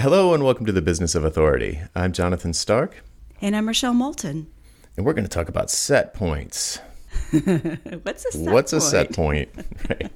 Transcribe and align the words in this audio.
Hello 0.00 0.32
and 0.32 0.42
welcome 0.42 0.64
to 0.64 0.72
the 0.72 0.80
Business 0.80 1.14
of 1.14 1.24
Authority. 1.24 1.78
I'm 1.94 2.12
Jonathan 2.12 2.54
Stark, 2.54 3.02
And 3.42 3.54
I'm 3.54 3.66
Rochelle 3.66 3.92
Moulton. 3.92 4.46
and 4.96 5.04
we're 5.04 5.12
going 5.12 5.26
to 5.26 5.30
talk 5.30 5.48
about 5.50 5.70
set 5.70 6.14
points. 6.14 6.78
What's 8.02 8.24
a 8.24 8.32
set 8.32 8.52
What's 8.52 8.72
a 8.72 8.78
point? 8.78 8.90
set 8.90 9.12
point? 9.12 9.48
right. 9.90 10.10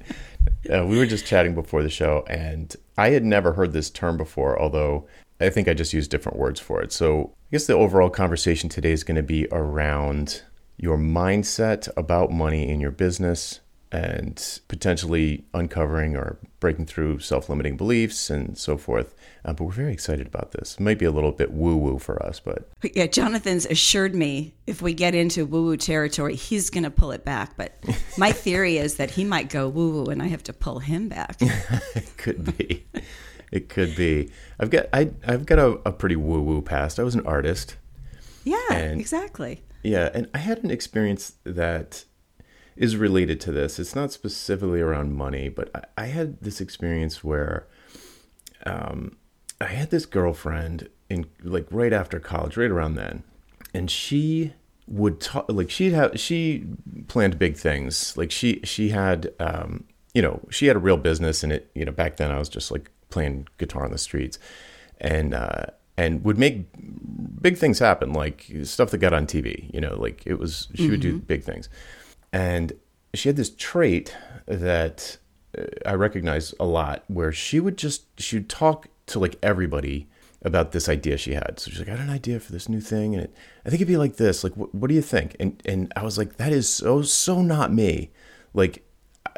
Uh, 0.73 0.85
we 0.87 0.97
were 0.97 1.05
just 1.05 1.27
chatting 1.27 1.53
before 1.53 1.83
the 1.83 1.89
show, 1.89 2.25
and 2.27 2.75
I 2.97 3.09
had 3.09 3.23
never 3.23 3.53
heard 3.53 3.73
this 3.73 3.91
term 3.91 4.17
before, 4.17 4.59
although 4.59 5.07
I 5.39 5.49
think 5.49 5.67
I 5.67 5.75
just 5.75 5.93
used 5.93 6.09
different 6.09 6.39
words 6.39 6.59
for 6.59 6.81
it. 6.81 6.91
So 6.91 7.33
I 7.47 7.51
guess 7.51 7.67
the 7.67 7.73
overall 7.73 8.09
conversation 8.09 8.69
today 8.69 8.91
is 8.91 9.03
going 9.03 9.17
to 9.17 9.23
be 9.23 9.47
around 9.51 10.41
your 10.77 10.97
mindset 10.97 11.87
about 11.95 12.31
money 12.31 12.67
in 12.67 12.79
your 12.79 12.91
business 12.91 13.59
and 13.91 14.59
potentially 14.67 15.45
uncovering 15.53 16.15
or 16.15 16.37
breaking 16.59 16.85
through 16.85 17.19
self 17.19 17.47
limiting 17.49 17.77
beliefs 17.77 18.29
and 18.29 18.57
so 18.57 18.77
forth. 18.77 19.15
Uh, 19.45 19.53
but 19.53 19.63
we're 19.65 19.71
very 19.71 19.93
excited 19.93 20.25
about 20.27 20.51
this. 20.51 20.73
It 20.73 20.79
might 20.81 20.97
be 20.99 21.05
a 21.05 21.11
little 21.11 21.31
bit 21.31 21.51
woo 21.51 21.77
woo 21.77 21.99
for 21.99 22.21
us, 22.25 22.39
but 22.39 22.67
Yeah, 22.95 23.05
Jonathan's 23.07 23.65
assured 23.65 24.15
me 24.15 24.55
if 24.67 24.81
we 24.81 24.93
get 24.93 25.13
into 25.15 25.45
woo 25.45 25.63
woo 25.63 25.77
territory, 25.77 26.35
he's 26.35 26.69
going 26.69 26.83
to 26.83 26.89
pull 26.91 27.11
it 27.11 27.23
back. 27.23 27.55
But 27.55 27.73
my 28.17 28.31
theory 28.31 28.77
is 28.77 28.95
that 28.95 29.11
he 29.11 29.23
might 29.23 29.49
go 29.49 29.69
woo 29.69 29.91
woo 29.91 30.05
and 30.11 30.21
I 30.21 30.27
have 30.27 30.43
to 30.43 30.53
pull 30.53 30.79
him 30.79 31.07
back. 31.09 31.37
it 31.41 32.17
could 32.17 32.57
be. 32.57 32.85
It 33.51 33.69
could 33.69 33.95
be. 33.95 34.31
I've 34.59 34.71
got 34.71 34.87
I 34.91 35.11
I've 35.27 35.45
got 35.45 35.59
a, 35.59 35.79
a 35.85 35.91
pretty 35.91 36.15
woo 36.15 36.41
woo 36.41 36.61
past. 36.61 36.99
I 36.99 37.03
was 37.03 37.15
an 37.15 37.25
artist. 37.25 37.77
Yeah, 38.43 38.57
And- 38.71 38.99
exactly. 38.99 39.61
Yeah, 39.83 40.09
and 40.15 40.27
I 40.33 40.39
had 40.39 40.63
an 40.63 40.71
experience 40.71 41.33
that 41.43 42.05
is 42.75 42.97
related 42.97 43.39
to 43.41 43.51
this. 43.51 43.79
It's 43.79 43.95
not 43.95 44.11
specifically 44.11 44.81
around 44.81 45.13
money, 45.13 45.49
but 45.49 45.69
I, 45.75 46.03
I 46.03 46.05
had 46.07 46.41
this 46.41 46.59
experience 46.59 47.23
where 47.23 47.67
um, 48.65 49.17
I 49.61 49.65
had 49.65 49.91
this 49.91 50.05
girlfriend 50.05 50.89
in 51.09 51.25
like 51.43 51.67
right 51.71 51.93
after 51.93 52.19
college, 52.19 52.57
right 52.57 52.71
around 52.71 52.95
then, 52.95 53.23
and 53.73 53.89
she 53.89 54.53
would 54.87 55.19
talk 55.19 55.45
like 55.49 55.69
she'd 55.69 55.93
have 55.93 56.19
she 56.19 56.65
planned 57.07 57.39
big 57.39 57.55
things. 57.55 58.15
Like 58.17 58.31
she 58.31 58.59
she 58.63 58.89
had 58.89 59.33
um, 59.39 59.85
you 60.13 60.21
know 60.21 60.41
she 60.49 60.67
had 60.67 60.75
a 60.75 60.79
real 60.79 60.97
business, 60.97 61.43
and 61.43 61.51
it 61.51 61.69
you 61.75 61.85
know 61.85 61.91
back 61.91 62.17
then 62.17 62.31
I 62.31 62.39
was 62.39 62.49
just 62.49 62.71
like 62.71 62.91
playing 63.09 63.47
guitar 63.57 63.85
on 63.85 63.91
the 63.91 63.97
streets, 63.97 64.37
and 64.99 65.33
uh, 65.33 65.67
and 65.95 66.23
would 66.25 66.37
make 66.37 66.65
big 67.41 67.57
things 67.57 67.79
happen, 67.79 68.13
like 68.13 68.51
stuff 68.63 68.91
that 68.91 68.97
got 68.97 69.13
on 69.13 69.25
TV. 69.27 69.73
You 69.73 69.81
know, 69.81 69.95
like 69.95 70.23
it 70.25 70.39
was 70.39 70.67
she 70.75 70.89
would 70.89 71.01
do 71.01 71.19
big 71.19 71.43
things, 71.43 71.69
and 72.31 72.73
she 73.13 73.29
had 73.29 73.35
this 73.35 73.49
trait 73.49 74.15
that 74.45 75.17
uh, 75.57 75.63
I 75.85 75.93
recognize 75.93 76.53
a 76.59 76.65
lot, 76.65 77.03
where 77.07 77.31
she 77.31 77.59
would 77.59 77.77
just 77.77 78.05
she 78.19 78.37
would 78.37 78.49
talk 78.49 78.87
to 79.07 79.19
like 79.19 79.37
everybody 79.41 80.07
about 80.41 80.71
this 80.71 80.87
idea 80.87 81.17
she 81.17 81.33
had. 81.33 81.59
So 81.59 81.71
she's 81.71 81.79
like, 81.79 81.87
I 81.87 81.91
had 81.91 82.01
an 82.01 82.09
idea 82.09 82.39
for 82.39 82.51
this 82.51 82.69
new 82.69 82.81
thing, 82.81 83.15
and 83.15 83.23
it, 83.23 83.35
I 83.65 83.69
think 83.69 83.81
it'd 83.81 83.87
be 83.87 83.97
like 83.97 84.17
this. 84.17 84.43
Like, 84.43 84.55
what, 84.55 84.73
what 84.75 84.89
do 84.89 84.95
you 84.95 85.01
think? 85.01 85.35
And 85.39 85.61
and 85.65 85.91
I 85.95 86.03
was 86.03 86.17
like, 86.17 86.37
that 86.37 86.51
is 86.51 86.69
so 86.69 87.01
so 87.01 87.41
not 87.41 87.73
me. 87.73 88.11
Like 88.53 88.83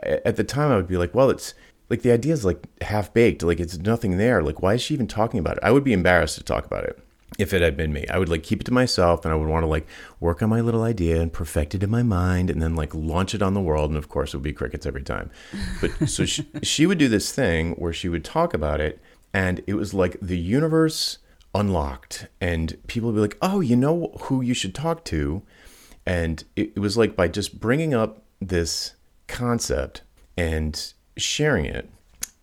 at 0.04 0.36
the 0.36 0.44
time, 0.44 0.72
I 0.72 0.76
would 0.76 0.88
be 0.88 0.98
like, 0.98 1.14
well, 1.16 1.30
it's 1.30 1.54
like 1.90 2.02
the 2.02 2.12
idea 2.12 2.34
is 2.34 2.46
like 2.46 2.64
half 2.82 3.14
baked. 3.14 3.44
Like 3.44 3.60
it's 3.60 3.78
nothing 3.78 4.18
there. 4.18 4.44
Like 4.44 4.62
why 4.62 4.76
is 4.76 4.82
she 4.82 4.94
even 4.94 5.08
talking 5.08 5.40
about 5.40 5.58
it? 5.58 5.64
I 5.64 5.72
would 5.72 5.84
be 5.84 5.94
embarrassed 5.94 6.38
to 6.38 6.44
talk 6.44 6.66
about 6.66 6.84
it 6.84 7.00
if 7.38 7.54
it 7.54 7.62
had 7.62 7.78
been 7.78 7.94
me. 7.94 8.06
I 8.08 8.18
would 8.18 8.30
like 8.30 8.44
keep 8.44 8.62
it 8.62 8.66
to 8.66 8.74
myself, 8.74 9.24
and 9.24 9.34
I 9.34 9.38
would 9.38 9.50
want 9.50 9.64
to 9.64 9.68
like 9.68 9.88
work 10.20 10.42
on 10.42 10.50
my 10.50 10.62
little 10.62 10.84
idea 10.84 11.22
and 11.22 11.32
perfect 11.32 11.76
it 11.76 11.84
in 11.84 11.90
my 11.90 12.04
mind, 12.04 12.50
and 12.50 12.62
then 12.62 12.76
like 12.76 12.94
launch 12.96 13.36
it 13.36 13.42
on 13.42 13.54
the 13.54 13.62
world. 13.62 13.90
And 13.90 13.98
of 13.98 14.10
course, 14.10 14.34
it 14.34 14.38
would 14.38 14.44
be 14.44 14.54
crickets 14.54 14.86
every 14.86 15.04
time. 15.04 15.30
But 15.82 16.10
so 16.10 16.26
she, 16.26 16.48
she 16.64 16.86
would 16.86 16.98
do 16.98 17.08
this 17.08 17.32
thing 17.32 17.74
where 17.74 17.94
she 17.94 18.10
would 18.10 18.24
talk 18.24 18.54
about 18.54 18.82
it, 18.82 19.00
and 19.34 19.62
it 19.68 19.76
was 19.76 19.94
like 19.94 20.18
the 20.22 20.38
universe 20.38 21.20
unlocked, 21.54 22.28
and 22.40 22.78
people 22.88 23.10
would 23.10 23.16
be 23.16 23.22
like, 23.22 23.38
"Oh, 23.42 23.60
you 23.60 23.76
know 23.76 24.14
who 24.22 24.42
you 24.42 24.54
should 24.54 24.74
talk 24.74 25.06
to," 25.06 25.44
and 26.06 26.44
it, 26.56 26.74
it 26.76 26.80
was 26.80 26.98
like 26.98 27.16
by 27.16 27.28
just 27.28 27.60
bringing 27.60 27.94
up 27.94 28.24
this 28.42 28.94
concept 29.28 30.02
and 30.38 30.94
sharing 31.18 31.66
it, 31.66 31.90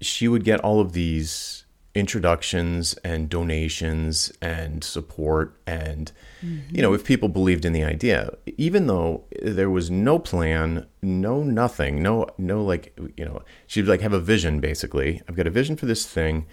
she 0.00 0.28
would 0.28 0.44
get 0.44 0.60
all 0.60 0.80
of 0.80 0.92
these 0.92 1.63
introductions 1.94 2.94
and 3.04 3.28
donations 3.28 4.32
and 4.42 4.82
support 4.82 5.56
and 5.66 6.10
you 6.42 6.82
know 6.82 6.88
mm-hmm. 6.88 6.96
if 6.96 7.04
people 7.04 7.28
believed 7.28 7.64
in 7.64 7.72
the 7.72 7.84
idea 7.84 8.30
even 8.56 8.88
though 8.88 9.24
there 9.40 9.70
was 9.70 9.90
no 9.90 10.18
plan 10.18 10.84
no 11.02 11.42
nothing 11.42 12.02
no 12.02 12.26
no 12.36 12.64
like 12.64 12.92
you 13.16 13.24
know 13.24 13.40
she'd 13.66 13.86
like 13.86 14.00
have 14.00 14.12
a 14.12 14.20
vision 14.20 14.60
basically. 14.60 15.20
I've 15.28 15.36
got 15.36 15.46
a 15.46 15.50
vision 15.50 15.76
for 15.76 15.86
this 15.86 16.06
thing. 16.06 16.46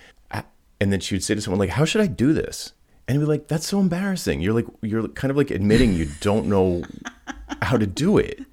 And 0.79 0.91
then 0.91 1.00
she 1.00 1.13
would 1.13 1.24
say 1.24 1.35
to 1.35 1.41
someone 1.41 1.59
like 1.59 1.69
how 1.69 1.85
should 1.85 2.02
i 2.02 2.08
do 2.08 2.34
this? 2.34 2.73
And 3.08 3.19
be 3.19 3.25
like 3.25 3.47
that's 3.47 3.68
so 3.68 3.79
embarrassing. 3.79 4.41
You're 4.41 4.53
like 4.53 4.66
you're 4.81 5.08
kind 5.09 5.29
of 5.29 5.38
like 5.38 5.52
admitting 5.52 5.94
you 5.94 6.08
don't 6.22 6.47
know 6.47 6.84
how 7.62 7.78
to 7.78 7.85
do 7.85 8.18
it. 8.18 8.44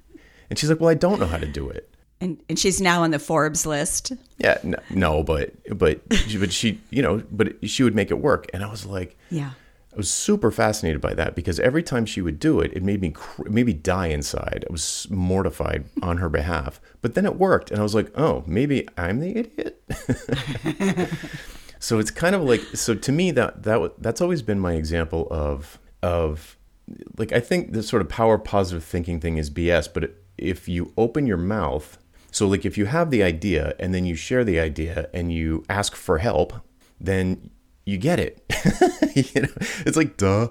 And 0.49 0.57
she's 0.57 0.69
like 0.69 0.79
well 0.79 0.89
i 0.89 0.95
don't 0.95 1.19
know 1.19 1.27
how 1.27 1.37
to 1.37 1.47
do 1.47 1.69
it 1.69 1.89
And, 2.21 2.41
and 2.49 2.59
she's 2.59 2.81
now 2.81 3.03
on 3.03 3.11
the 3.11 3.19
Forbes 3.19 3.65
list. 3.65 4.11
yeah, 4.39 4.57
no, 4.63 4.77
no, 4.89 5.23
but 5.23 5.53
but 5.77 6.01
but 6.09 6.51
she, 6.51 6.81
you 6.89 7.01
know, 7.01 7.23
but 7.31 7.67
she 7.69 7.83
would 7.83 7.95
make 7.95 8.11
it 8.11 8.19
work, 8.19 8.47
and 8.53 8.63
I 8.63 8.69
was 8.69 8.85
like, 8.85 9.17
Yeah. 9.29 9.51
I 9.91 9.97
was 9.97 10.11
super 10.13 10.51
fascinated 10.51 11.01
by 11.01 11.15
that 11.15 11.33
because 11.35 11.59
every 11.59 11.81
time 11.81 12.05
she 12.05 12.21
would 12.21 12.37
do 12.39 12.59
it, 12.59 12.71
it 12.73 12.83
made 12.83 13.01
me 13.01 13.09
cr- 13.09 13.47
it 13.47 13.51
made 13.51 13.65
me 13.65 13.73
die 13.73 14.07
inside. 14.07 14.63
I 14.69 14.71
was 14.71 15.07
mortified 15.09 15.85
on 16.03 16.17
her 16.17 16.29
behalf, 16.29 16.79
but 17.01 17.15
then 17.15 17.25
it 17.25 17.37
worked, 17.37 17.71
and 17.71 17.79
I 17.79 17.83
was 17.83 17.95
like, 17.95 18.11
oh, 18.17 18.43
maybe 18.45 18.87
I'm 18.97 19.19
the 19.19 19.35
idiot. 19.37 19.81
so 21.79 21.99
it's 21.99 22.11
kind 22.11 22.35
of 22.35 22.43
like 22.43 22.61
so 22.73 22.93
to 22.95 23.11
me 23.11 23.31
that 23.31 23.63
that 23.63 23.93
that's 24.01 24.21
always 24.21 24.41
been 24.41 24.59
my 24.59 24.73
example 24.73 25.27
of 25.31 25.79
of 26.03 26.57
like 27.17 27.31
I 27.31 27.39
think 27.39 27.71
the 27.73 27.81
sort 27.83 28.01
of 28.01 28.09
power 28.09 28.37
positive 28.37 28.83
thinking 28.83 29.19
thing 29.19 29.37
is 29.37 29.49
BS, 29.49 29.91
but 29.93 30.15
if 30.37 30.69
you 30.69 30.93
open 30.97 31.27
your 31.27 31.37
mouth, 31.37 31.97
so 32.31 32.47
like 32.47 32.65
if 32.65 32.77
you 32.77 32.85
have 32.85 33.11
the 33.11 33.23
idea 33.23 33.75
and 33.79 33.93
then 33.93 34.05
you 34.05 34.15
share 34.15 34.43
the 34.43 34.59
idea 34.59 35.09
and 35.13 35.31
you 35.33 35.63
ask 35.69 35.95
for 35.95 36.19
help, 36.19 36.53
then 36.99 37.49
you 37.85 37.97
get 37.97 38.19
it. 38.19 38.43
you 39.15 39.41
know, 39.41 39.49
it's 39.85 39.97
like 39.97 40.17
duh. 40.17 40.49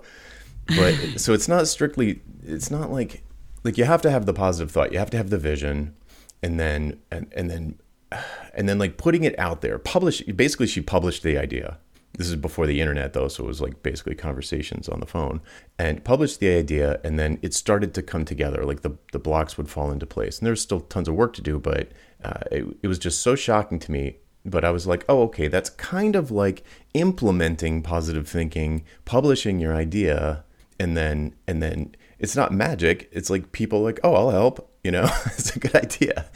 But 0.66 0.94
so 1.16 1.32
it's 1.32 1.48
not 1.48 1.68
strictly 1.68 2.22
it's 2.44 2.70
not 2.70 2.90
like 2.90 3.22
like 3.64 3.78
you 3.78 3.84
have 3.84 4.02
to 4.02 4.10
have 4.10 4.26
the 4.26 4.34
positive 4.34 4.70
thought, 4.70 4.92
you 4.92 4.98
have 4.98 5.10
to 5.10 5.16
have 5.16 5.30
the 5.30 5.38
vision 5.38 5.94
and 6.42 6.58
then 6.58 7.00
and, 7.10 7.32
and 7.34 7.50
then 7.50 7.78
and 8.54 8.68
then 8.68 8.78
like 8.78 8.96
putting 8.96 9.24
it 9.24 9.38
out 9.38 9.60
there 9.60 9.78
publish 9.78 10.22
basically 10.22 10.66
she 10.66 10.80
published 10.80 11.22
the 11.22 11.38
idea 11.38 11.78
this 12.18 12.28
is 12.28 12.36
before 12.36 12.66
the 12.66 12.80
internet 12.80 13.14
though 13.14 13.28
so 13.28 13.44
it 13.44 13.46
was 13.46 13.60
like 13.60 13.82
basically 13.82 14.14
conversations 14.14 14.88
on 14.88 15.00
the 15.00 15.06
phone 15.06 15.40
and 15.78 16.04
published 16.04 16.40
the 16.40 16.48
idea 16.48 17.00
and 17.02 17.18
then 17.18 17.38
it 17.40 17.54
started 17.54 17.94
to 17.94 18.02
come 18.02 18.24
together 18.24 18.64
like 18.64 18.82
the, 18.82 18.90
the 19.12 19.18
blocks 19.18 19.56
would 19.56 19.70
fall 19.70 19.90
into 19.90 20.06
place. 20.06 20.38
And 20.38 20.46
there's 20.46 20.60
still 20.60 20.80
tons 20.80 21.08
of 21.08 21.14
work 21.14 21.32
to 21.34 21.42
do 21.42 21.58
but 21.58 21.92
uh, 22.22 22.40
it, 22.52 22.66
it 22.82 22.88
was 22.88 22.98
just 22.98 23.22
so 23.22 23.34
shocking 23.34 23.78
to 23.78 23.92
me 23.92 24.16
but 24.44 24.64
i 24.64 24.70
was 24.70 24.86
like 24.86 25.04
oh 25.08 25.22
okay 25.22 25.48
that's 25.48 25.70
kind 25.70 26.14
of 26.14 26.30
like 26.30 26.62
implementing 26.94 27.82
positive 27.82 28.28
thinking 28.28 28.84
publishing 29.04 29.58
your 29.58 29.74
idea 29.74 30.44
and 30.78 30.96
then 30.96 31.34
and 31.46 31.62
then 31.62 31.94
it's 32.20 32.34
not 32.34 32.52
magic. 32.52 33.08
It's 33.12 33.30
like 33.30 33.52
people 33.52 33.80
like 33.80 34.00
oh 34.02 34.14
i'll 34.14 34.30
help 34.30 34.68
you 34.88 34.92
know? 34.92 35.08
It's 35.26 35.54
a 35.54 35.58
good 35.58 35.74
idea. 35.74 36.30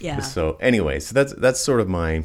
Yeah. 0.00 0.20
so 0.20 0.56
anyway, 0.60 1.00
so 1.00 1.14
that's 1.14 1.32
that's 1.34 1.60
sort 1.60 1.80
of 1.80 1.88
my 1.88 2.24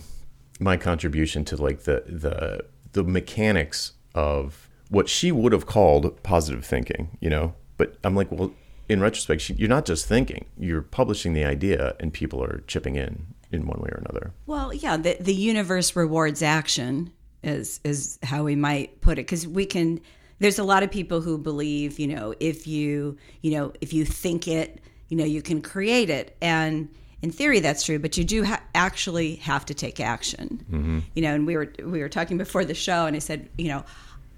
my 0.60 0.78
contribution 0.78 1.46
to 1.46 1.58
like 1.58 1.84
the 1.84 2.04
the 2.08 2.66
the 2.94 3.04
mechanics 3.04 3.94
of 4.16 4.70
what 4.90 5.08
she 5.08 5.32
would 5.32 5.54
have 5.54 5.66
called 5.66 6.22
positive 6.24 6.66
thinking, 6.66 7.18
you 7.20 7.30
know. 7.30 7.54
But 7.78 7.96
I'm 8.04 8.16
like, 8.16 8.32
well, 8.32 8.54
in 8.90 9.00
retrospect, 9.00 9.42
she, 9.42 9.54
you're 9.54 9.70
not 9.70 9.86
just 9.86 10.08
thinking; 10.08 10.46
you're 10.58 10.82
publishing 10.82 11.34
the 11.34 11.46
idea, 11.46 11.96
and 12.00 12.12
people 12.12 12.44
are 12.44 12.64
chipping 12.68 12.96
in 12.96 13.28
in 13.52 13.66
one 13.66 13.80
way 13.80 13.90
or 13.92 14.04
another. 14.06 14.34
Well, 14.46 14.74
yeah, 14.74 14.98
the, 14.98 15.18
the 15.20 15.34
universe 15.34 15.96
rewards 15.96 16.42
action 16.42 17.12
is 17.44 17.80
is 17.84 18.20
how 18.24 18.44
we 18.44 18.56
might 18.56 19.02
put 19.02 19.14
it 19.14 19.24
because 19.24 19.48
we 19.48 19.66
can. 19.66 20.02
There's 20.40 20.60
a 20.60 20.64
lot 20.64 20.84
of 20.84 20.92
people 20.92 21.20
who 21.20 21.38
believe, 21.38 22.00
you 22.00 22.08
know, 22.08 22.34
if 22.40 22.66
you, 22.66 23.18
you 23.42 23.52
know, 23.52 23.74
if 23.82 23.92
you 23.92 24.06
think 24.06 24.48
it, 24.48 24.80
you 25.10 25.18
know, 25.18 25.26
you 25.26 25.42
can 25.42 25.62
create 25.62 26.10
it, 26.10 26.36
and 26.42 26.90
in 27.22 27.32
theory 27.32 27.60
that's 27.60 27.84
true, 27.84 28.00
but 28.00 28.18
you 28.18 28.24
do 28.24 28.44
ha- 28.46 28.62
actually 28.74 29.36
have 29.36 29.66
to 29.66 29.74
take 29.74 30.00
action. 30.00 30.66
Mm-hmm. 30.72 31.00
You 31.16 31.22
know, 31.22 31.34
and 31.36 31.46
we 31.48 31.58
were 31.58 31.72
we 31.84 32.00
were 32.02 32.10
talking 32.10 32.38
before 32.38 32.66
the 32.66 32.74
show, 32.74 33.06
and 33.06 33.16
I 33.16 33.20
said, 33.20 33.50
you 33.58 33.68
know, 33.68 33.84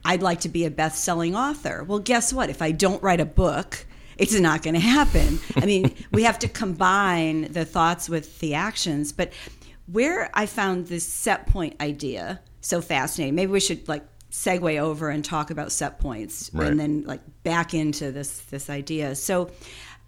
I'd 0.03 0.21
like 0.23 0.41
to 0.41 0.49
be 0.49 0.65
a 0.65 0.71
best-selling 0.71 1.35
author. 1.35 1.83
Well, 1.83 1.99
guess 1.99 2.33
what? 2.33 2.49
If 2.49 2.61
I 2.61 2.71
don't 2.71 3.01
write 3.03 3.19
a 3.19 3.25
book, 3.25 3.85
it's 4.17 4.33
not 4.39 4.63
going 4.63 4.73
to 4.73 4.79
happen. 4.79 5.39
I 5.57 5.65
mean, 5.65 5.93
we 6.11 6.23
have 6.23 6.39
to 6.39 6.47
combine 6.47 7.51
the 7.51 7.65
thoughts 7.65 8.09
with 8.09 8.39
the 8.39 8.55
actions. 8.55 9.11
But 9.11 9.31
where 9.85 10.29
I 10.33 10.45
found 10.47 10.87
this 10.87 11.05
set 11.05 11.47
point 11.47 11.75
idea 11.81 12.39
so 12.61 12.81
fascinating, 12.81 13.35
maybe 13.35 13.51
we 13.51 13.59
should 13.59 13.87
like 13.87 14.03
segue 14.31 14.79
over 14.79 15.09
and 15.09 15.25
talk 15.25 15.51
about 15.51 15.71
set 15.73 15.99
points 15.99 16.49
Right. 16.53 16.69
and 16.69 16.79
then 16.79 17.03
like 17.05 17.19
back 17.43 17.73
into 17.73 18.11
this 18.11 18.39
this 18.49 18.69
idea. 18.69 19.13
So 19.15 19.51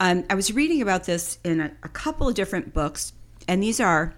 um, 0.04 0.26
I 0.30 0.36
was 0.36 0.52
reading 0.54 0.82
about 0.82 1.06
this 1.06 1.40
in 1.46 1.62
a, 1.62 1.72
a 1.82 1.88
couple 1.88 2.28
of 2.28 2.36
different 2.36 2.74
books, 2.74 3.14
and 3.48 3.64
these 3.64 3.80
are 3.80 4.14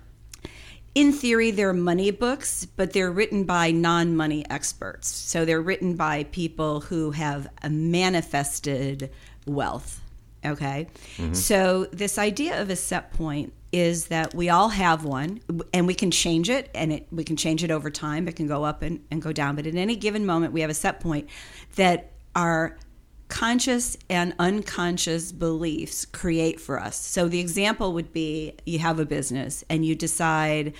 in 0.96 1.12
theory, 1.12 1.52
they're 1.52 1.74
money 1.74 2.10
books, 2.10 2.66
but 2.66 2.94
they're 2.94 3.12
written 3.12 3.44
by 3.44 3.70
non 3.70 4.16
money 4.16 4.44
experts. 4.50 5.10
So 5.10 5.46
they're 5.46 5.62
written 5.62 5.96
by 5.96 6.24
people 6.24 6.80
who 6.80 7.12
have 7.12 7.48
manifested 7.70 9.12
wealth. 9.46 10.02
Okay. 10.44 10.88
Mm-hmm. 11.18 11.34
So 11.34 11.86
this 11.92 12.18
idea 12.18 12.60
of 12.60 12.70
a 12.72 12.76
set 12.76 13.12
point 13.14 13.54
is 13.72 14.08
that 14.08 14.34
we 14.34 14.50
all 14.50 14.70
have 14.70 15.04
one 15.04 15.42
and 15.74 15.86
we 15.86 15.94
can 15.94 16.10
change 16.10 16.50
it 16.50 16.70
and 16.74 16.94
it, 16.94 17.08
we 17.12 17.24
can 17.24 17.36
change 17.36 17.64
it 17.64 17.70
over 17.70 17.92
time. 17.92 18.28
It 18.28 18.36
can 18.36 18.48
go 18.48 18.64
up 18.64 18.82
and, 18.82 19.04
and 19.12 19.22
go 19.22 19.34
down. 19.34 19.56
But 19.56 19.68
at 19.68 19.76
any 19.76 19.96
given 19.96 20.26
moment, 20.26 20.54
we 20.54 20.62
have 20.62 20.70
a 20.70 20.76
set 20.76 21.00
point 21.00 21.30
that 21.76 22.12
our 22.36 22.78
conscious 23.28 23.98
and 24.10 24.34
unconscious 24.40 25.32
beliefs 25.32 26.06
create 26.06 26.60
for 26.60 26.80
us. 26.80 26.98
So 26.98 27.28
the 27.28 27.40
example 27.40 27.94
would 27.94 28.14
be 28.14 28.54
you 28.66 28.80
have 28.80 29.00
a 29.00 29.06
business 29.06 29.64
and 29.70 29.86
you 29.86 29.96
decide, 29.96 30.74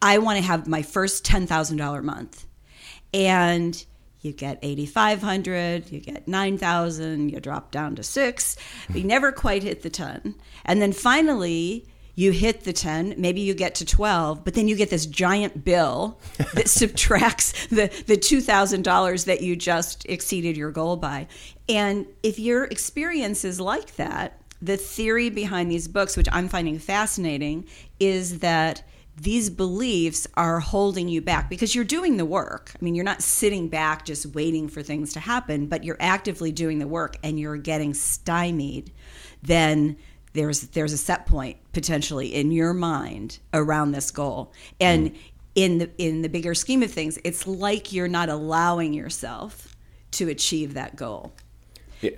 I 0.00 0.18
want 0.18 0.38
to 0.38 0.44
have 0.44 0.66
my 0.66 0.82
first 0.82 1.24
$10,000 1.24 2.02
month. 2.02 2.46
And 3.14 3.84
you 4.20 4.32
get 4.32 4.58
8500 4.62 5.90
you 5.90 6.00
get 6.00 6.28
9000 6.28 7.28
you 7.28 7.40
drop 7.40 7.72
down 7.72 7.96
to 7.96 8.04
6 8.04 8.56
but 8.86 8.96
you 8.96 9.04
never 9.04 9.32
quite 9.32 9.64
hit 9.64 9.82
the 9.82 9.90
10 9.90 10.36
and 10.64 10.80
then 10.80 10.92
finally 10.92 11.88
you 12.14 12.30
hit 12.32 12.64
the 12.64 12.72
10 12.72 13.14
maybe 13.18 13.40
you 13.40 13.54
get 13.54 13.74
to 13.74 13.84
12 13.84 14.44
but 14.44 14.54
then 14.54 14.68
you 14.68 14.76
get 14.76 14.90
this 14.90 15.06
giant 15.06 15.64
bill 15.64 16.18
that 16.54 16.68
subtracts 16.68 17.66
the, 17.68 17.88
the 18.06 18.16
$2000 18.16 19.24
that 19.24 19.40
you 19.42 19.56
just 19.56 20.04
exceeded 20.06 20.56
your 20.56 20.70
goal 20.70 20.96
by 20.96 21.26
and 21.68 22.06
if 22.22 22.38
your 22.38 22.64
experience 22.64 23.44
is 23.44 23.60
like 23.60 23.96
that 23.96 24.40
the 24.60 24.76
theory 24.76 25.30
behind 25.30 25.70
these 25.70 25.88
books 25.88 26.16
which 26.16 26.28
i'm 26.32 26.48
finding 26.48 26.78
fascinating 26.78 27.66
is 27.98 28.40
that 28.40 28.82
these 29.16 29.50
beliefs 29.50 30.26
are 30.34 30.58
holding 30.60 31.08
you 31.08 31.20
back 31.20 31.50
because 31.50 31.74
you're 31.74 31.84
doing 31.84 32.16
the 32.16 32.24
work. 32.24 32.72
I 32.74 32.82
mean, 32.82 32.94
you're 32.94 33.04
not 33.04 33.22
sitting 33.22 33.68
back 33.68 34.06
just 34.06 34.26
waiting 34.26 34.68
for 34.68 34.82
things 34.82 35.12
to 35.12 35.20
happen, 35.20 35.66
but 35.66 35.84
you're 35.84 35.98
actively 36.00 36.50
doing 36.50 36.78
the 36.78 36.86
work 36.86 37.16
and 37.22 37.38
you're 37.38 37.58
getting 37.58 37.92
stymied. 37.92 38.90
Then 39.42 39.98
there's 40.32 40.62
there's 40.68 40.92
a 40.92 40.98
set 40.98 41.26
point 41.26 41.56
potentially 41.72 42.34
in 42.34 42.50
your 42.50 42.72
mind 42.72 43.38
around 43.52 43.92
this 43.92 44.10
goal 44.10 44.52
and 44.80 45.10
mm. 45.10 45.18
in 45.54 45.78
the 45.78 45.90
in 45.98 46.22
the 46.22 46.28
bigger 46.28 46.54
scheme 46.54 46.82
of 46.82 46.90
things 46.90 47.18
it's 47.24 47.46
like 47.46 47.92
you're 47.92 48.08
not 48.08 48.28
allowing 48.28 48.92
yourself 48.92 49.76
to 50.10 50.28
achieve 50.28 50.74
that 50.74 50.96
goal 50.96 51.32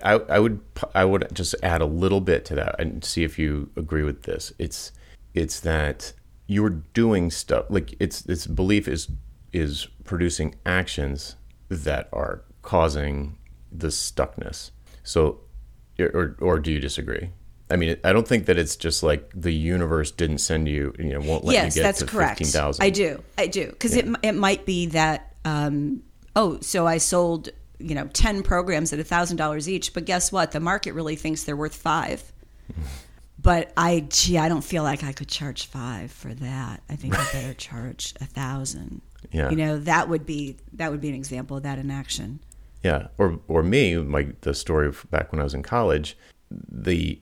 I, 0.03 0.13
I 0.13 0.39
would 0.39 0.59
I 0.93 1.05
would 1.05 1.27
just 1.33 1.55
add 1.61 1.81
a 1.81 1.85
little 1.85 2.21
bit 2.21 2.45
to 2.45 2.55
that 2.55 2.79
and 2.79 3.03
see 3.03 3.23
if 3.23 3.37
you 3.37 3.69
agree 3.75 4.03
with 4.03 4.23
this. 4.23 4.51
It's 4.57 4.91
it's 5.33 5.59
that 5.61 6.13
you're 6.47 6.69
doing 6.69 7.29
stuff 7.31 7.65
like 7.69 7.95
it's 7.99 8.21
this 8.21 8.47
belief 8.47 8.87
is 8.87 9.09
is 9.53 9.87
producing 10.03 10.55
actions 10.65 11.35
that 11.69 12.09
are 12.11 12.43
causing 12.61 13.37
the 13.71 13.87
stuckness. 13.87 14.71
So 15.03 15.41
or 15.99 16.35
or 16.39 16.59
do 16.59 16.71
you 16.71 16.79
disagree? 16.79 17.29
I 17.69 17.77
mean, 17.77 17.97
I 18.03 18.13
don't 18.13 18.27
think 18.27 18.45
that 18.45 18.57
it's 18.57 18.75
just 18.75 19.01
like 19.01 19.31
the 19.33 19.51
universe 19.51 20.11
didn't 20.11 20.37
send 20.37 20.67
you, 20.67 20.93
you 20.99 21.05
know, 21.05 21.19
won't 21.19 21.43
let 21.45 21.53
yes, 21.53 21.75
you 21.75 21.81
get 21.81 21.87
that's 21.87 21.99
to 21.99 22.05
correct. 22.05 22.37
15,000. 22.37 22.83
I 22.83 22.89
do. 22.91 23.23
I 23.37 23.47
do. 23.47 23.67
Because 23.67 23.95
yeah. 23.95 24.03
it, 24.03 24.15
it 24.21 24.31
might 24.33 24.65
be 24.65 24.87
that, 24.87 25.33
um, 25.45 26.03
oh, 26.35 26.59
so 26.61 26.85
I 26.85 26.99
sold, 26.99 27.49
you 27.79 27.95
know, 27.95 28.07
10 28.13 28.43
programs 28.43 28.93
at 28.93 28.99
$1,000 28.99 29.67
each, 29.67 29.93
but 29.93 30.05
guess 30.05 30.31
what? 30.31 30.51
The 30.51 30.59
market 30.59 30.93
really 30.93 31.15
thinks 31.15 31.43
they're 31.43 31.55
worth 31.55 31.75
five. 31.75 32.31
but 33.41 33.71
I, 33.75 34.05
gee, 34.09 34.37
I 34.37 34.47
don't 34.47 34.63
feel 34.63 34.83
like 34.83 35.03
I 35.03 35.11
could 35.11 35.27
charge 35.27 35.65
five 35.65 36.11
for 36.11 36.35
that. 36.35 36.83
I 36.87 36.95
think 36.95 37.17
I 37.17 37.25
better 37.31 37.55
charge 37.55 38.13
a 38.21 38.25
thousand. 38.25 39.01
Yeah. 39.31 39.49
You 39.49 39.55
know, 39.55 39.79
that 39.79 40.07
would 40.07 40.27
be, 40.27 40.57
that 40.73 40.91
would 40.91 41.01
be 41.01 41.09
an 41.09 41.15
example 41.15 41.57
of 41.57 41.63
that 41.63 41.79
in 41.79 41.89
action. 41.89 42.41
Yeah. 42.83 43.07
Or, 43.17 43.39
or 43.47 43.63
me, 43.63 43.97
like 43.97 44.41
the 44.41 44.53
story 44.53 44.85
of 44.87 45.03
back 45.09 45.31
when 45.31 45.41
I 45.41 45.43
was 45.43 45.55
in 45.55 45.63
college, 45.63 46.15
the 46.51 47.19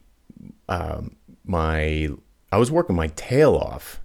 um, 0.70 1.16
my 1.46 2.10
I 2.52 2.58
was 2.58 2.72
working 2.72 2.96
my 2.96 3.08
tail 3.08 3.56
off 3.56 4.00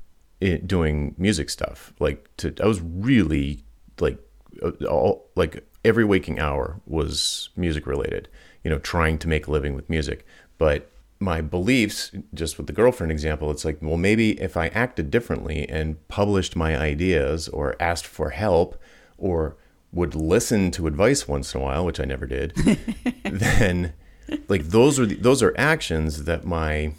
doing 0.67 1.15
music 1.19 1.51
stuff. 1.51 1.93
Like 1.99 2.29
to, 2.39 2.55
I 2.63 2.67
was 2.67 2.81
really 2.81 3.65
like 4.01 4.19
uh, 4.63 4.71
all 4.89 5.29
like 5.35 5.67
every 5.85 6.05
waking 6.05 6.39
hour 6.39 6.81
was 6.87 7.51
music 7.57 7.87
related. 7.87 8.29
You 8.65 8.71
know, 8.71 8.79
trying 8.79 9.19
to 9.19 9.29
make 9.29 9.47
a 9.47 9.51
living 9.51 9.75
with 9.75 9.89
music. 9.89 10.27
But 10.59 10.91
my 11.21 11.41
beliefs, 11.41 12.13
just 12.35 12.59
with 12.59 12.67
the 12.67 12.73
girlfriend 12.73 13.11
example, 13.11 13.51
it's 13.51 13.65
like, 13.65 13.79
well, 13.81 13.97
maybe 13.97 14.41
if 14.41 14.57
I 14.57 14.69
acted 14.69 15.11
differently 15.11 15.69
and 15.69 16.07
published 16.09 16.55
my 16.55 16.77
ideas 16.77 17.49
or 17.49 17.77
asked 17.81 18.07
for 18.07 18.31
help 18.31 18.81
or 19.17 19.57
would 19.93 20.15
listen 20.15 20.71
to 20.73 20.87
advice 20.87 21.27
once 21.27 21.55
in 21.55 21.61
a 21.61 21.65
while, 21.65 21.85
which 21.85 21.99
I 21.99 22.05
never 22.05 22.27
did, 22.27 22.55
then 23.25 23.95
like 24.49 24.65
those 24.65 24.99
are 24.99 25.07
the, 25.07 25.17
those 25.17 25.43
are 25.43 25.55
actions 25.57 26.25
that 26.25 26.45
my 26.45 26.93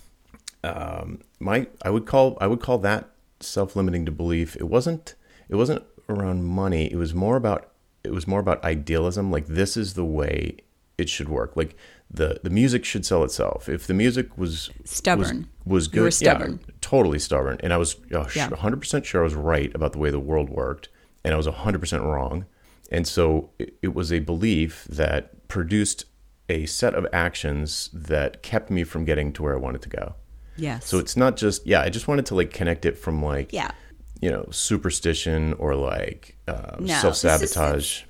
um, 0.63 1.19
my 1.39 1.67
I 1.81 1.89
would 1.89 2.05
call 2.05 2.37
I 2.41 2.47
would 2.47 2.59
call 2.59 2.77
that 2.79 3.09
self-limiting 3.39 4.05
to 4.05 4.11
belief. 4.11 4.55
It 4.55 4.65
wasn't 4.65 5.15
it 5.47 5.55
wasn't 5.55 5.83
around 6.07 6.43
money. 6.43 6.91
It 6.91 6.97
was 6.97 7.13
more 7.13 7.35
about 7.35 7.71
it 8.03 8.11
was 8.11 8.27
more 8.27 8.39
about 8.39 8.63
idealism. 8.63 9.31
Like 9.31 9.47
this 9.47 9.77
is 9.77 9.93
the 9.93 10.05
way 10.05 10.57
it 10.97 11.09
should 11.09 11.29
work. 11.29 11.55
Like 11.55 11.75
the 12.11 12.39
the 12.43 12.49
music 12.49 12.85
should 12.85 13.05
sell 13.05 13.23
itself. 13.23 13.69
If 13.69 13.87
the 13.87 13.93
music 13.93 14.37
was 14.37 14.69
stubborn, 14.83 15.47
was, 15.65 15.73
was 15.73 15.87
good, 15.87 16.05
you 16.05 16.11
stubborn, 16.11 16.59
yeah, 16.65 16.73
totally 16.81 17.19
stubborn. 17.19 17.57
And 17.61 17.73
I 17.73 17.77
was 17.77 17.95
hundred 18.13 18.77
percent 18.77 19.05
sure 19.05 19.21
I 19.21 19.23
was 19.23 19.35
right 19.35 19.73
about 19.75 19.93
the 19.93 19.99
way 19.99 20.09
the 20.09 20.19
world 20.19 20.49
worked, 20.49 20.89
and 21.23 21.33
I 21.33 21.37
was 21.37 21.47
hundred 21.47 21.79
percent 21.79 22.03
wrong. 22.03 22.45
And 22.91 23.07
so 23.07 23.51
it, 23.59 23.75
it 23.83 23.93
was 23.93 24.11
a 24.11 24.19
belief 24.19 24.85
that 24.85 25.47
produced 25.47 26.05
a 26.49 26.65
set 26.65 26.95
of 26.95 27.05
actions 27.13 27.89
that 27.93 28.41
kept 28.43 28.69
me 28.69 28.83
from 28.83 29.05
getting 29.05 29.31
to 29.33 29.43
where 29.43 29.53
I 29.53 29.59
wanted 29.59 29.81
to 29.83 29.89
go. 29.89 30.15
Yes. 30.57 30.85
So 30.85 30.99
it's 30.99 31.15
not 31.15 31.37
just 31.37 31.65
yeah. 31.65 31.81
I 31.81 31.89
just 31.89 32.07
wanted 32.07 32.25
to 32.27 32.35
like 32.35 32.51
connect 32.51 32.85
it 32.85 32.97
from 32.97 33.23
like 33.23 33.53
yeah, 33.53 33.71
you 34.19 34.29
know, 34.29 34.47
superstition 34.51 35.53
or 35.53 35.75
like 35.75 36.37
um, 36.47 36.77
no, 36.85 36.95
self 36.95 37.15
sabotage. 37.15 38.03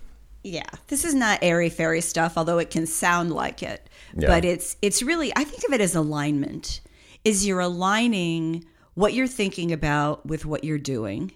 Yeah, 0.43 0.69
this 0.87 1.03
is 1.05 1.13
not 1.13 1.39
airy 1.41 1.69
fairy 1.69 2.01
stuff, 2.01 2.37
although 2.37 2.57
it 2.57 2.69
can 2.69 2.87
sound 2.87 3.31
like 3.31 3.61
it. 3.61 3.87
Yeah. 4.17 4.27
But 4.27 4.45
it's 4.45 4.77
it's 4.81 5.03
really 5.03 5.31
I 5.35 5.43
think 5.43 5.63
of 5.65 5.73
it 5.73 5.81
as 5.81 5.95
alignment. 5.95 6.81
Is 7.25 7.45
you're 7.45 7.59
aligning 7.59 8.65
what 8.93 9.13
you're 9.13 9.27
thinking 9.27 9.71
about 9.71 10.25
with 10.25 10.45
what 10.45 10.63
you're 10.63 10.77
doing, 10.77 11.33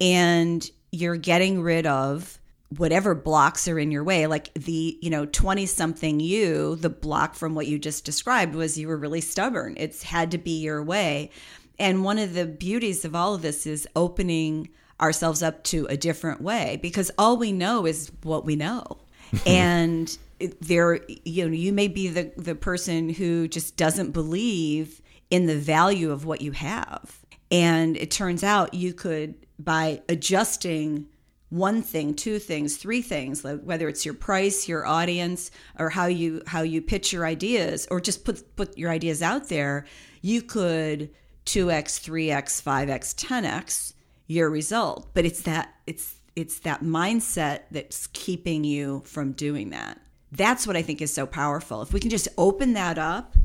and 0.00 0.68
you're 0.90 1.16
getting 1.16 1.62
rid 1.62 1.86
of 1.86 2.38
whatever 2.78 3.14
blocks 3.14 3.68
are 3.68 3.78
in 3.78 3.90
your 3.90 4.04
way 4.04 4.26
like 4.26 4.52
the 4.54 4.98
you 5.02 5.10
know 5.10 5.26
20 5.26 5.66
something 5.66 6.20
you 6.20 6.76
the 6.76 6.88
block 6.88 7.34
from 7.34 7.54
what 7.54 7.66
you 7.66 7.78
just 7.78 8.04
described 8.04 8.54
was 8.54 8.78
you 8.78 8.88
were 8.88 8.96
really 8.96 9.20
stubborn. 9.20 9.74
It's 9.78 10.02
had 10.02 10.30
to 10.30 10.38
be 10.38 10.60
your 10.60 10.82
way. 10.82 11.30
And 11.78 12.04
one 12.04 12.18
of 12.18 12.34
the 12.34 12.46
beauties 12.46 13.04
of 13.04 13.14
all 13.14 13.34
of 13.34 13.42
this 13.42 13.66
is 13.66 13.88
opening 13.96 14.68
ourselves 15.00 15.42
up 15.42 15.64
to 15.64 15.86
a 15.86 15.96
different 15.96 16.40
way 16.40 16.78
because 16.80 17.10
all 17.18 17.36
we 17.36 17.52
know 17.52 17.86
is 17.86 18.10
what 18.22 18.44
we 18.44 18.56
know. 18.56 18.98
And 19.46 20.16
there 20.60 21.00
you 21.24 21.48
know 21.48 21.54
you 21.54 21.72
may 21.72 21.88
be 21.88 22.08
the 22.08 22.32
the 22.36 22.54
person 22.54 23.08
who 23.08 23.48
just 23.48 23.76
doesn't 23.76 24.10
believe 24.10 25.00
in 25.30 25.46
the 25.46 25.56
value 25.56 26.10
of 26.10 26.24
what 26.24 26.42
you 26.42 26.52
have. 26.52 27.20
And 27.50 27.96
it 27.96 28.10
turns 28.10 28.42
out 28.42 28.74
you 28.74 28.92
could 28.92 29.34
by 29.58 30.02
adjusting 30.08 31.06
one 31.52 31.82
thing, 31.82 32.14
two 32.14 32.38
things, 32.38 32.78
three 32.78 33.02
things, 33.02 33.44
whether 33.44 33.86
it's 33.86 34.06
your 34.06 34.14
price, 34.14 34.66
your 34.66 34.86
audience, 34.86 35.50
or 35.78 35.90
how 35.90 36.06
you 36.06 36.42
how 36.46 36.62
you 36.62 36.80
pitch 36.80 37.12
your 37.12 37.26
ideas, 37.26 37.86
or 37.90 38.00
just 38.00 38.24
put 38.24 38.56
put 38.56 38.78
your 38.78 38.90
ideas 38.90 39.20
out 39.20 39.50
there, 39.50 39.84
you 40.22 40.40
could 40.40 41.10
2x, 41.44 42.00
3x, 42.00 42.62
5x, 42.62 43.14
10x 43.14 43.92
your 44.28 44.48
result. 44.48 45.10
But 45.12 45.26
it's 45.26 45.42
that 45.42 45.74
it's 45.86 46.16
it's 46.34 46.60
that 46.60 46.82
mindset 46.82 47.64
that's 47.70 48.06
keeping 48.08 48.64
you 48.64 49.02
from 49.04 49.32
doing 49.32 49.70
that. 49.70 50.00
That's 50.30 50.66
what 50.66 50.76
I 50.76 50.80
think 50.80 51.02
is 51.02 51.12
so 51.12 51.26
powerful. 51.26 51.82
If 51.82 51.92
we 51.92 52.00
can 52.00 52.08
just 52.08 52.28
open 52.38 52.72
that 52.72 52.96
up, 52.96 53.36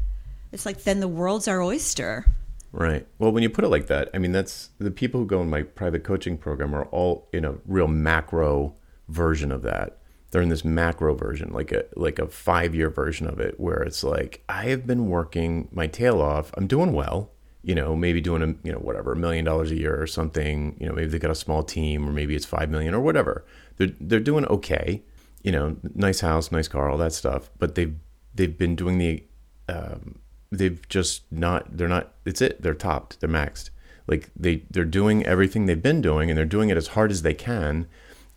it's 0.53 0.65
like 0.65 0.83
then 0.83 1.01
the 1.01 1.09
world's 1.09 1.49
our 1.49 1.61
oyster. 1.61 2.25
Right. 2.71 3.07
Well, 3.17 3.31
when 3.31 3.43
you 3.43 3.49
put 3.49 3.63
it 3.63 3.69
like 3.69 3.87
that, 3.87 4.09
I 4.13 4.17
mean, 4.17 4.33
that's 4.33 4.69
the 4.77 4.91
people 4.91 5.21
who 5.21 5.25
go 5.25 5.41
in 5.41 5.49
my 5.49 5.63
private 5.63 6.03
coaching 6.03 6.37
program 6.37 6.75
are 6.75 6.85
all 6.85 7.29
in 7.31 7.45
a 7.45 7.55
real 7.65 7.87
macro 7.87 8.75
version 9.07 9.51
of 9.51 9.61
that. 9.63 9.99
They're 10.31 10.41
in 10.41 10.49
this 10.49 10.65
macro 10.65 11.15
version, 11.15 11.53
like 11.53 11.71
a 11.71 11.85
like 11.95 12.19
a 12.19 12.27
five 12.27 12.75
year 12.75 12.89
version 12.89 13.27
of 13.27 13.39
it, 13.39 13.59
where 13.59 13.81
it's 13.81 14.03
like 14.03 14.43
I 14.49 14.65
have 14.65 14.85
been 14.85 15.07
working 15.07 15.69
my 15.71 15.87
tail 15.87 16.21
off. 16.21 16.51
I'm 16.57 16.67
doing 16.67 16.91
well, 16.91 17.31
you 17.63 17.73
know, 17.73 17.95
maybe 17.95 18.19
doing 18.19 18.41
a 18.41 18.47
you 18.67 18.73
know 18.73 18.79
whatever 18.79 19.13
a 19.13 19.15
million 19.15 19.45
dollars 19.45 19.71
a 19.71 19.77
year 19.77 19.99
or 19.99 20.05
something. 20.05 20.75
You 20.79 20.87
know, 20.87 20.93
maybe 20.93 21.07
they 21.07 21.19
got 21.19 21.31
a 21.31 21.35
small 21.35 21.63
team, 21.63 22.07
or 22.07 22.11
maybe 22.11 22.35
it's 22.35 22.45
five 22.45 22.69
million 22.69 22.93
or 22.93 22.99
whatever. 22.99 23.45
They're 23.77 23.93
they're 24.01 24.19
doing 24.19 24.45
okay. 24.47 25.03
You 25.43 25.53
know, 25.53 25.77
nice 25.95 26.19
house, 26.19 26.51
nice 26.51 26.67
car, 26.67 26.89
all 26.89 26.97
that 26.97 27.13
stuff. 27.13 27.49
But 27.57 27.75
they've 27.75 27.95
they've 28.35 28.57
been 28.57 28.75
doing 28.75 28.97
the 28.97 29.23
um, 29.69 30.19
they've 30.51 30.87
just 30.89 31.23
not 31.31 31.75
they're 31.77 31.87
not 31.87 32.13
it's 32.25 32.41
it 32.41 32.61
they're 32.61 32.73
topped 32.73 33.19
they're 33.19 33.29
maxed 33.29 33.69
Like 34.07 34.29
they 34.35 34.63
they're 34.71 34.85
doing 34.85 35.25
everything 35.25 35.65
they've 35.65 35.81
been 35.81 36.01
doing 36.01 36.29
and 36.29 36.37
they're 36.37 36.45
doing 36.45 36.69
it 36.69 36.77
as 36.77 36.87
hard 36.89 37.11
as 37.11 37.21
they 37.21 37.33
can. 37.33 37.87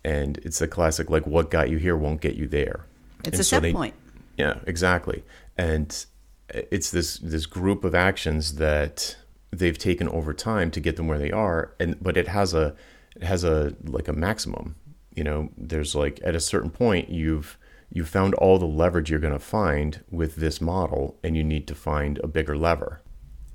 And 0.03 0.37
it's 0.39 0.59
a 0.61 0.67
classic 0.67 1.09
like 1.09 1.25
what 1.27 1.49
got 1.51 1.69
you 1.69 1.77
here 1.77 1.95
won't 1.95 2.21
get 2.21 2.35
you 2.35 2.47
there. 2.47 2.85
It's 3.19 3.27
And 3.27 3.33
a 3.35 3.43
so 3.43 3.55
set 3.57 3.61
they- 3.61 3.71
point. 3.73 3.93
yeah, 4.37 4.55
exactly. 4.65 5.23
And 5.57 6.05
it's 6.49 6.91
this 6.91 7.17
this 7.19 7.45
group 7.45 7.85
of 7.85 7.93
actions 7.95 8.55
that 8.55 9.15
they've 9.51 9.77
taken 9.77 10.09
over 10.09 10.33
time 10.33 10.71
to 10.71 10.79
get 10.81 10.95
them 10.97 11.07
where 11.07 11.19
they 11.19 11.31
are, 11.31 11.73
and 11.79 11.95
but 12.01 12.17
it 12.17 12.27
has 12.27 12.53
a 12.53 12.75
it 13.15 13.23
has 13.23 13.43
a 13.45 13.73
like 13.85 14.07
a 14.09 14.13
maximum. 14.13 14.75
You 15.15 15.23
know, 15.23 15.49
there's 15.57 15.93
like 15.95 16.19
at 16.25 16.35
a 16.35 16.39
certain 16.39 16.71
point 16.71 17.09
you've 17.09 17.57
you 17.91 18.05
found 18.05 18.33
all 18.35 18.57
the 18.57 18.65
leverage 18.65 19.09
you're 19.09 19.19
going 19.19 19.33
to 19.33 19.39
find 19.39 20.03
with 20.09 20.37
this 20.37 20.61
model, 20.61 21.17
and 21.23 21.35
you 21.35 21.43
need 21.43 21.67
to 21.67 21.75
find 21.75 22.19
a 22.23 22.27
bigger 22.27 22.57
lever, 22.57 23.01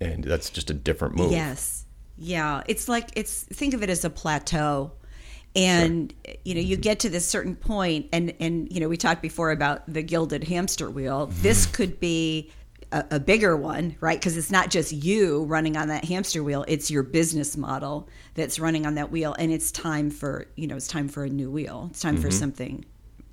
and 0.00 0.24
that's 0.24 0.50
just 0.50 0.70
a 0.70 0.74
different 0.74 1.16
move. 1.16 1.32
Yes. 1.32 1.86
Yeah. 2.18 2.62
It's 2.66 2.88
like 2.88 3.10
it's 3.14 3.44
think 3.44 3.74
of 3.74 3.82
it 3.82 3.90
as 3.90 4.04
a 4.04 4.10
plateau. 4.10 4.92
And 5.54 6.12
you 6.44 6.54
know, 6.54 6.60
you 6.60 6.76
get 6.76 7.00
to 7.00 7.08
this 7.08 7.26
certain 7.26 7.56
point 7.56 8.08
and 8.12 8.34
and 8.40 8.70
you 8.70 8.80
know, 8.80 8.88
we 8.88 8.96
talked 8.96 9.22
before 9.22 9.50
about 9.50 9.90
the 9.90 10.02
gilded 10.02 10.44
hamster 10.44 10.90
wheel. 10.90 11.28
Mm-hmm. 11.28 11.42
This 11.42 11.64
could 11.66 11.98
be 11.98 12.52
a, 12.92 13.04
a 13.12 13.20
bigger 13.20 13.56
one, 13.56 13.96
right? 14.00 14.18
Because 14.18 14.36
it's 14.36 14.50
not 14.50 14.70
just 14.70 14.92
you 14.92 15.44
running 15.44 15.76
on 15.76 15.88
that 15.88 16.04
hamster 16.04 16.42
wheel, 16.42 16.64
it's 16.68 16.90
your 16.90 17.02
business 17.02 17.56
model 17.56 18.08
that's 18.34 18.58
running 18.58 18.86
on 18.86 18.96
that 18.96 19.10
wheel 19.10 19.34
and 19.38 19.50
it's 19.50 19.70
time 19.70 20.10
for, 20.10 20.46
you 20.56 20.66
know, 20.66 20.76
it's 20.76 20.88
time 20.88 21.08
for 21.08 21.24
a 21.24 21.28
new 21.28 21.50
wheel. 21.50 21.88
It's 21.90 22.00
time 22.00 22.16
for 22.16 22.28
mm-hmm. 22.28 22.38
something 22.38 22.84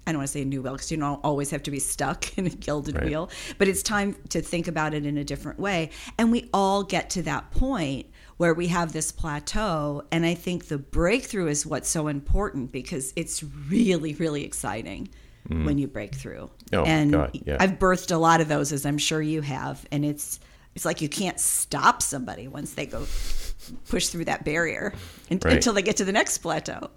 I 0.06 0.12
don't 0.12 0.20
want 0.20 0.28
to 0.28 0.34
say 0.34 0.42
a 0.42 0.46
new 0.46 0.62
wheel 0.62 0.74
because 0.74 0.92
you 0.92 0.98
don't 0.98 1.20
always 1.24 1.50
have 1.52 1.64
to 1.64 1.72
be 1.72 1.80
stuck 1.80 2.38
in 2.38 2.46
a 2.46 2.50
gilded 2.50 2.96
Right. 2.96 3.06
wheel, 3.06 3.30
but 3.58 3.68
it's 3.68 3.82
time 3.84 4.16
to 4.30 4.42
think 4.42 4.68
about 4.68 4.94
it 4.94 5.06
in 5.06 5.18
a 5.18 5.24
different 5.24 5.60
way. 5.60 5.92
And 6.18 6.32
we 6.32 6.50
all 6.54 6.84
get 6.84 7.10
to 7.12 7.24
that 7.24 7.52
point 7.52 8.08
where 8.38 8.54
we 8.54 8.68
have 8.68 8.92
this 8.92 9.12
plateau. 9.12 10.04
And 10.12 10.26
I 10.26 10.34
think 10.34 10.68
the 10.68 10.78
breakthrough 10.78 11.48
is 11.48 11.66
what's 11.66 11.88
so 11.90 12.08
important 12.08 12.72
because 12.72 13.14
it's 13.16 13.44
really, 13.70 14.14
really 14.16 14.44
exciting 14.44 15.10
when 15.50 15.78
you 15.78 15.88
break 15.88 16.16
through. 16.16 16.50
Mm. 16.72 16.78
Oh, 16.80 16.84
and 16.86 17.12
God, 17.12 17.32
yeah. 17.46 17.58
I've 17.60 17.78
birthed 17.78 18.12
a 18.12 18.18
lot 18.18 18.40
of 18.40 18.48
those, 18.48 18.72
as 18.72 18.86
I'm 18.86 18.98
sure 18.98 19.22
you 19.22 19.42
have. 19.42 19.86
And 19.92 20.06
it's, 20.06 20.40
it's 20.74 20.86
like 20.86 21.02
you 21.02 21.10
can't 21.10 21.38
stop 21.40 22.02
somebody 22.02 22.48
once 22.48 22.74
they 22.76 22.86
go 22.86 23.06
push 23.90 24.08
through 24.08 24.26
that 24.26 24.46
barrier 24.46 24.94
Right. 25.30 25.46
until 25.46 25.74
they 25.74 25.82
get 25.82 25.98
to 25.98 26.06
the 26.06 26.12
next 26.14 26.38
plateau. 26.40 26.90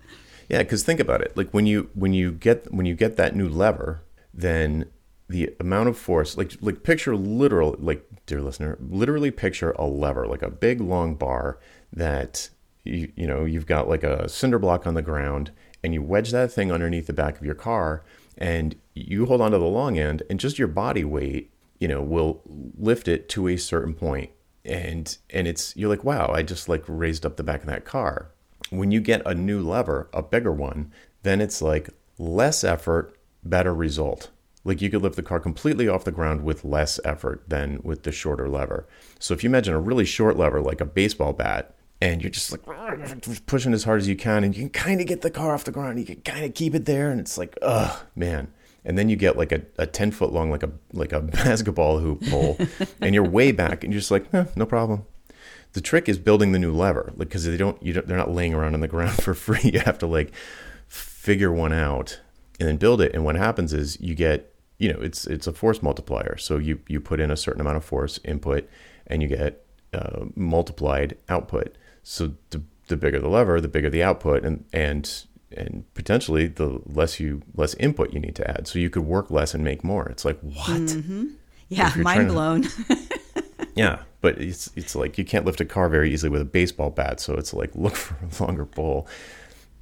Yeah, 0.49 0.59
because 0.59 0.83
think 0.83 1.01
about 1.01 1.23
it. 1.23 1.37
Like 1.37 1.51
when 1.51 1.67
you 1.67 1.91
when 1.95 2.13
you 2.13 2.33
get 2.33 2.73
when 2.73 2.87
you 2.87 2.95
get 2.95 3.17
that 3.17 3.35
new 3.35 3.49
lever, 3.49 4.03
then 4.33 4.87
the 5.29 5.55
amount 5.59 5.89
of 5.89 5.99
force, 5.99 6.37
like 6.37 6.57
like 6.61 6.83
picture 6.83 7.17
literal, 7.17 7.75
like 7.79 8.07
dear 8.27 8.41
listener, 8.41 8.79
literally 8.81 9.31
picture 9.31 9.73
a 9.73 9.87
lever, 9.87 10.27
like 10.27 10.43
a 10.43 10.51
big 10.51 10.81
long 10.81 11.15
bar 11.15 11.59
that 11.93 12.51
you 12.85 13.13
you 13.17 13.27
know 13.27 13.45
you've 13.45 13.67
got 13.67 13.89
like 13.89 14.05
a 14.05 14.29
cinder 14.29 14.59
block 14.59 14.87
on 14.87 14.95
the 14.95 15.03
ground, 15.03 15.51
and 15.83 15.93
you 15.95 16.03
wedge 16.03 16.31
that 16.31 16.53
thing 16.53 16.71
underneath 16.71 17.07
the 17.07 17.13
back 17.13 17.39
of 17.39 17.45
your 17.45 17.55
car, 17.55 18.05
and 18.39 18.77
you 18.95 19.27
hold 19.27 19.41
onto 19.41 19.59
the 19.59 19.65
long 19.65 19.99
end, 19.99 20.23
and 20.31 20.39
just 20.39 20.59
your 20.59 20.69
body 20.69 21.05
weight, 21.05 21.51
you 21.81 21.89
know, 21.89 22.03
will 22.03 22.43
lift 22.79 23.09
it 23.09 23.29
to 23.31 23.49
a 23.49 23.57
certain 23.57 23.95
point, 23.95 24.31
and 24.65 25.19
and 25.31 25.49
it's 25.49 25.77
you're 25.77 25.91
like, 25.91 26.05
wow, 26.05 26.31
I 26.33 26.45
just 26.45 26.69
like 26.69 26.85
raised 26.87 27.27
up 27.27 27.37
the 27.37 27.43
back 27.43 27.63
of 27.63 27.67
that 27.67 27.85
car 27.85 28.31
when 28.71 28.91
you 28.91 29.01
get 29.01 29.23
a 29.27 29.35
new 29.35 29.61
lever, 29.61 30.09
a 30.13 30.23
bigger 30.23 30.53
one, 30.53 30.93
then 31.23 31.41
it's 31.41 31.63
like 31.63 31.91
less 32.19 32.65
effort, 32.65 33.17
better 33.45 33.75
result. 33.75 34.31
Like 34.65 34.83
you 34.83 34.91
could 34.91 35.03
lift 35.03 35.17
the 35.17 35.23
car 35.23 35.39
completely 35.39 35.89
off 35.89 36.05
the 36.05 36.13
ground 36.13 36.43
with 36.43 36.65
less 36.65 36.99
effort 37.05 37.45
than 37.49 37.81
with 37.85 38.03
the 38.03 38.13
shorter 38.13 38.49
lever. 38.49 38.87
So 39.19 39.33
if 39.33 39.45
you 39.45 39.51
imagine 39.51 39.75
a 39.75 39.81
really 39.81 40.05
short 40.05 40.37
lever, 40.37 40.61
like 40.61 40.81
a 40.81 40.87
baseball 40.87 41.33
bat, 41.33 41.75
and 42.01 42.21
you're 42.21 42.31
just 42.31 42.53
like 42.53 42.63
pushing 43.47 43.73
as 43.73 43.85
hard 43.85 44.01
as 44.01 44.09
you 44.09 44.17
can, 44.17 44.45
and 44.45 44.57
you 44.57 44.65
can 44.65 44.71
kind 44.71 45.01
of 45.01 45.07
get 45.07 45.23
the 45.23 45.31
car 45.31 45.55
off 45.55 45.65
the 45.65 45.71
ground, 45.71 45.99
you 45.99 46.05
can 46.05 46.21
kind 46.23 46.45
of 46.45 46.55
keep 46.55 46.75
it 46.75 46.85
there, 46.85 47.11
and 47.11 47.21
it's 47.21 47.39
like, 47.39 47.57
ugh, 47.63 48.05
man. 48.17 48.49
And 48.85 48.99
then 48.99 49.09
you 49.09 49.17
get 49.17 49.37
like 49.37 49.53
a, 49.53 49.63
a 49.79 49.87
10 49.87 50.11
foot 50.11 50.33
long, 50.33 50.51
like 50.51 50.63
a 50.63 50.71
like 50.93 51.13
a 51.13 51.21
basketball 51.45 51.99
hoop 51.99 52.25
pole, 52.27 52.59
and 53.01 53.15
you're 53.15 53.29
way 53.29 53.53
back, 53.53 53.85
and 53.85 53.93
you're 53.93 54.01
just 54.01 54.11
like, 54.11 54.33
eh, 54.35 54.45
no 54.57 54.67
problem 54.67 55.07
the 55.77 55.83
trick 55.83 56.09
is 56.09 56.19
building 56.19 56.53
the 56.53 56.59
new 56.59 56.73
lever 56.73 57.13
because 57.19 57.45
they 57.45 57.57
don't 57.59 57.81
you 57.83 57.93
don't 57.93 58.09
they're 58.09 58.17
not 58.17 58.31
laying 58.31 58.55
around 58.55 58.73
on 58.75 58.81
the 58.81 58.89
ground 58.97 59.23
for 59.23 59.35
free. 59.35 59.61
You 59.63 59.81
have 59.81 59.99
to 59.99 60.07
like 60.07 60.33
figure 60.89 61.53
one 61.53 61.73
out 61.73 62.21
and 62.59 62.67
then 62.69 62.77
build 62.79 63.01
it. 63.03 63.13
And 63.15 63.25
what 63.25 63.37
happens 63.37 63.73
is 63.73 64.01
you 64.01 64.15
get 64.15 64.53
you 64.79 64.93
know 64.93 64.99
it's 65.01 65.27
it's 65.27 65.47
a 65.47 65.53
force 65.53 65.83
multiplier. 65.83 66.37
So 66.39 66.57
you 66.59 66.81
you 66.89 67.01
put 67.01 67.21
in 67.21 67.31
a 67.31 67.37
certain 67.37 67.61
amount 67.61 67.77
of 67.77 67.85
force 67.85 68.19
input 68.25 68.69
and 69.07 69.23
you 69.23 69.29
get 69.29 69.65
uh, 69.93 70.25
multiplied 70.35 71.17
output. 71.29 71.77
So 72.03 72.33
the, 72.51 72.63
the 72.89 72.97
bigger 72.97 73.21
the 73.21 73.29
lever 73.29 73.61
the 73.61 73.69
bigger 73.69 73.91
the 73.91 74.03
output 74.03 74.45
and 74.45 74.65
and 74.73 75.25
and 75.53 75.85
potentially 75.95 76.47
the 76.47 76.81
less 76.87 77.21
you 77.21 77.43
less 77.55 77.75
input 77.75 78.13
you 78.15 78.21
need 78.21 78.35
to 78.37 78.51
add. 78.51 78.67
So 78.67 78.79
you 78.79 78.89
could 78.91 79.05
work 79.05 79.31
less 79.31 79.55
and 79.55 79.63
make 79.63 79.85
more. 79.85 80.09
It's 80.09 80.25
like 80.25 80.41
what? 80.41 80.97
Yeah, 81.69 81.89
If 81.89 81.97
you're 81.97 82.05
mind 82.05 82.31
trying 82.31 82.63
to- 82.63 82.69
blown. 82.87 82.99
Yeah, 83.77 84.01
but 84.23 84.39
it's 84.41 84.71
it's 84.75 84.97
like 84.97 85.19
you 85.19 85.25
can't 85.25 85.45
lift 85.45 85.61
a 85.61 85.65
car 85.65 85.89
very 85.89 86.13
easily 86.13 86.31
with 86.31 86.41
a 86.41 86.47
baseball 86.47 86.91
bat, 86.91 87.21
so 87.21 87.35
it's 87.35 87.55
like 87.55 87.71
look 87.75 87.95
for 87.95 88.17
a 88.17 88.45
longer 88.45 88.67
pole. 88.67 89.07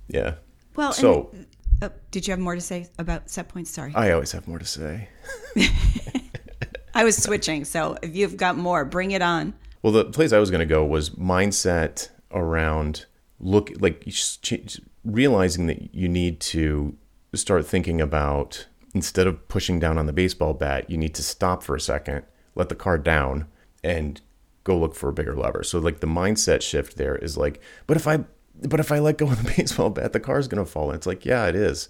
Yeah. 0.08 0.34
well, 0.76 0.92
so 0.92 1.30
and, 1.32 1.46
oh, 1.80 1.90
did 2.10 2.26
you 2.26 2.32
have 2.32 2.40
more 2.40 2.54
to 2.54 2.60
say 2.60 2.88
about 2.98 3.30
set 3.30 3.48
points? 3.48 3.70
Sorry. 3.70 3.94
I 3.94 4.10
always 4.10 4.32
have 4.32 4.46
more 4.46 4.58
to 4.58 4.66
say. 4.66 5.08
I 6.94 7.04
was 7.04 7.20
switching, 7.20 7.64
so 7.64 7.96
if 8.02 8.14
you've 8.14 8.36
got 8.36 8.56
more, 8.56 8.84
bring 8.84 9.12
it 9.12 9.22
on. 9.22 9.54
Well, 9.82 9.92
the 9.92 10.04
place 10.04 10.32
I 10.32 10.38
was 10.38 10.50
going 10.50 10.60
to 10.60 10.66
go 10.66 10.84
was 10.84 11.10
mindset 11.10 12.10
around 12.32 13.06
look 13.40 13.70
like 13.80 14.04
you 14.06 14.12
just 14.12 14.42
ch- 14.42 14.80
realizing 15.04 15.66
that 15.66 15.94
you 15.94 16.08
need 16.08 16.40
to 16.40 16.96
start 17.34 17.66
thinking 17.66 18.00
about 18.00 18.66
instead 18.94 19.26
of 19.26 19.48
pushing 19.48 19.78
down 19.80 19.98
on 19.98 20.06
the 20.06 20.12
baseball 20.12 20.54
bat, 20.54 20.88
you 20.88 20.96
need 20.96 21.14
to 21.14 21.22
stop 21.22 21.62
for 21.62 21.74
a 21.74 21.80
second, 21.80 22.22
let 22.54 22.68
the 22.68 22.74
car 22.74 22.96
down, 22.96 23.46
and 23.84 24.20
go 24.64 24.76
look 24.76 24.94
for 24.94 25.10
a 25.10 25.12
bigger 25.12 25.36
lever. 25.36 25.62
So 25.62 25.78
like 25.78 26.00
the 26.00 26.06
mindset 26.06 26.62
shift 26.62 26.96
there 26.96 27.16
is 27.16 27.36
like, 27.36 27.60
but 27.86 27.96
if 27.96 28.08
I 28.08 28.24
but 28.62 28.80
if 28.80 28.90
I 28.90 28.98
let 28.98 29.18
go 29.18 29.26
of 29.26 29.44
the 29.44 29.52
baseball 29.56 29.90
bat, 29.90 30.12
the 30.12 30.20
car's 30.20 30.48
going 30.48 30.64
to 30.64 30.70
fall. 30.70 30.90
And 30.90 30.96
it's 30.96 31.06
like, 31.06 31.24
yeah, 31.24 31.46
it 31.46 31.54
is. 31.54 31.88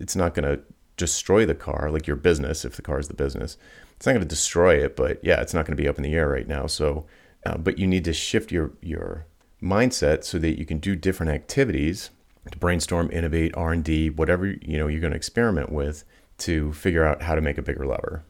It's 0.00 0.16
not 0.16 0.34
going 0.34 0.48
to 0.48 0.62
destroy 0.96 1.44
the 1.44 1.54
car 1.54 1.90
like 1.90 2.06
your 2.06 2.16
business 2.16 2.64
if 2.64 2.76
the 2.76 2.82
car 2.82 2.98
is 2.98 3.08
the 3.08 3.14
business. 3.14 3.56
It's 3.96 4.06
not 4.06 4.12
going 4.12 4.22
to 4.22 4.28
destroy 4.28 4.82
it, 4.82 4.96
but 4.96 5.20
yeah, 5.22 5.40
it's 5.40 5.54
not 5.54 5.66
going 5.66 5.76
to 5.76 5.82
be 5.82 5.88
up 5.88 5.96
in 5.96 6.02
the 6.02 6.14
air 6.14 6.28
right 6.28 6.48
now. 6.48 6.66
So, 6.66 7.06
uh, 7.44 7.56
but 7.56 7.78
you 7.78 7.86
need 7.86 8.04
to 8.04 8.12
shift 8.12 8.50
your 8.50 8.72
your 8.82 9.26
mindset 9.62 10.24
so 10.24 10.38
that 10.38 10.58
you 10.58 10.66
can 10.66 10.78
do 10.78 10.96
different 10.96 11.32
activities 11.32 12.10
to 12.50 12.58
brainstorm, 12.58 13.10
innovate, 13.12 13.56
R 13.56 13.72
and 13.72 13.84
D, 13.84 14.10
whatever 14.10 14.46
you 14.46 14.78
know 14.78 14.86
you're 14.86 15.00
going 15.00 15.12
to 15.12 15.16
experiment 15.16 15.70
with 15.70 16.04
to 16.38 16.72
figure 16.72 17.04
out 17.04 17.22
how 17.22 17.34
to 17.34 17.40
make 17.40 17.58
a 17.58 17.62
bigger 17.62 17.86
lever. 17.86 18.24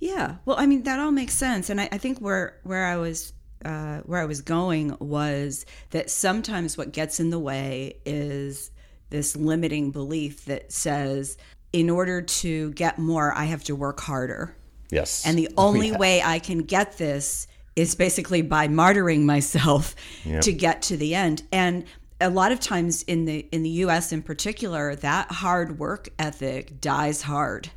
Yeah. 0.00 0.36
Well, 0.44 0.56
I 0.58 0.66
mean, 0.66 0.82
that 0.84 0.98
all 0.98 1.10
makes 1.12 1.34
sense, 1.34 1.70
and 1.70 1.80
I, 1.80 1.88
I 1.92 1.98
think 1.98 2.18
where 2.18 2.58
where 2.64 2.86
I 2.86 2.96
was 2.96 3.32
uh, 3.64 4.00
where 4.00 4.20
I 4.20 4.26
was 4.26 4.42
going 4.42 4.96
was 5.00 5.64
that 5.90 6.10
sometimes 6.10 6.76
what 6.76 6.92
gets 6.92 7.18
in 7.20 7.30
the 7.30 7.38
way 7.38 7.96
is 8.04 8.70
this 9.10 9.36
limiting 9.36 9.90
belief 9.90 10.44
that 10.44 10.72
says, 10.72 11.38
in 11.72 11.88
order 11.90 12.20
to 12.22 12.72
get 12.72 12.98
more, 12.98 13.32
I 13.34 13.44
have 13.44 13.64
to 13.64 13.74
work 13.76 14.00
harder. 14.00 14.54
Yes. 14.90 15.26
And 15.26 15.38
the 15.38 15.48
only 15.56 15.92
way 15.96 16.22
I 16.22 16.38
can 16.38 16.58
get 16.58 16.98
this 16.98 17.46
is 17.74 17.94
basically 17.94 18.42
by 18.42 18.68
martyring 18.68 19.22
myself 19.24 19.94
Yep. 20.24 20.42
to 20.42 20.52
get 20.52 20.82
to 20.82 20.96
the 20.96 21.14
end. 21.14 21.42
And 21.52 21.84
a 22.20 22.30
lot 22.30 22.50
of 22.52 22.60
times 22.60 23.02
in 23.02 23.26
the 23.26 23.46
in 23.52 23.62
the 23.62 23.70
US 23.84 24.12
in 24.12 24.22
particular, 24.22 24.94
that 24.96 25.30
hard 25.30 25.78
work 25.78 26.08
ethic 26.18 26.80
dies 26.80 27.22
hard. 27.22 27.70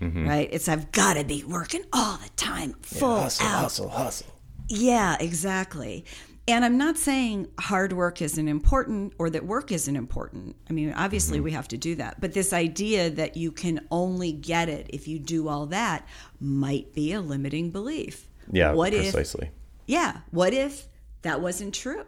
Right? 0.00 0.48
It's 0.52 0.68
I've 0.68 0.92
got 0.92 1.14
to 1.14 1.24
be 1.24 1.44
working 1.44 1.82
all 1.92 2.18
the 2.18 2.28
time, 2.36 2.74
full 2.82 3.20
hustle, 3.20 3.46
out. 3.46 3.60
hustle, 3.62 3.88
hustle. 3.88 4.26
Yeah, 4.68 5.16
exactly. 5.20 6.04
And 6.46 6.62
I'm 6.62 6.76
not 6.76 6.98
saying 6.98 7.48
hard 7.58 7.94
work 7.94 8.20
isn't 8.20 8.48
important 8.48 9.14
or 9.18 9.30
that 9.30 9.46
work 9.46 9.72
isn't 9.72 9.96
important. 9.96 10.56
I 10.68 10.74
mean, 10.74 10.92
obviously 10.92 11.38
Mm-hmm. 11.38 11.44
we 11.44 11.52
have 11.52 11.68
to 11.68 11.78
do 11.78 11.94
that. 11.94 12.20
But 12.20 12.34
this 12.34 12.52
idea 12.52 13.08
that 13.08 13.36
you 13.38 13.50
can 13.50 13.86
only 13.90 14.30
get 14.32 14.68
it 14.68 14.88
if 14.90 15.08
you 15.08 15.18
do 15.18 15.48
all 15.48 15.64
that 15.66 16.06
might 16.40 16.92
be 16.92 17.12
a 17.14 17.22
limiting 17.22 17.70
belief. 17.70 18.28
Yeah, 18.52 18.72
What 18.74 18.92
if 18.92 19.14
precisely. 19.14 19.52
yeah. 19.86 20.18
What 20.32 20.52
if 20.52 20.86
that 21.22 21.40
wasn't 21.40 21.72
true? 21.74 22.04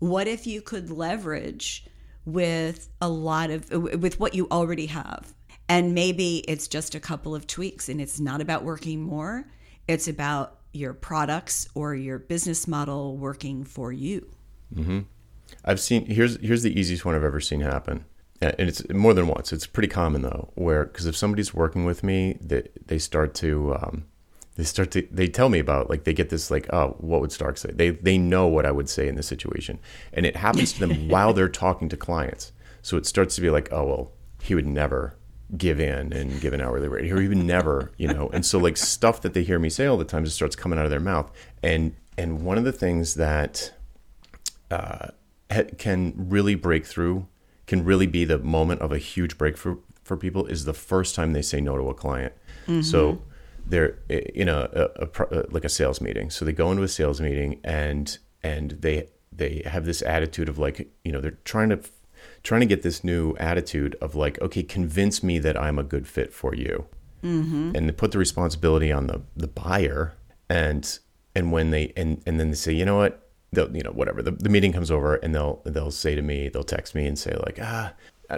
What 0.00 0.28
if 0.28 0.46
you 0.46 0.60
could 0.60 0.90
leverage 0.90 1.86
with 2.26 2.90
a 3.00 3.08
lot 3.08 3.48
of 3.50 3.70
with 3.70 4.20
what 4.20 4.34
you 4.34 4.48
already 4.50 4.86
have? 4.86 5.32
And 5.68 5.94
maybe 5.94 6.38
it's 6.48 6.66
just 6.68 6.94
a 6.94 7.00
couple 7.00 7.34
of 7.34 7.46
tweaks 7.46 7.88
and 7.88 8.00
it's 8.00 8.18
not 8.18 8.40
about 8.40 8.64
working 8.64 9.02
more. 9.02 9.46
It's 9.86 10.08
about 10.08 10.58
your 10.72 10.94
products 10.94 11.68
or 11.74 11.94
your 11.94 12.18
business 12.18 12.66
model 12.66 13.16
working 13.16 13.64
for 13.64 13.92
you. 13.92 14.32
I've 15.64 15.80
seen 15.80 16.06
here's 16.06 16.38
here's 16.40 16.62
the 16.62 16.78
easiest 16.78 17.04
one 17.04 17.14
I've 17.14 17.24
ever 17.24 17.40
seen 17.40 17.60
happen, 17.60 18.04
and 18.40 18.54
it's 18.58 18.86
more 18.90 19.14
than 19.14 19.28
once. 19.28 19.52
It's 19.52 19.66
pretty 19.66 19.88
common 19.88 20.22
though, 20.22 20.50
where 20.54 20.84
because 20.84 21.06
if 21.06 21.16
somebody's 21.16 21.54
working 21.54 21.84
with 21.84 22.02
me, 22.02 22.38
they 22.40 22.68
they 22.86 22.98
start 22.98 23.34
to 23.36 23.74
um, 23.76 24.04
they 24.58 24.64
start 24.64 24.90
to 24.90 25.06
they 25.10 25.28
tell 25.28 25.48
me 25.48 25.60
about 25.60 25.88
like 25.88 26.04
they 26.04 26.12
get 26.12 26.30
this 26.30 26.50
like 26.50 26.66
oh 26.72 26.96
what 26.98 27.20
would 27.20 27.32
Stark 27.32 27.56
say 27.56 27.70
they 27.72 27.90
they 27.90 28.18
know 28.18 28.46
what 28.46 28.66
I 28.66 28.72
would 28.72 28.88
say 28.88 29.08
in 29.08 29.14
this 29.14 29.28
situation 29.28 29.78
and 30.12 30.26
it 30.26 30.36
happens 30.36 30.72
to 30.74 30.80
them 30.80 31.08
while 31.08 31.32
they're 31.32 31.48
talking 31.48 31.88
to 31.88 31.96
clients 31.96 32.52
so 32.82 32.96
it 32.96 33.06
starts 33.06 33.36
to 33.36 33.40
be 33.40 33.50
like 33.50 33.68
oh 33.72 33.84
well 33.84 34.12
he 34.42 34.56
would 34.56 34.66
never 34.66 35.14
give 35.56 35.80
in 35.80 36.12
and 36.12 36.40
give 36.40 36.52
an 36.52 36.60
hourly 36.60 36.88
rate 36.88 37.10
or 37.10 37.20
even 37.20 37.46
never 37.46 37.90
you 37.96 38.06
know 38.06 38.28
and 38.34 38.44
so 38.44 38.58
like 38.58 38.76
stuff 38.76 39.22
that 39.22 39.32
they 39.32 39.42
hear 39.42 39.58
me 39.58 39.70
say 39.70 39.86
all 39.86 39.96
the 39.96 40.04
time 40.04 40.22
just 40.22 40.36
starts 40.36 40.54
coming 40.54 40.78
out 40.78 40.84
of 40.84 40.90
their 40.90 41.00
mouth 41.00 41.30
and 41.62 41.94
and 42.18 42.42
one 42.42 42.58
of 42.58 42.64
the 42.64 42.72
things 42.72 43.14
that 43.14 43.72
uh, 44.70 45.08
can 45.78 46.12
really 46.16 46.54
break 46.54 46.84
through 46.84 47.26
can 47.66 47.82
really 47.82 48.06
be 48.06 48.24
the 48.24 48.38
moment 48.38 48.80
of 48.82 48.92
a 48.92 48.98
huge 48.98 49.38
breakthrough 49.38 49.78
for 50.04 50.16
people 50.16 50.44
is 50.46 50.64
the 50.64 50.74
first 50.74 51.14
time 51.14 51.32
they 51.32 51.42
say 51.42 51.60
no 51.60 51.78
to 51.78 51.88
a 51.88 51.94
client 51.94 52.34
mm-hmm. 52.66 52.82
so 52.82 53.22
they're 53.68 53.98
in 54.08 54.48
a, 54.48 54.68
a, 54.72 55.08
a, 55.30 55.46
like 55.50 55.64
a 55.64 55.68
sales 55.68 56.00
meeting. 56.00 56.30
So 56.30 56.44
they 56.44 56.52
go 56.52 56.70
into 56.70 56.82
a 56.82 56.88
sales 56.88 57.20
meeting 57.20 57.60
and 57.64 58.16
and 58.42 58.72
they 58.72 59.08
they 59.32 59.62
have 59.66 59.84
this 59.84 60.02
attitude 60.02 60.48
of 60.48 60.58
like 60.58 60.90
you 61.04 61.12
know 61.12 61.20
they're 61.20 61.38
trying 61.44 61.68
to 61.70 61.80
trying 62.42 62.60
to 62.60 62.66
get 62.66 62.82
this 62.82 63.04
new 63.04 63.34
attitude 63.36 63.96
of 64.00 64.14
like 64.14 64.40
okay 64.40 64.62
convince 64.62 65.22
me 65.22 65.38
that 65.38 65.56
I'm 65.56 65.78
a 65.78 65.82
good 65.82 66.06
fit 66.06 66.32
for 66.32 66.54
you, 66.54 66.86
mm-hmm. 67.22 67.72
and 67.74 67.88
they 67.88 67.92
put 67.92 68.12
the 68.12 68.18
responsibility 68.18 68.92
on 68.92 69.06
the 69.06 69.22
the 69.36 69.48
buyer 69.48 70.14
and 70.48 70.98
and 71.34 71.52
when 71.52 71.70
they 71.70 71.92
and 71.96 72.22
and 72.26 72.40
then 72.40 72.50
they 72.50 72.56
say 72.56 72.72
you 72.72 72.84
know 72.84 72.96
what 72.96 73.28
they'll 73.52 73.74
you 73.74 73.82
know 73.82 73.90
whatever 73.90 74.22
the, 74.22 74.32
the 74.32 74.48
meeting 74.48 74.72
comes 74.72 74.90
over 74.90 75.16
and 75.16 75.34
they'll 75.34 75.60
they'll 75.64 75.90
say 75.90 76.14
to 76.14 76.22
me 76.22 76.48
they'll 76.48 76.64
text 76.64 76.94
me 76.94 77.06
and 77.06 77.18
say 77.18 77.34
like 77.44 77.58
ah 77.62 77.92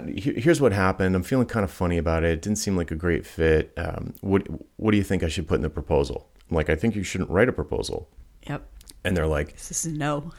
here's 0.05 0.61
what 0.61 0.71
happened. 0.71 1.15
I'm 1.15 1.23
feeling 1.23 1.47
kind 1.47 1.63
of 1.63 1.71
funny 1.71 1.97
about 1.97 2.23
it. 2.23 2.31
It 2.31 2.41
didn't 2.41 2.59
seem 2.59 2.77
like 2.77 2.91
a 2.91 2.95
great 2.95 3.25
fit. 3.25 3.73
Um, 3.77 4.13
what 4.21 4.47
What 4.77 4.91
do 4.91 4.97
you 4.97 5.03
think 5.03 5.23
I 5.23 5.27
should 5.27 5.47
put 5.47 5.55
in 5.55 5.61
the 5.61 5.69
proposal? 5.69 6.29
I'm 6.49 6.55
like, 6.55 6.69
I 6.69 6.75
think 6.75 6.95
you 6.95 7.03
shouldn't 7.03 7.29
write 7.29 7.49
a 7.49 7.53
proposal. 7.53 8.09
Yep. 8.47 8.65
And 9.03 9.17
they're 9.17 9.27
like, 9.27 9.53
This 9.53 9.85
is 9.85 9.93
no. 9.93 10.31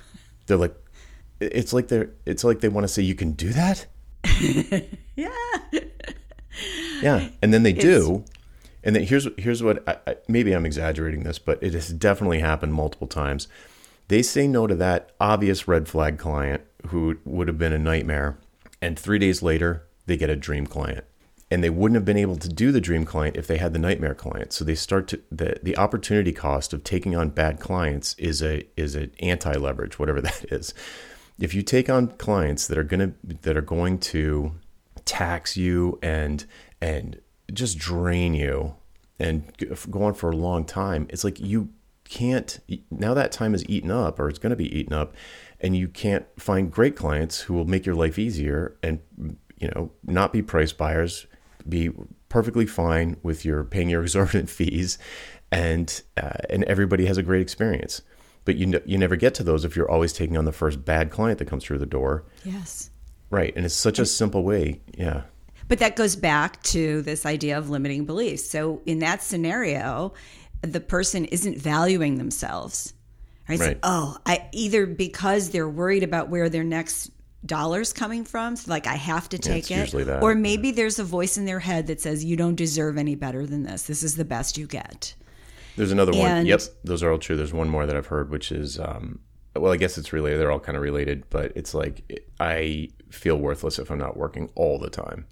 They're 0.46 0.56
like, 0.56 0.74
it's 1.40 1.72
like 1.72 1.88
they're 1.88 2.10
it's 2.26 2.44
like 2.44 2.60
they 2.60 2.68
want 2.68 2.84
to 2.84 2.88
say 2.88 3.02
you 3.02 3.14
can 3.14 3.32
do 3.32 3.50
that. 3.50 3.86
yeah. 5.16 5.28
yeah, 7.02 7.28
and 7.40 7.52
then 7.52 7.62
they 7.62 7.72
it's... 7.72 7.82
do. 7.82 8.24
And 8.84 8.96
then 8.96 9.04
here's 9.04 9.28
here's 9.38 9.62
what 9.62 9.88
I, 9.88 9.96
I, 10.06 10.16
maybe 10.28 10.52
I'm 10.52 10.66
exaggerating 10.66 11.22
this, 11.22 11.38
but 11.38 11.62
it 11.62 11.74
has 11.74 11.88
definitely 11.88 12.40
happened 12.40 12.74
multiple 12.74 13.06
times. 13.06 13.48
They 14.08 14.22
say 14.22 14.48
no 14.48 14.66
to 14.66 14.74
that 14.74 15.10
obvious 15.20 15.68
red 15.68 15.88
flag 15.88 16.18
client 16.18 16.62
who 16.88 17.18
would 17.24 17.48
have 17.48 17.58
been 17.58 17.72
a 17.72 17.78
nightmare 17.78 18.38
and 18.82 18.98
three 18.98 19.20
days 19.20 19.42
later, 19.42 19.86
they 20.06 20.16
get 20.16 20.28
a 20.28 20.36
dream 20.36 20.66
client. 20.66 21.04
And 21.50 21.62
they 21.62 21.70
wouldn't 21.70 21.94
have 21.94 22.04
been 22.04 22.16
able 22.16 22.36
to 22.36 22.48
do 22.48 22.72
the 22.72 22.80
dream 22.80 23.04
client 23.04 23.36
if 23.36 23.46
they 23.46 23.58
had 23.58 23.72
the 23.72 23.78
nightmare 23.78 24.14
client. 24.14 24.52
So 24.52 24.64
they 24.64 24.74
start 24.74 25.06
to 25.08 25.20
the 25.30 25.60
the 25.62 25.76
opportunity 25.76 26.32
cost 26.32 26.72
of 26.72 26.82
taking 26.82 27.14
on 27.14 27.28
bad 27.28 27.60
clients 27.60 28.14
is 28.18 28.42
a 28.42 28.66
is 28.76 28.96
an 28.96 29.12
anti 29.20 29.52
leverage, 29.52 29.98
whatever 29.98 30.20
that 30.22 30.46
is. 30.50 30.74
If 31.42 31.54
you 31.54 31.62
take 31.62 31.90
on 31.90 32.06
clients 32.06 32.68
that 32.68 32.78
are 32.78 32.84
gonna 32.84 33.14
that 33.42 33.56
are 33.56 33.62
going 33.62 33.98
to 33.98 34.52
tax 35.04 35.56
you 35.56 35.98
and 36.00 36.46
and 36.80 37.20
just 37.52 37.78
drain 37.78 38.32
you 38.32 38.76
and 39.18 39.42
go 39.90 40.04
on 40.04 40.14
for 40.14 40.30
a 40.30 40.36
long 40.36 40.64
time, 40.64 41.08
it's 41.10 41.24
like 41.24 41.40
you 41.40 41.70
can't 42.04 42.60
now 42.92 43.12
that 43.14 43.32
time 43.32 43.56
is 43.56 43.68
eaten 43.68 43.90
up 43.90 44.20
or 44.20 44.28
it's 44.28 44.38
going 44.38 44.50
to 44.50 44.56
be 44.56 44.78
eaten 44.78 44.92
up 44.92 45.14
and 45.60 45.76
you 45.76 45.88
can't 45.88 46.26
find 46.38 46.70
great 46.70 46.94
clients 46.94 47.40
who 47.40 47.54
will 47.54 47.64
make 47.64 47.86
your 47.86 47.94
life 47.96 48.18
easier 48.20 48.76
and 48.82 49.00
you 49.58 49.68
know 49.74 49.90
not 50.04 50.32
be 50.32 50.42
price 50.42 50.72
buyers 50.72 51.26
be 51.68 51.90
perfectly 52.28 52.66
fine 52.66 53.16
with 53.24 53.44
your 53.44 53.64
paying 53.64 53.88
your 53.88 54.02
exorbitant 54.06 54.48
fees 54.48 54.96
and 55.50 56.02
uh, 56.16 56.38
and 56.50 56.62
everybody 56.64 57.06
has 57.06 57.16
a 57.16 57.22
great 57.22 57.42
experience 57.42 58.02
but 58.44 58.56
you 58.56 58.80
you 58.84 58.98
never 58.98 59.16
get 59.16 59.34
to 59.34 59.42
those 59.42 59.64
if 59.64 59.76
you're 59.76 59.90
always 59.90 60.12
taking 60.12 60.36
on 60.36 60.44
the 60.44 60.52
first 60.52 60.84
bad 60.84 61.10
client 61.10 61.38
that 61.38 61.46
comes 61.46 61.64
through 61.64 61.78
the 61.78 61.86
door. 61.86 62.24
Yes. 62.44 62.90
Right 63.30 63.52
and 63.56 63.64
it's 63.64 63.74
such 63.74 63.98
a 63.98 64.06
simple 64.06 64.42
way 64.42 64.80
yeah. 64.96 65.22
But 65.68 65.78
that 65.78 65.96
goes 65.96 66.16
back 66.16 66.62
to 66.64 67.02
this 67.02 67.24
idea 67.24 67.56
of 67.56 67.70
limiting 67.70 68.04
beliefs. 68.04 68.48
So 68.48 68.82
in 68.84 68.98
that 68.98 69.22
scenario 69.22 70.12
the 70.62 70.80
person 70.80 71.24
isn't 71.26 71.58
valuing 71.58 72.18
themselves. 72.18 72.94
Right, 73.48 73.58
right. 73.58 73.76
So, 73.76 73.80
oh 73.82 74.16
i 74.24 74.48
either 74.52 74.86
because 74.86 75.50
they're 75.50 75.68
worried 75.68 76.04
about 76.04 76.28
where 76.28 76.48
their 76.48 76.62
next 76.62 77.10
dollars 77.44 77.92
coming 77.92 78.24
from 78.24 78.54
so 78.54 78.70
like 78.70 78.86
i 78.86 78.94
have 78.94 79.28
to 79.28 79.36
take 79.36 79.68
yeah, 79.68 79.82
it 79.82 80.22
or 80.22 80.36
maybe 80.36 80.70
there's 80.70 81.00
a 81.00 81.04
voice 81.04 81.36
in 81.36 81.44
their 81.44 81.58
head 81.58 81.88
that 81.88 82.00
says 82.00 82.24
you 82.24 82.36
don't 82.36 82.54
deserve 82.54 82.96
any 82.96 83.16
better 83.16 83.44
than 83.44 83.64
this. 83.64 83.82
This 83.82 84.04
is 84.04 84.14
the 84.14 84.24
best 84.24 84.56
you 84.56 84.68
get 84.68 85.16
there's 85.76 85.92
another 85.92 86.12
one. 86.12 86.46
Yep 86.46 86.60
those 86.84 87.02
are 87.02 87.12
all 87.12 87.18
true. 87.18 87.36
There's 87.36 87.52
one 87.52 87.68
more 87.68 87.86
that 87.86 87.96
i've 87.96 88.06
heard 88.06 88.30
which 88.30 88.52
is 88.52 88.78
um, 88.78 89.20
well 89.54 89.72
i 89.72 89.76
guess 89.76 89.98
it's 89.98 90.12
related 90.12 90.40
they're 90.40 90.50
all 90.52 90.60
kind 90.60 90.76
of 90.76 90.82
related 90.82 91.24
but 91.30 91.52
it's 91.54 91.74
like 91.74 92.24
i 92.40 92.88
feel 93.10 93.36
worthless 93.36 93.78
if 93.78 93.90
i'm 93.90 93.98
not 93.98 94.16
working 94.16 94.50
all 94.54 94.78
the 94.78 94.90
time. 94.90 95.26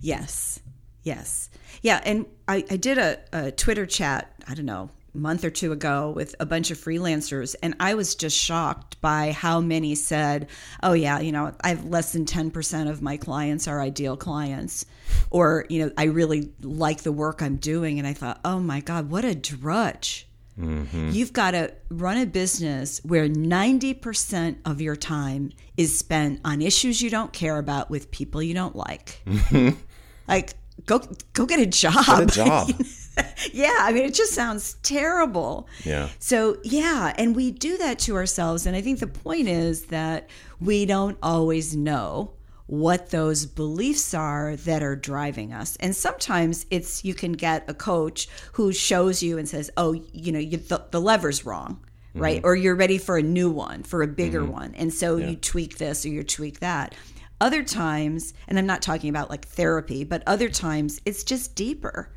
Yes 0.00 0.60
yes. 1.06 1.48
Yeah, 1.82 2.00
and 2.04 2.26
I, 2.48 2.64
I 2.68 2.76
did 2.76 2.98
a, 2.98 3.18
a 3.32 3.52
Twitter 3.52 3.86
chat, 3.86 4.32
I 4.48 4.54
don't 4.54 4.66
know, 4.66 4.90
month 5.16 5.44
or 5.44 5.50
two 5.50 5.72
ago 5.72 6.10
with 6.10 6.34
a 6.40 6.46
bunch 6.46 6.70
of 6.70 6.78
freelancers, 6.78 7.54
and 7.62 7.74
I 7.80 7.94
was 7.94 8.14
just 8.14 8.36
shocked 8.36 9.00
by 9.00 9.32
how 9.32 9.60
many 9.60 9.94
said, 9.94 10.48
Oh, 10.82 10.92
yeah, 10.92 11.20
you 11.20 11.32
know, 11.32 11.54
I 11.62 11.70
have 11.70 11.84
less 11.84 12.12
than 12.12 12.24
10% 12.24 12.88
of 12.88 13.02
my 13.02 13.16
clients 13.16 13.66
are 13.68 13.80
ideal 13.80 14.16
clients. 14.16 14.86
Or, 15.30 15.66
you 15.68 15.84
know, 15.84 15.92
I 15.96 16.04
really 16.04 16.52
like 16.62 17.02
the 17.02 17.12
work 17.12 17.42
I'm 17.42 17.56
doing. 17.56 17.98
And 17.98 18.06
I 18.06 18.12
thought, 18.12 18.40
Oh 18.44 18.60
my 18.60 18.80
God, 18.80 19.10
what 19.10 19.24
a 19.24 19.34
drudge. 19.34 20.26
Mm-hmm. 20.58 21.10
You've 21.10 21.32
got 21.32 21.50
to 21.50 21.72
run 21.90 22.16
a 22.16 22.26
business 22.26 23.00
where 23.04 23.28
90% 23.28 24.56
of 24.64 24.80
your 24.80 24.96
time 24.96 25.52
is 25.76 25.98
spent 25.98 26.40
on 26.44 26.62
issues 26.62 27.02
you 27.02 27.10
don't 27.10 27.32
care 27.32 27.58
about 27.58 27.90
with 27.90 28.10
people 28.10 28.42
you 28.42 28.54
don't 28.54 28.74
like. 28.74 29.22
like, 30.28 30.54
go 30.86 31.02
go 31.34 31.46
get 31.46 31.60
a 31.60 31.66
job. 31.66 32.06
Get 32.06 32.22
a 32.22 32.26
job. 32.26 32.70
yeah, 33.52 33.78
I 33.80 33.92
mean 33.92 34.04
it 34.04 34.14
just 34.14 34.32
sounds 34.32 34.74
terrible. 34.82 35.68
Yeah. 35.84 36.08
So, 36.18 36.58
yeah, 36.62 37.14
and 37.16 37.34
we 37.34 37.50
do 37.50 37.78
that 37.78 37.98
to 38.00 38.16
ourselves 38.16 38.66
and 38.66 38.76
I 38.76 38.80
think 38.80 39.00
the 39.00 39.06
point 39.06 39.48
is 39.48 39.86
that 39.86 40.28
we 40.60 40.86
don't 40.86 41.18
always 41.22 41.76
know 41.76 42.32
what 42.66 43.10
those 43.10 43.46
beliefs 43.46 44.12
are 44.12 44.56
that 44.56 44.82
are 44.82 44.96
driving 44.96 45.52
us. 45.52 45.76
And 45.76 45.94
sometimes 45.94 46.66
it's 46.70 47.04
you 47.04 47.14
can 47.14 47.32
get 47.32 47.64
a 47.68 47.74
coach 47.74 48.28
who 48.52 48.72
shows 48.72 49.22
you 49.22 49.38
and 49.38 49.48
says, 49.48 49.70
"Oh, 49.76 49.92
you 49.92 50.32
know, 50.32 50.38
you, 50.38 50.56
the, 50.56 50.84
the 50.90 51.00
lever's 51.00 51.46
wrong." 51.46 51.80
Right? 52.14 52.38
Mm-hmm. 52.38 52.46
Or 52.46 52.56
you're 52.56 52.74
ready 52.74 52.96
for 52.96 53.18
a 53.18 53.22
new 53.22 53.50
one, 53.50 53.82
for 53.82 54.02
a 54.02 54.08
bigger 54.08 54.40
mm-hmm. 54.40 54.52
one. 54.52 54.74
And 54.76 54.92
so 54.92 55.18
yeah. 55.18 55.28
you 55.28 55.36
tweak 55.36 55.76
this 55.76 56.06
or 56.06 56.08
you 56.08 56.24
tweak 56.24 56.60
that. 56.60 56.94
Other 57.42 57.62
times, 57.62 58.32
and 58.48 58.58
I'm 58.58 58.64
not 58.64 58.80
talking 58.80 59.10
about 59.10 59.28
like 59.28 59.46
therapy, 59.46 60.02
but 60.02 60.22
other 60.26 60.48
times 60.48 60.98
it's 61.04 61.22
just 61.22 61.54
deeper. 61.54 62.10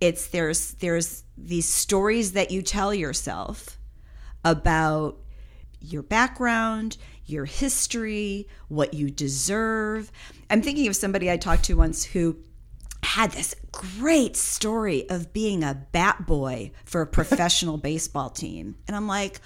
It's 0.00 0.28
there's 0.28 0.72
there's 0.74 1.24
these 1.36 1.66
stories 1.68 2.32
that 2.32 2.50
you 2.50 2.62
tell 2.62 2.94
yourself 2.94 3.78
about 4.44 5.18
your 5.80 6.02
background, 6.02 6.96
your 7.26 7.44
history, 7.44 8.48
what 8.68 8.94
you 8.94 9.10
deserve. 9.10 10.10
I'm 10.50 10.62
thinking 10.62 10.86
of 10.88 10.96
somebody 10.96 11.30
I 11.30 11.36
talked 11.36 11.64
to 11.64 11.74
once 11.74 12.04
who 12.04 12.36
had 13.02 13.32
this 13.32 13.54
great 13.70 14.36
story 14.36 15.08
of 15.10 15.32
being 15.32 15.62
a 15.62 15.86
bat 15.92 16.26
boy 16.26 16.72
for 16.84 17.02
a 17.02 17.06
professional 17.06 17.76
baseball 17.90 18.30
team. 18.30 18.76
And 18.88 18.96
I'm 18.96 19.06
like, 19.06 19.40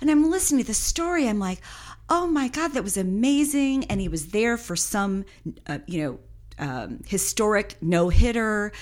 and 0.00 0.10
I'm 0.10 0.30
listening 0.30 0.62
to 0.62 0.66
the 0.66 0.74
story, 0.74 1.28
I'm 1.28 1.38
like, 1.38 1.60
oh 2.08 2.26
my 2.26 2.48
God, 2.48 2.72
that 2.72 2.82
was 2.82 2.96
amazing. 2.96 3.84
And 3.84 4.00
he 4.00 4.08
was 4.08 4.28
there 4.28 4.56
for 4.56 4.76
some, 4.76 5.24
uh, 5.66 5.78
you 5.86 6.02
know, 6.02 6.18
um, 6.58 7.00
historic 7.06 7.76
no 7.80 8.08
hitter. 8.08 8.72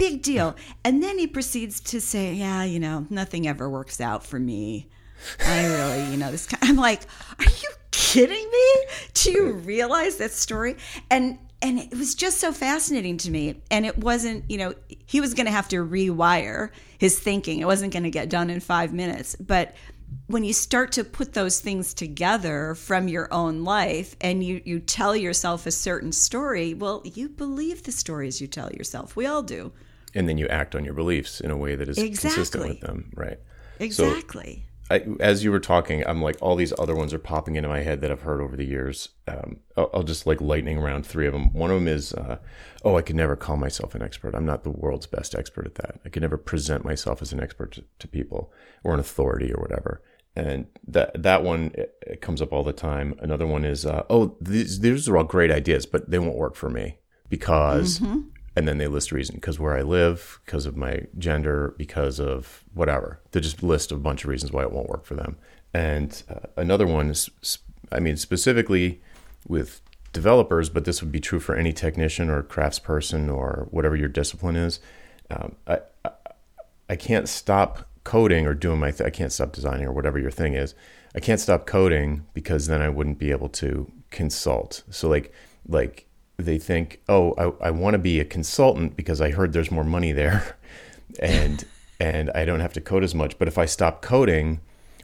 Big 0.00 0.22
deal. 0.22 0.56
And 0.82 1.02
then 1.02 1.18
he 1.18 1.26
proceeds 1.26 1.78
to 1.80 2.00
say, 2.00 2.32
yeah, 2.32 2.64
you 2.64 2.80
know, 2.80 3.06
nothing 3.10 3.46
ever 3.46 3.68
works 3.68 4.00
out 4.00 4.24
for 4.24 4.38
me. 4.38 4.88
I 5.46 5.66
really, 5.66 6.10
you 6.10 6.16
know, 6.16 6.30
this 6.30 6.46
kind, 6.46 6.62
I'm 6.62 6.76
like, 6.76 7.02
are 7.38 7.44
you 7.44 7.68
kidding 7.90 8.50
me? 8.50 8.84
Do 9.12 9.30
you 9.30 9.52
realize 9.52 10.16
that 10.16 10.32
story? 10.32 10.76
And 11.10 11.38
and 11.62 11.78
it 11.78 11.90
was 11.90 12.14
just 12.14 12.38
so 12.38 12.52
fascinating 12.52 13.18
to 13.18 13.30
me. 13.30 13.60
And 13.70 13.84
it 13.84 13.98
wasn't, 13.98 14.50
you 14.50 14.56
know, 14.56 14.74
he 15.04 15.20
was 15.20 15.34
going 15.34 15.44
to 15.44 15.52
have 15.52 15.68
to 15.68 15.84
rewire 15.84 16.70
his 16.96 17.20
thinking. 17.20 17.60
It 17.60 17.66
wasn't 17.66 17.92
going 17.92 18.04
to 18.04 18.10
get 18.10 18.30
done 18.30 18.48
in 18.48 18.60
five 18.60 18.94
minutes. 18.94 19.36
But 19.36 19.74
when 20.26 20.42
you 20.42 20.54
start 20.54 20.92
to 20.92 21.04
put 21.04 21.34
those 21.34 21.60
things 21.60 21.92
together 21.92 22.74
from 22.74 23.08
your 23.08 23.32
own 23.32 23.62
life 23.64 24.16
and 24.22 24.42
you, 24.42 24.62
you 24.64 24.80
tell 24.80 25.14
yourself 25.14 25.66
a 25.66 25.70
certain 25.70 26.12
story, 26.12 26.72
well, 26.72 27.02
you 27.04 27.28
believe 27.28 27.82
the 27.82 27.92
stories 27.92 28.40
you 28.40 28.46
tell 28.46 28.72
yourself. 28.72 29.14
We 29.14 29.26
all 29.26 29.42
do. 29.42 29.72
And 30.14 30.28
then 30.28 30.38
you 30.38 30.48
act 30.48 30.74
on 30.74 30.84
your 30.84 30.94
beliefs 30.94 31.40
in 31.40 31.50
a 31.50 31.56
way 31.56 31.76
that 31.76 31.88
is 31.88 31.98
exactly. 31.98 32.30
consistent 32.30 32.68
with 32.68 32.80
them, 32.80 33.12
right? 33.14 33.38
Exactly. 33.78 34.66
I, 34.90 35.04
as 35.20 35.44
you 35.44 35.52
were 35.52 35.60
talking, 35.60 36.04
I'm 36.04 36.20
like 36.20 36.36
all 36.40 36.56
these 36.56 36.72
other 36.76 36.96
ones 36.96 37.14
are 37.14 37.18
popping 37.20 37.54
into 37.54 37.68
my 37.68 37.80
head 37.80 38.00
that 38.00 38.10
I've 38.10 38.22
heard 38.22 38.40
over 38.40 38.56
the 38.56 38.64
years. 38.64 39.10
Um, 39.28 39.58
I'll, 39.76 39.88
I'll, 39.94 40.02
just 40.02 40.26
like 40.26 40.40
lightning 40.40 40.78
around 40.78 41.06
three 41.06 41.28
of 41.28 41.32
them. 41.32 41.52
One 41.52 41.70
of 41.70 41.76
them 41.76 41.86
is, 41.86 42.12
uh, 42.12 42.38
oh, 42.84 42.96
I 42.96 43.02
could 43.02 43.14
never 43.14 43.36
call 43.36 43.56
myself 43.56 43.94
an 43.94 44.02
expert. 44.02 44.34
I'm 44.34 44.44
not 44.44 44.64
the 44.64 44.70
world's 44.70 45.06
best 45.06 45.36
expert 45.36 45.64
at 45.64 45.76
that. 45.76 46.00
I 46.04 46.08
could 46.08 46.22
never 46.22 46.36
present 46.36 46.84
myself 46.84 47.22
as 47.22 47.32
an 47.32 47.40
expert 47.40 47.70
to, 47.72 47.84
to 48.00 48.08
people 48.08 48.52
or 48.82 48.92
an 48.92 49.00
authority 49.00 49.52
or 49.52 49.62
whatever. 49.62 50.02
And 50.34 50.66
that 50.88 51.22
that 51.22 51.44
one 51.44 51.72
comes 52.20 52.42
up 52.42 52.52
all 52.52 52.64
the 52.64 52.72
time. 52.72 53.14
Another 53.20 53.46
one 53.46 53.64
is, 53.64 53.86
uh, 53.86 54.04
oh, 54.10 54.36
these 54.40 54.80
these 54.80 55.08
are 55.08 55.16
all 55.16 55.24
great 55.24 55.52
ideas, 55.52 55.86
but 55.86 56.10
they 56.10 56.18
won't 56.18 56.36
work 56.36 56.56
for 56.56 56.70
me 56.70 56.98
because 57.28 58.00
mm-hmm 58.00 58.20
and 58.56 58.66
then 58.66 58.78
they 58.78 58.88
list 58.88 59.12
reason 59.12 59.36
because 59.36 59.58
where 59.58 59.76
I 59.76 59.82
live, 59.82 60.40
because 60.44 60.66
of 60.66 60.76
my 60.76 61.06
gender, 61.18 61.74
because 61.78 62.18
of 62.18 62.64
whatever. 62.74 63.20
They 63.30 63.40
just 63.40 63.62
list 63.62 63.92
a 63.92 63.96
bunch 63.96 64.24
of 64.24 64.30
reasons 64.30 64.52
why 64.52 64.62
it 64.62 64.72
won't 64.72 64.88
work 64.88 65.04
for 65.04 65.14
them. 65.14 65.36
And 65.72 66.22
uh, 66.28 66.48
another 66.56 66.86
one 66.86 67.10
is, 67.10 67.30
I 67.92 68.00
mean, 68.00 68.16
specifically 68.16 69.00
with 69.46 69.80
developers, 70.12 70.68
but 70.68 70.84
this 70.84 71.00
would 71.00 71.12
be 71.12 71.20
true 71.20 71.40
for 71.40 71.54
any 71.54 71.72
technician 71.72 72.28
or 72.28 72.42
craftsperson 72.42 73.32
or 73.32 73.68
whatever 73.70 73.94
your 73.94 74.08
discipline 74.08 74.56
is. 74.56 74.80
Um, 75.30 75.54
I, 75.66 75.80
I, 76.04 76.10
I 76.90 76.96
can't 76.96 77.28
stop 77.28 77.88
coding 78.02 78.46
or 78.46 78.54
doing 78.54 78.80
my 78.80 78.90
th- 78.90 79.06
I 79.06 79.10
can't 79.10 79.32
stop 79.32 79.52
designing 79.52 79.86
or 79.86 79.92
whatever 79.92 80.18
your 80.18 80.32
thing 80.32 80.54
is. 80.54 80.74
I 81.14 81.20
can't 81.20 81.40
stop 81.40 81.66
coding 81.66 82.26
because 82.34 82.66
then 82.66 82.82
I 82.82 82.88
wouldn't 82.88 83.18
be 83.18 83.30
able 83.30 83.48
to 83.50 83.90
consult. 84.10 84.82
So 84.90 85.08
like 85.08 85.32
like 85.68 86.06
they 86.40 86.58
think, 86.58 87.00
oh, 87.08 87.34
I, 87.60 87.68
I 87.68 87.70
want 87.70 87.94
to 87.94 87.98
be 87.98 88.20
a 88.20 88.24
consultant 88.24 88.96
because 88.96 89.20
I 89.20 89.30
heard 89.30 89.52
there's 89.52 89.70
more 89.70 89.84
money 89.84 90.12
there, 90.12 90.56
and 91.20 91.64
and 91.98 92.30
I 92.34 92.44
don't 92.44 92.60
have 92.60 92.72
to 92.74 92.80
code 92.80 93.04
as 93.04 93.14
much. 93.14 93.38
But 93.38 93.48
if 93.48 93.58
I 93.58 93.66
stop 93.66 94.02
coding, 94.02 94.60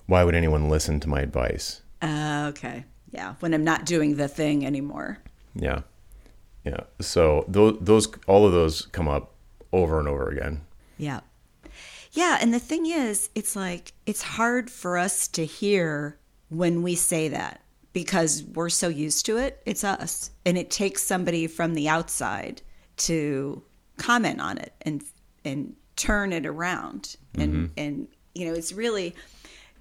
why 0.06 0.24
would 0.24 0.34
anyone 0.34 0.68
listen 0.68 1.00
to 1.00 1.08
my 1.08 1.20
advice? 1.20 1.82
Uh, 2.02 2.46
okay, 2.50 2.84
yeah. 3.10 3.34
When 3.40 3.54
I'm 3.54 3.64
not 3.64 3.86
doing 3.86 4.16
the 4.16 4.28
thing 4.28 4.64
anymore. 4.66 5.18
Yeah, 5.54 5.82
yeah. 6.64 6.80
So 7.00 7.44
those 7.48 7.78
those 7.80 8.08
all 8.26 8.46
of 8.46 8.52
those 8.52 8.86
come 8.86 9.08
up 9.08 9.34
over 9.72 9.98
and 9.98 10.08
over 10.08 10.28
again. 10.28 10.62
Yeah. 10.98 11.20
Yeah, 12.12 12.38
and 12.40 12.54
the 12.54 12.58
thing 12.58 12.86
is, 12.86 13.28
it's 13.34 13.54
like 13.54 13.92
it's 14.06 14.22
hard 14.22 14.70
for 14.70 14.96
us 14.96 15.28
to 15.28 15.44
hear 15.44 16.18
when 16.48 16.82
we 16.82 16.94
say 16.94 17.28
that 17.28 17.60
because 17.96 18.44
we're 18.52 18.68
so 18.68 18.88
used 18.88 19.24
to 19.24 19.38
it. 19.38 19.62
It's 19.64 19.82
us. 19.82 20.30
And 20.44 20.58
it 20.58 20.68
takes 20.68 21.02
somebody 21.02 21.46
from 21.46 21.72
the 21.72 21.88
outside 21.88 22.60
to 22.98 23.62
comment 23.96 24.38
on 24.38 24.58
it 24.58 24.74
and 24.82 25.02
and 25.46 25.74
turn 25.96 26.34
it 26.34 26.44
around. 26.44 27.16
And 27.36 27.54
mm-hmm. 27.54 27.72
and 27.78 28.08
you 28.34 28.48
know, 28.48 28.52
it's 28.52 28.74
really 28.74 29.14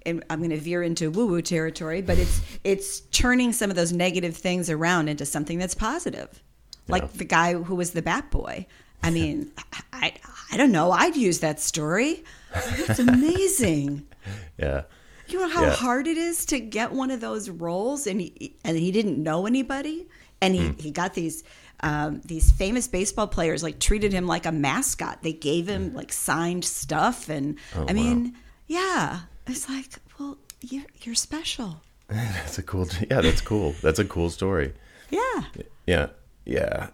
and 0.06 0.24
I'm 0.30 0.38
going 0.38 0.48
to 0.48 0.56
veer 0.56 0.82
into 0.82 1.10
woo 1.10 1.26
woo 1.26 1.42
territory, 1.42 2.00
but 2.00 2.16
it's 2.16 2.40
it's 2.64 3.00
turning 3.00 3.52
some 3.52 3.68
of 3.68 3.76
those 3.76 3.92
negative 3.92 4.34
things 4.34 4.70
around 4.70 5.10
into 5.10 5.26
something 5.26 5.58
that's 5.58 5.74
positive. 5.74 6.42
Like 6.88 7.12
the 7.12 7.26
guy 7.26 7.52
who 7.52 7.74
was 7.74 7.90
the 7.90 8.00
bat 8.00 8.30
boy. 8.30 8.66
I 9.02 9.10
mean, 9.18 9.52
I 9.92 10.14
I 10.50 10.56
don't 10.56 10.72
know. 10.72 10.90
I'd 10.90 11.16
use 11.16 11.40
that 11.40 11.60
story. 11.60 12.24
It's 12.54 12.98
amazing. 12.98 14.06
yeah. 14.58 14.84
You 15.28 15.40
know 15.40 15.48
how 15.48 15.62
yeah. 15.62 15.70
hard 15.70 16.06
it 16.06 16.16
is 16.16 16.46
to 16.46 16.60
get 16.60 16.92
one 16.92 17.10
of 17.10 17.20
those 17.20 17.48
roles, 17.48 18.06
and 18.06 18.20
he 18.20 18.56
and 18.64 18.76
he 18.76 18.92
didn't 18.92 19.22
know 19.22 19.46
anybody, 19.46 20.06
and 20.40 20.54
he, 20.54 20.60
mm. 20.60 20.80
he 20.80 20.90
got 20.90 21.14
these 21.14 21.42
um, 21.80 22.20
these 22.24 22.52
famous 22.52 22.88
baseball 22.88 23.26
players 23.26 23.62
like 23.62 23.78
treated 23.78 24.12
him 24.12 24.26
like 24.26 24.46
a 24.46 24.52
mascot. 24.52 25.22
They 25.22 25.32
gave 25.32 25.68
him 25.68 25.94
like 25.94 26.12
signed 26.12 26.64
stuff, 26.64 27.28
and 27.28 27.58
oh, 27.74 27.86
I 27.88 27.92
mean, 27.92 28.24
wow. 28.24 28.30
yeah, 28.66 29.20
it's 29.46 29.68
like, 29.68 29.86
well, 30.18 30.38
you're 30.60 30.84
you're 31.02 31.14
special. 31.14 31.80
that's 32.08 32.58
a 32.58 32.62
cool. 32.62 32.88
Yeah, 33.10 33.20
that's 33.20 33.40
cool. 33.40 33.74
That's 33.82 33.98
a 33.98 34.04
cool 34.04 34.30
story. 34.30 34.72
Yeah. 35.10 35.44
Yeah. 35.86 36.06
Yeah. 36.44 36.88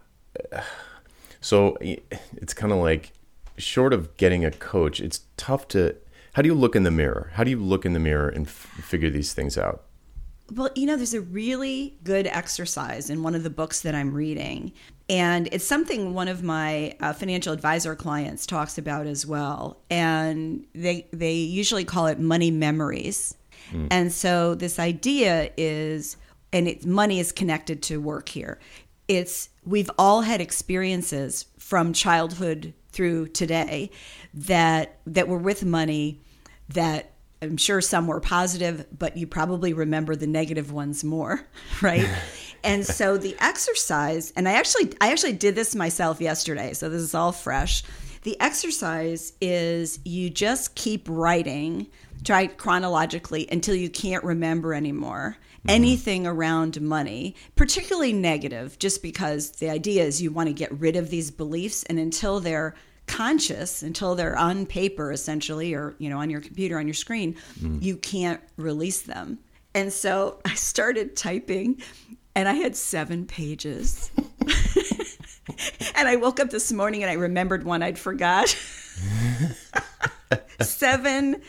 So 1.41 1.77
it's 1.81 2.53
kind 2.53 2.71
of 2.71 2.79
like, 2.79 3.11
short 3.57 3.93
of 3.93 4.15
getting 4.17 4.43
a 4.45 4.51
coach, 4.51 4.99
it's 4.99 5.21
tough 5.37 5.67
to 5.69 5.95
how 6.33 6.41
do 6.41 6.47
you 6.47 6.55
look 6.55 6.75
in 6.75 6.83
the 6.83 6.91
mirror? 6.91 7.31
How 7.33 7.43
do 7.43 7.51
you 7.51 7.59
look 7.59 7.85
in 7.85 7.93
the 7.93 7.99
mirror 7.99 8.27
and 8.27 8.47
f- 8.47 8.53
figure 8.53 9.09
these 9.09 9.33
things 9.33 9.57
out? 9.57 9.83
Well, 10.51 10.69
you 10.75 10.85
know, 10.85 10.97
there's 10.97 11.13
a 11.13 11.21
really 11.21 11.97
good 12.03 12.27
exercise 12.27 13.09
in 13.09 13.23
one 13.23 13.33
of 13.33 13.43
the 13.43 13.49
books 13.49 13.81
that 13.81 13.95
I'm 13.95 14.13
reading. 14.13 14.73
And 15.09 15.47
it's 15.51 15.63
something 15.63 16.13
one 16.13 16.27
of 16.27 16.43
my 16.43 16.95
uh, 16.99 17.13
financial 17.13 17.53
advisor 17.53 17.95
clients 17.95 18.45
talks 18.45 18.77
about 18.77 19.05
as 19.05 19.25
well. 19.25 19.77
And 19.89 20.65
they, 20.73 21.07
they 21.13 21.33
usually 21.33 21.85
call 21.85 22.07
it 22.07 22.19
money 22.19 22.51
memories. 22.51 23.35
Mm. 23.71 23.87
And 23.91 24.11
so 24.11 24.55
this 24.55 24.79
idea 24.79 25.51
is, 25.55 26.17
and 26.51 26.67
it, 26.67 26.85
money 26.85 27.19
is 27.19 27.31
connected 27.31 27.83
to 27.83 28.01
work 28.01 28.29
here. 28.29 28.59
It's 29.07 29.49
we've 29.65 29.91
all 29.97 30.21
had 30.21 30.41
experiences 30.41 31.45
from 31.57 31.93
childhood 31.93 32.73
through 32.91 33.27
today 33.27 33.91
that 34.33 34.99
that 35.05 35.27
were 35.27 35.37
with 35.37 35.65
money 35.65 36.21
that 36.69 37.11
I'm 37.41 37.57
sure 37.57 37.81
some 37.81 38.07
were 38.07 38.21
positive, 38.21 38.85
but 38.97 39.17
you 39.17 39.27
probably 39.27 39.73
remember 39.73 40.15
the 40.15 40.27
negative 40.27 40.71
ones 40.71 41.03
more, 41.03 41.45
right? 41.81 42.07
and 42.63 42.85
so 42.85 43.17
the 43.17 43.35
exercise, 43.39 44.31
and 44.35 44.47
I 44.47 44.53
actually 44.53 44.93
I 45.01 45.11
actually 45.11 45.33
did 45.33 45.55
this 45.55 45.75
myself 45.75 46.21
yesterday, 46.21 46.73
so 46.73 46.89
this 46.89 47.01
is 47.01 47.13
all 47.13 47.31
fresh. 47.31 47.83
The 48.23 48.39
exercise 48.39 49.33
is 49.41 49.99
you 50.05 50.29
just 50.29 50.75
keep 50.75 51.07
writing, 51.09 51.87
try 52.23 52.47
chronologically 52.47 53.47
until 53.51 53.75
you 53.75 53.89
can't 53.89 54.23
remember 54.23 54.73
anymore 54.73 55.37
mm-hmm. 55.63 55.69
anything 55.69 56.27
around 56.27 56.79
money, 56.81 57.35
particularly 57.55 58.13
negative, 58.13 58.77
just 58.79 59.01
because 59.01 59.51
the 59.51 59.69
idea 59.69 60.03
is 60.03 60.21
you 60.21 60.31
want 60.31 60.47
to 60.47 60.53
get 60.53 60.71
rid 60.79 60.95
of 60.95 61.09
these 61.09 61.31
beliefs 61.31 61.83
and 61.83 61.99
until 61.99 62.39
they're 62.39 62.75
conscious 63.07 63.83
until 63.83 64.15
they're 64.15 64.37
on 64.37 64.65
paper 64.65 65.11
essentially 65.11 65.73
or 65.73 65.95
you 65.97 66.09
know 66.09 66.19
on 66.19 66.29
your 66.29 66.41
computer 66.41 66.79
on 66.79 66.87
your 66.87 66.93
screen 66.93 67.35
mm. 67.59 67.81
you 67.81 67.97
can't 67.97 68.41
release 68.57 69.01
them. 69.01 69.39
And 69.75 69.91
so 69.91 70.39
i 70.45 70.53
started 70.55 71.15
typing 71.15 71.81
and 72.35 72.47
i 72.47 72.53
had 72.53 72.75
seven 72.75 73.25
pages. 73.25 74.11
And 75.95 76.07
i 76.07 76.15
woke 76.15 76.39
up 76.39 76.49
this 76.49 76.71
morning 76.71 77.03
and 77.03 77.11
i 77.11 77.15
remembered 77.15 77.63
one 77.63 77.83
i'd 77.83 77.99
forgot. 77.99 78.49
Seven 80.61 81.41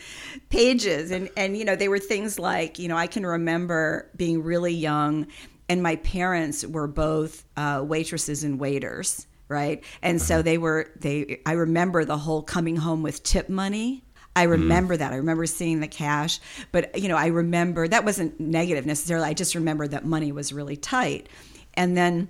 pages. 0.51 1.11
And 1.11 1.31
and 1.37 1.57
you 1.57 1.65
know 1.65 1.77
they 1.77 1.89
were 1.89 1.99
things 1.99 2.39
like 2.39 2.79
you 2.79 2.89
know 2.89 2.97
i 2.97 3.07
can 3.07 3.25
remember 3.25 4.11
being 4.17 4.43
really 4.43 4.75
young 4.75 5.29
and 5.69 5.83
my 5.83 5.97
parents 5.97 6.67
were 6.67 6.87
both 6.87 7.45
uh, 7.57 7.83
waitresses 7.87 8.45
and 8.45 8.61
waiters 8.61 9.27
right? 9.49 9.85
And 10.03 10.17
uh-huh. 10.17 10.27
so 10.27 10.43
they 10.43 10.59
were 10.59 10.91
they 10.97 11.41
I 11.47 11.53
remember 11.53 12.05
the 12.05 12.19
whole 12.19 12.43
coming 12.43 12.77
home 12.77 13.03
with 13.03 13.23
tip 13.23 13.49
money. 13.49 14.05
I 14.37 14.47
mm. 14.47 14.51
remember 14.51 14.97
mm. 14.97 14.99
that. 14.99 15.13
I 15.13 15.17
remember 15.17 15.47
seeing 15.47 15.81
the 15.81 15.89
cash, 15.89 16.41
but 16.73 16.99
you 16.99 17.09
know, 17.09 17.17
I 17.17 17.27
remember 17.27 17.87
that 17.87 18.05
wasn't 18.05 18.39
negative 18.41 18.87
necessarily. 18.87 19.29
I 19.29 19.35
just 19.35 19.55
remember 19.55 19.87
that 19.89 20.05
money 20.05 20.33
was 20.33 20.53
really 20.53 20.77
tight. 20.77 21.29
And 21.75 21.97
then 21.97 22.29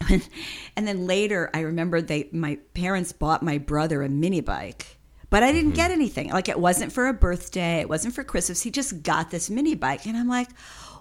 and 0.76 0.88
then 0.88 1.06
later 1.06 1.50
I 1.54 1.60
remember 1.60 2.00
they 2.00 2.28
my 2.32 2.58
parents 2.74 3.12
bought 3.12 3.42
my 3.42 3.58
brother 3.58 4.02
a 4.02 4.08
mini 4.08 4.40
bike. 4.40 4.98
But 5.30 5.42
I 5.42 5.50
didn't 5.50 5.70
mm-hmm. 5.70 5.76
get 5.76 5.90
anything. 5.90 6.30
Like 6.30 6.48
it 6.48 6.60
wasn't 6.60 6.92
for 6.92 7.08
a 7.08 7.12
birthday, 7.12 7.80
it 7.80 7.88
wasn't 7.88 8.14
for 8.14 8.22
Christmas. 8.22 8.62
He 8.62 8.70
just 8.70 9.02
got 9.02 9.30
this 9.30 9.50
mini 9.50 9.74
bike 9.74 10.06
and 10.06 10.16
I'm 10.16 10.28
like, 10.28 10.48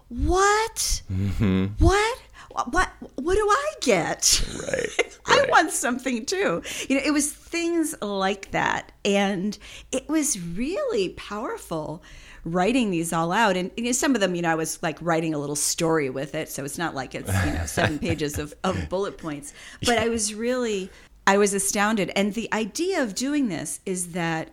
"What? 0.07 1.03
Mm-hmm. 1.11 1.65
What? 1.77 2.21
What 2.69 2.91
what 3.15 3.35
do 3.35 3.47
I 3.49 3.73
get? 3.81 4.45
Right. 4.61 5.19
I 5.25 5.45
want 5.49 5.71
something 5.71 6.25
too. 6.25 6.61
You 6.87 6.97
know, 6.97 7.01
it 7.03 7.11
was 7.11 7.31
things 7.31 7.95
like 8.01 8.51
that, 8.51 8.91
and 9.03 9.57
it 9.91 10.07
was 10.07 10.39
really 10.39 11.09
powerful 11.09 12.03
writing 12.45 12.91
these 12.91 13.13
all 13.13 13.31
out. 13.31 13.55
And 13.57 13.71
you 13.77 13.85
know, 13.85 13.91
some 13.91 14.15
of 14.15 14.21
them, 14.21 14.35
you 14.35 14.41
know, 14.41 14.49
I 14.49 14.55
was 14.55 14.81
like 14.83 14.97
writing 15.01 15.33
a 15.33 15.39
little 15.39 15.55
story 15.55 16.09
with 16.09 16.35
it, 16.35 16.49
so 16.49 16.63
it's 16.63 16.77
not 16.77 16.95
like 16.95 17.15
it's 17.15 17.33
you 17.45 17.53
know 17.53 17.65
seven 17.65 17.99
pages 18.07 18.37
of, 18.37 18.53
of 18.63 18.89
bullet 18.89 19.17
points. 19.17 19.53
But 19.85 19.97
I 19.97 20.09
was 20.09 20.33
really, 20.33 20.89
I 21.25 21.37
was 21.37 21.53
astounded. 21.53 22.11
And 22.15 22.33
the 22.33 22.51
idea 22.53 23.01
of 23.01 23.15
doing 23.15 23.49
this 23.49 23.79
is 23.85 24.11
that 24.11 24.49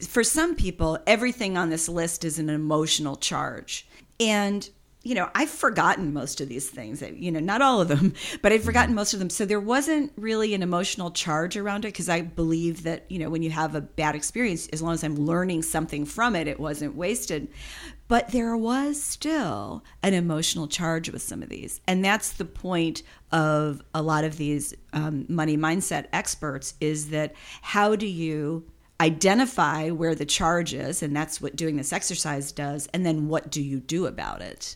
for 0.00 0.24
some 0.24 0.54
people, 0.54 0.98
everything 1.06 1.56
on 1.56 1.70
this 1.70 1.88
list 1.88 2.24
is 2.24 2.38
an 2.38 2.50
emotional 2.50 3.16
charge, 3.16 3.86
and 4.18 4.68
you 5.06 5.14
know, 5.14 5.30
I've 5.36 5.50
forgotten 5.50 6.12
most 6.12 6.40
of 6.40 6.48
these 6.48 6.68
things, 6.68 7.00
you 7.00 7.30
know, 7.30 7.38
not 7.38 7.62
all 7.62 7.80
of 7.80 7.86
them, 7.86 8.12
but 8.42 8.50
I've 8.50 8.64
forgotten 8.64 8.92
most 8.92 9.12
of 9.12 9.20
them. 9.20 9.30
So 9.30 9.44
there 9.44 9.60
wasn't 9.60 10.12
really 10.16 10.52
an 10.52 10.64
emotional 10.64 11.12
charge 11.12 11.56
around 11.56 11.84
it 11.84 11.88
because 11.88 12.08
I 12.08 12.22
believe 12.22 12.82
that, 12.82 13.04
you 13.08 13.20
know, 13.20 13.30
when 13.30 13.44
you 13.44 13.50
have 13.50 13.76
a 13.76 13.80
bad 13.80 14.16
experience, 14.16 14.66
as 14.68 14.82
long 14.82 14.94
as 14.94 15.04
I'm 15.04 15.14
learning 15.14 15.62
something 15.62 16.06
from 16.06 16.34
it, 16.34 16.48
it 16.48 16.58
wasn't 16.58 16.96
wasted. 16.96 17.46
But 18.08 18.32
there 18.32 18.56
was 18.56 19.00
still 19.00 19.84
an 20.02 20.12
emotional 20.12 20.66
charge 20.66 21.08
with 21.08 21.22
some 21.22 21.40
of 21.40 21.50
these. 21.50 21.80
And 21.86 22.04
that's 22.04 22.32
the 22.32 22.44
point 22.44 23.04
of 23.30 23.82
a 23.94 24.02
lot 24.02 24.24
of 24.24 24.38
these 24.38 24.74
um, 24.92 25.24
money 25.28 25.56
mindset 25.56 26.06
experts 26.12 26.74
is 26.80 27.10
that 27.10 27.32
how 27.62 27.94
do 27.94 28.08
you 28.08 28.66
identify 29.00 29.90
where 29.90 30.16
the 30.16 30.26
charge 30.26 30.74
is, 30.74 31.00
and 31.00 31.14
that's 31.14 31.40
what 31.40 31.54
doing 31.54 31.76
this 31.76 31.92
exercise 31.92 32.50
does, 32.50 32.88
and 32.92 33.06
then 33.06 33.28
what 33.28 33.52
do 33.52 33.62
you 33.62 33.78
do 33.78 34.06
about 34.06 34.42
it? 34.42 34.74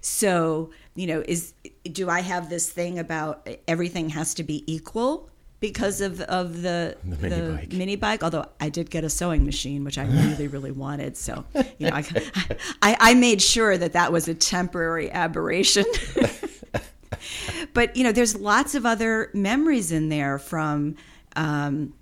So, 0.00 0.70
you 0.94 1.06
know, 1.06 1.22
is 1.26 1.54
do 1.90 2.08
I 2.10 2.20
have 2.20 2.48
this 2.50 2.68
thing 2.70 2.98
about 2.98 3.48
everything 3.66 4.10
has 4.10 4.34
to 4.34 4.42
be 4.42 4.64
equal 4.72 5.28
because 5.60 6.00
of 6.00 6.20
of 6.22 6.62
the 6.62 6.96
The 7.04 7.16
mini 7.28 7.56
bike. 7.56 7.72
mini 7.72 7.96
bike? 7.96 8.22
Although 8.22 8.46
I 8.60 8.68
did 8.68 8.90
get 8.90 9.04
a 9.04 9.10
sewing 9.10 9.44
machine, 9.44 9.84
which 9.84 9.98
I 9.98 10.04
really 10.04 10.48
really 10.48 10.70
wanted, 10.72 11.16
so 11.16 11.44
you 11.78 11.88
know, 11.88 11.94
I, 11.96 12.04
I 12.82 12.96
I 13.00 13.14
made 13.14 13.42
sure 13.42 13.76
that 13.78 13.92
that 13.94 14.12
was 14.12 14.28
a 14.28 14.34
temporary 14.34 15.10
aberration. 15.10 15.84
but 17.74 17.96
you 17.96 18.04
know, 18.04 18.12
there's 18.12 18.36
lots 18.36 18.74
of 18.74 18.86
other 18.86 19.30
memories 19.34 19.92
in 19.92 20.08
there 20.08 20.38
from. 20.38 20.96
Um, 21.36 21.94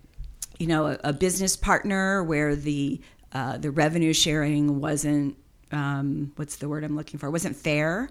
you 0.59 0.67
know, 0.67 0.87
a, 0.87 0.99
a 1.05 1.13
business 1.13 1.55
partner 1.55 2.25
where 2.25 2.57
the 2.57 2.99
uh, 3.35 3.59
the 3.59 3.71
revenue 3.71 4.15
sharing 4.15 4.81
wasn't 4.81 5.37
um, 5.73 6.33
what's 6.37 6.57
the 6.57 6.69
word 6.69 6.85
I'm 6.85 6.97
looking 6.97 7.19
for 7.19 7.31
wasn't 7.31 7.57
fair, 7.57 8.11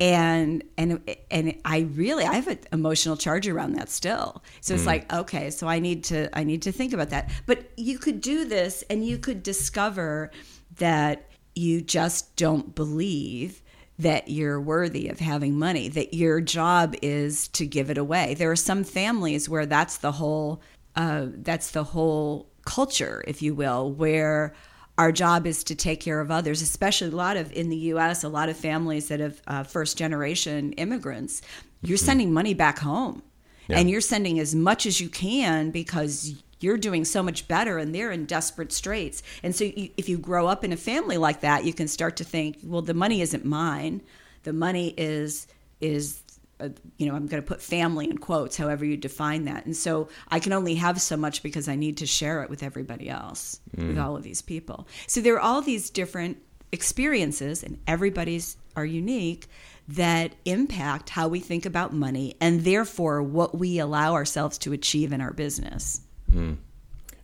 and 0.00 0.62
and 0.78 1.00
and 1.30 1.54
I 1.64 1.80
really 1.94 2.24
I 2.24 2.34
have 2.34 2.48
an 2.48 2.58
emotional 2.72 3.16
charge 3.16 3.48
around 3.48 3.74
that 3.74 3.88
still. 3.88 4.42
So 4.60 4.74
it's 4.74 4.86
like 4.86 5.12
okay, 5.12 5.50
so 5.50 5.66
I 5.68 5.78
need 5.78 6.04
to 6.04 6.28
I 6.36 6.44
need 6.44 6.62
to 6.62 6.72
think 6.72 6.92
about 6.92 7.10
that. 7.10 7.30
But 7.46 7.70
you 7.76 7.98
could 7.98 8.20
do 8.20 8.44
this, 8.44 8.84
and 8.88 9.04
you 9.06 9.18
could 9.18 9.42
discover 9.42 10.30
that 10.78 11.28
you 11.54 11.80
just 11.80 12.34
don't 12.36 12.74
believe 12.74 13.62
that 13.98 14.28
you're 14.28 14.60
worthy 14.60 15.08
of 15.08 15.18
having 15.18 15.58
money, 15.58 15.88
that 15.88 16.14
your 16.14 16.40
job 16.40 16.94
is 17.02 17.48
to 17.48 17.66
give 17.66 17.90
it 17.90 17.98
away. 17.98 18.34
There 18.34 18.50
are 18.50 18.56
some 18.56 18.84
families 18.84 19.48
where 19.48 19.66
that's 19.66 19.98
the 19.98 20.12
whole 20.12 20.62
uh, 20.96 21.26
that's 21.28 21.70
the 21.70 21.84
whole 21.84 22.48
culture, 22.64 23.24
if 23.26 23.42
you 23.42 23.54
will, 23.54 23.90
where 23.92 24.54
our 24.98 25.10
job 25.12 25.46
is 25.46 25.64
to 25.64 25.74
take 25.74 26.00
care 26.00 26.20
of 26.20 26.30
others, 26.30 26.60
especially 26.60 27.08
a 27.08 27.16
lot 27.16 27.36
of 27.36 27.52
in 27.52 27.70
the 27.70 27.76
U.S. 27.76 28.24
A 28.24 28.28
lot 28.28 28.48
of 28.48 28.56
families 28.56 29.08
that 29.08 29.20
have 29.20 29.42
uh, 29.46 29.62
first 29.62 29.96
generation 29.96 30.72
immigrants. 30.74 31.42
You're 31.82 31.98
sending 31.98 32.32
money 32.32 32.54
back 32.54 32.78
home, 32.78 33.22
and 33.68 33.90
you're 33.90 34.00
sending 34.00 34.38
as 34.38 34.54
much 34.54 34.86
as 34.86 35.00
you 35.00 35.08
can 35.08 35.70
because 35.70 36.42
you're 36.60 36.78
doing 36.78 37.04
so 37.04 37.22
much 37.22 37.48
better 37.48 37.78
and 37.78 37.94
they're 37.94 38.12
in 38.12 38.24
desperate 38.24 38.72
straits. 38.72 39.22
And 39.42 39.54
so 39.54 39.64
you, 39.64 39.90
if 39.96 40.08
you 40.08 40.18
grow 40.18 40.46
up 40.46 40.62
in 40.64 40.72
a 40.72 40.76
family 40.76 41.18
like 41.18 41.40
that, 41.40 41.64
you 41.64 41.74
can 41.74 41.88
start 41.88 42.16
to 42.18 42.24
think, 42.24 42.58
well, 42.62 42.82
the 42.82 42.94
money 42.94 43.20
isn't 43.20 43.44
mine. 43.44 44.02
The 44.44 44.52
money 44.52 44.94
is 44.96 45.46
is 45.80 46.21
uh, 46.62 46.68
you 46.98 47.06
know, 47.06 47.14
I'm 47.14 47.26
going 47.26 47.42
to 47.42 47.46
put 47.46 47.60
family 47.60 48.08
in 48.08 48.18
quotes, 48.18 48.56
however 48.56 48.84
you 48.84 48.96
define 48.96 49.44
that. 49.46 49.66
And 49.66 49.76
so 49.76 50.08
I 50.28 50.38
can 50.38 50.52
only 50.52 50.74
have 50.76 51.00
so 51.00 51.16
much 51.16 51.42
because 51.42 51.68
I 51.68 51.76
need 51.76 51.96
to 51.98 52.06
share 52.06 52.42
it 52.42 52.50
with 52.50 52.62
everybody 52.62 53.08
else, 53.08 53.60
with 53.76 53.98
all 53.98 54.16
of 54.16 54.22
these 54.22 54.42
people. 54.42 54.86
So 55.06 55.20
there 55.20 55.34
are 55.34 55.40
all 55.40 55.62
these 55.62 55.90
different 55.90 56.38
experiences, 56.70 57.62
and 57.62 57.78
everybody's 57.86 58.56
are 58.76 58.86
unique 58.86 59.48
that 59.88 60.34
impact 60.44 61.10
how 61.10 61.28
we 61.28 61.40
think 61.40 61.66
about 61.66 61.92
money 61.92 62.34
and 62.40 62.62
therefore 62.62 63.22
what 63.22 63.58
we 63.58 63.78
allow 63.78 64.14
ourselves 64.14 64.56
to 64.56 64.72
achieve 64.72 65.12
in 65.12 65.20
our 65.20 65.32
business. 65.32 66.00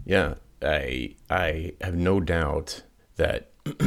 Yeah, 0.04 0.34
I 0.62 1.14
I 1.30 1.72
have 1.80 1.94
no 1.94 2.20
doubt 2.20 2.82
that 3.16 3.50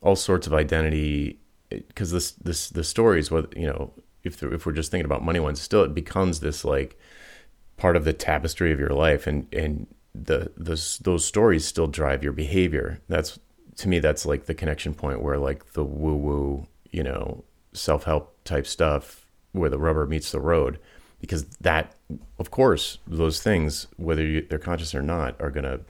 all 0.00 0.16
sorts 0.16 0.46
of 0.46 0.54
identity 0.54 1.40
because 1.70 2.12
this 2.12 2.32
this 2.32 2.70
the 2.70 2.84
stories 2.84 3.30
what 3.30 3.56
you 3.56 3.66
know 3.66 3.92
if 4.24 4.42
if 4.42 4.66
we're 4.66 4.72
just 4.72 4.90
thinking 4.90 5.04
about 5.04 5.24
money 5.24 5.40
ones 5.40 5.60
still 5.60 5.84
it 5.84 5.94
becomes 5.94 6.40
this 6.40 6.64
like 6.64 6.98
part 7.76 7.96
of 7.96 8.04
the 8.04 8.12
tapestry 8.12 8.72
of 8.72 8.80
your 8.80 8.90
life 8.90 9.26
and 9.26 9.46
and 9.52 9.86
the 10.14 10.50
those 10.56 10.98
those 10.98 11.24
stories 11.24 11.64
still 11.64 11.86
drive 11.86 12.22
your 12.22 12.32
behavior. 12.32 13.00
That's 13.08 13.38
to 13.76 13.88
me 13.88 13.98
that's 14.00 14.26
like 14.26 14.46
the 14.46 14.54
connection 14.54 14.94
point 14.94 15.22
where 15.22 15.38
like 15.38 15.72
the 15.72 15.84
woo 15.84 16.16
woo 16.16 16.66
you 16.90 17.02
know 17.02 17.44
self-help 17.72 18.36
type 18.44 18.66
stuff 18.66 19.26
where 19.52 19.70
the 19.70 19.78
rubber 19.78 20.06
meets 20.06 20.32
the 20.32 20.40
road 20.40 20.78
because 21.20 21.44
that 21.60 21.94
of 22.38 22.50
course 22.50 22.98
those 23.06 23.40
things 23.40 23.86
whether 23.96 24.24
you, 24.24 24.46
they're 24.48 24.58
conscious 24.58 24.94
or 24.94 25.02
not 25.02 25.40
are 25.40 25.50
to 25.50 25.80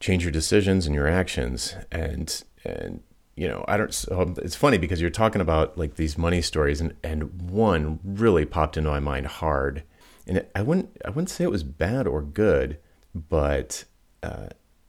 change 0.00 0.24
your 0.24 0.32
decisions 0.32 0.86
and 0.86 0.94
your 0.94 1.06
actions 1.06 1.76
and 1.92 2.42
and 2.64 3.00
you 3.38 3.48
know 3.48 3.64
i 3.68 3.76
don't 3.76 3.94
so 3.94 4.34
it's 4.38 4.56
funny 4.56 4.78
because 4.78 5.00
you're 5.00 5.10
talking 5.10 5.40
about 5.40 5.76
like 5.78 5.94
these 5.94 6.18
money 6.18 6.42
stories 6.42 6.80
and 6.80 6.94
and 7.02 7.22
one 7.50 8.00
really 8.04 8.44
popped 8.44 8.76
into 8.76 8.90
my 8.90 9.00
mind 9.00 9.26
hard 9.26 9.82
and 10.26 10.38
it, 10.38 10.50
i 10.54 10.62
wouldn't 10.62 10.90
i 11.04 11.08
wouldn't 11.10 11.30
say 11.30 11.44
it 11.44 11.50
was 11.50 11.62
bad 11.62 12.06
or 12.06 12.20
good 12.22 12.78
but 13.14 13.84
uh 14.22 14.46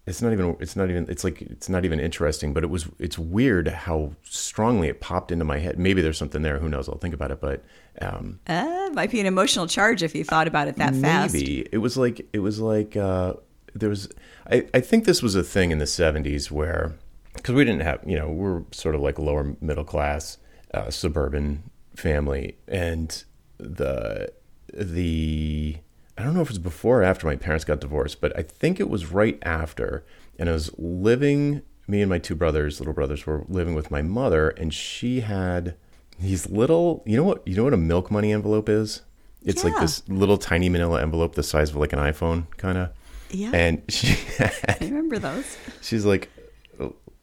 it's 0.07 0.21
not 0.23 0.33
even 0.33 0.57
it's 0.59 0.75
not 0.75 0.89
even 0.89 1.05
it's 1.07 1.23
like 1.23 1.41
it's 1.43 1.69
not 1.69 1.85
even 1.85 1.99
interesting 1.99 2.51
but 2.51 2.63
it 2.63 2.69
was 2.69 2.87
it's 2.97 3.19
weird 3.19 3.67
how 3.67 4.11
strongly 4.23 4.87
it 4.87 4.99
popped 4.99 5.31
into 5.31 5.45
my 5.45 5.59
head 5.59 5.77
maybe 5.77 6.01
there's 6.01 6.17
something 6.17 6.41
there 6.41 6.57
who 6.57 6.67
knows 6.67 6.89
i'll 6.89 6.97
think 6.97 7.13
about 7.13 7.29
it 7.29 7.39
but 7.39 7.63
um 8.01 8.39
Uh, 8.47 8.89
might 8.93 9.11
be 9.11 9.19
an 9.19 9.27
emotional 9.27 9.67
charge 9.67 10.01
if 10.01 10.15
you 10.15 10.23
thought 10.23 10.47
about 10.47 10.67
it 10.67 10.75
that 10.77 10.95
fast. 10.95 11.33
Maybe 11.33 11.67
it 11.71 11.77
was 11.77 11.95
like 11.95 12.27
it 12.33 12.39
was 12.39 12.59
like 12.59 12.95
uh, 12.97 13.33
there 13.75 13.89
was. 13.89 14.09
I, 14.49 14.65
I 14.73 14.79
think 14.79 15.05
this 15.05 15.21
was 15.21 15.35
a 15.35 15.43
thing 15.43 15.69
in 15.69 15.77
the 15.77 15.85
'70s 15.85 16.49
where 16.49 16.95
because 17.41 17.55
we 17.55 17.65
didn't 17.65 17.81
have 17.81 18.01
you 18.05 18.17
know 18.17 18.29
we're 18.29 18.63
sort 18.71 18.95
of 18.95 19.01
like 19.01 19.17
lower 19.19 19.55
middle 19.61 19.83
class 19.83 20.37
uh, 20.73 20.89
suburban 20.89 21.63
family 21.95 22.57
and 22.67 23.23
the 23.57 24.31
the 24.73 25.77
I 26.17 26.23
don't 26.23 26.33
know 26.33 26.41
if 26.41 26.47
it 26.47 26.51
was 26.51 26.59
before 26.59 27.01
or 27.01 27.03
after 27.03 27.25
my 27.25 27.37
parents 27.37 27.63
got 27.63 27.79
divorced, 27.79 28.19
but 28.19 28.37
I 28.37 28.41
think 28.41 28.81
it 28.81 28.89
was 28.89 29.09
right 29.09 29.39
after. 29.41 30.05
And 30.37 30.49
I 30.49 30.51
was 30.51 30.69
living. 30.77 31.61
Me 31.87 32.01
and 32.01 32.09
my 32.09 32.19
two 32.19 32.35
brothers, 32.35 32.79
little 32.79 32.93
brothers, 32.93 33.25
were 33.25 33.45
living 33.47 33.73
with 33.73 33.89
my 33.89 34.01
mother, 34.01 34.49
and 34.49 34.73
she 34.73 35.21
had 35.21 35.75
these 36.19 36.49
little. 36.49 37.03
You 37.05 37.15
know 37.17 37.23
what? 37.23 37.47
You 37.47 37.55
know 37.55 37.63
what 37.63 37.73
a 37.73 37.77
milk 37.77 38.11
money 38.11 38.33
envelope 38.33 38.67
is? 38.67 39.01
It's 39.43 39.63
like 39.63 39.79
this 39.79 40.07
little 40.09 40.37
tiny 40.37 40.67
manila 40.67 41.01
envelope 41.01 41.35
the 41.35 41.43
size 41.43 41.69
of 41.69 41.77
like 41.77 41.93
an 41.93 41.99
iPhone, 41.99 42.45
kind 42.57 42.77
of. 42.77 42.89
Yeah. 43.31 43.51
And 43.53 43.81
she 43.87 44.17
I 44.39 44.77
remember 44.81 45.19
those. 45.19 45.57
she's 45.81 46.03
like, 46.03 46.29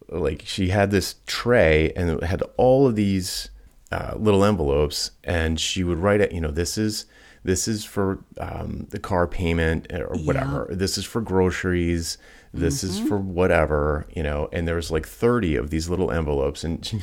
like 0.09 0.42
she 0.45 0.69
had 0.69 0.90
this 0.90 1.16
tray 1.27 1.92
and 1.97 2.11
it 2.11 2.23
had 2.25 2.42
all 2.57 2.87
of 2.87 2.97
these 2.97 3.51
uh, 3.92 4.14
little 4.16 4.45
envelopes, 4.45 5.12
and 5.25 5.61
she 5.61 5.85
would 5.85 5.99
write 5.99 6.21
it. 6.21 6.33
You 6.33 6.40
know, 6.40 6.51
this 6.51 6.77
is 6.77 7.07
this 7.45 7.69
is 7.69 7.85
for 7.85 8.19
um, 8.38 8.87
the 8.90 8.99
car 8.99 9.27
payment 9.27 9.92
or 9.92 10.09
whatever. 10.25 10.69
This 10.71 10.99
is 10.99 11.05
for 11.05 11.21
groceries. 11.21 12.19
This 12.53 12.83
is 12.83 12.99
for 13.09 13.19
whatever. 13.19 14.07
You 14.14 14.23
know, 14.23 14.49
and 14.53 14.66
there 14.66 14.77
was 14.77 14.90
like 14.90 15.07
thirty 15.07 15.57
of 15.57 15.71
these 15.71 15.88
little 15.88 16.11
envelopes, 16.11 16.64
and 16.64 16.85
she, 16.85 16.99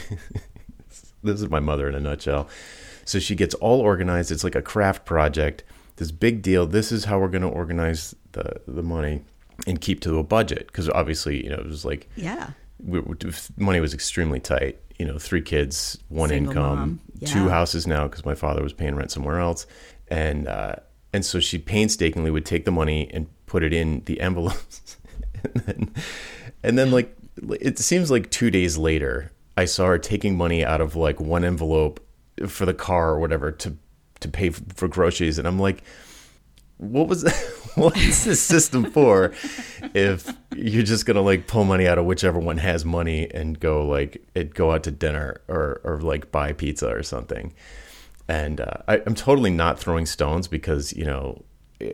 this 1.23 1.41
is 1.41 1.49
my 1.49 1.59
mother 1.59 1.87
in 1.87 1.95
a 1.95 1.99
nutshell. 1.99 2.49
So 3.05 3.19
she 3.19 3.35
gets 3.35 3.53
all 3.55 3.79
organized. 3.81 4.31
It's 4.31 4.43
like 4.43 4.55
a 4.55 4.61
craft 4.61 5.05
project. 5.05 5.63
This 5.97 6.11
big 6.11 6.41
deal. 6.41 6.65
This 6.65 6.91
is 6.91 7.05
how 7.05 7.19
we're 7.19 7.27
going 7.27 7.43
to 7.43 7.47
organize 7.49 8.15
the 8.33 8.61
the 8.67 8.83
money 8.83 9.21
and 9.67 9.79
keep 9.79 10.01
to 10.01 10.17
a 10.17 10.23
budget 10.23 10.67
because 10.67 10.89
obviously 10.89 11.43
you 11.43 11.49
know 11.49 11.57
it 11.57 11.65
was 11.65 11.85
like 11.85 12.09
Yeah. 12.15 12.51
We, 12.83 13.01
money 13.57 13.79
was 13.79 13.93
extremely 13.93 14.39
tight. 14.39 14.79
You 14.99 15.05
know, 15.05 15.17
three 15.17 15.41
kids, 15.41 15.97
one 16.09 16.29
Single 16.29 16.51
income, 16.51 16.77
mom. 16.77 16.99
two 17.25 17.49
houses 17.49 17.87
now 17.87 18.07
because 18.07 18.25
my 18.25 18.35
father 18.35 18.61
was 18.61 18.73
paying 18.73 18.95
rent 18.95 19.11
somewhere 19.11 19.39
else, 19.39 19.65
and 20.07 20.47
uh, 20.47 20.75
and 21.11 21.25
so 21.25 21.39
she 21.39 21.57
painstakingly 21.57 22.29
would 22.29 22.45
take 22.45 22.65
the 22.65 22.71
money 22.71 23.09
and 23.11 23.27
put 23.45 23.63
it 23.63 23.73
in 23.73 24.03
the 24.05 24.21
envelopes, 24.21 24.97
and 25.43 25.63
then, 25.65 25.93
and 26.61 26.77
then 26.77 26.91
like 26.91 27.15
it 27.59 27.79
seems 27.79 28.11
like 28.11 28.29
two 28.29 28.51
days 28.51 28.77
later, 28.77 29.31
I 29.57 29.65
saw 29.65 29.87
her 29.87 29.97
taking 29.97 30.37
money 30.37 30.63
out 30.63 30.79
of 30.79 30.95
like 30.95 31.19
one 31.19 31.43
envelope 31.43 31.99
for 32.47 32.65
the 32.65 32.73
car 32.73 33.09
or 33.09 33.19
whatever 33.19 33.51
to 33.51 33.75
to 34.19 34.27
pay 34.27 34.51
for 34.51 34.87
groceries, 34.87 35.39
and 35.39 35.47
I'm 35.47 35.59
like 35.59 35.83
what 36.77 37.07
was 37.07 37.23
what 37.23 37.62
is 37.95 38.23
this 38.25 38.41
system 38.41 38.89
for 38.91 39.31
if 39.93 40.31
you're 40.55 40.83
just 40.83 41.05
gonna 41.05 41.21
like 41.21 41.47
pull 41.47 41.63
money 41.63 41.87
out 41.87 41.97
of 41.97 42.05
whichever 42.05 42.39
one 42.39 42.57
has 42.57 42.85
money 42.85 43.29
and 43.33 43.59
go 43.59 43.85
like 43.85 44.23
it 44.35 44.53
go 44.53 44.71
out 44.71 44.83
to 44.83 44.91
dinner 44.91 45.41
or 45.47 45.81
or 45.83 45.99
like 46.01 46.31
buy 46.31 46.53
pizza 46.53 46.87
or 46.89 47.03
something 47.03 47.53
and 48.27 48.61
uh, 48.61 48.71
I, 48.87 49.01
i'm 49.05 49.15
totally 49.15 49.49
not 49.51 49.79
throwing 49.79 50.05
stones 50.05 50.47
because 50.47 50.93
you 50.93 51.05
know 51.05 51.43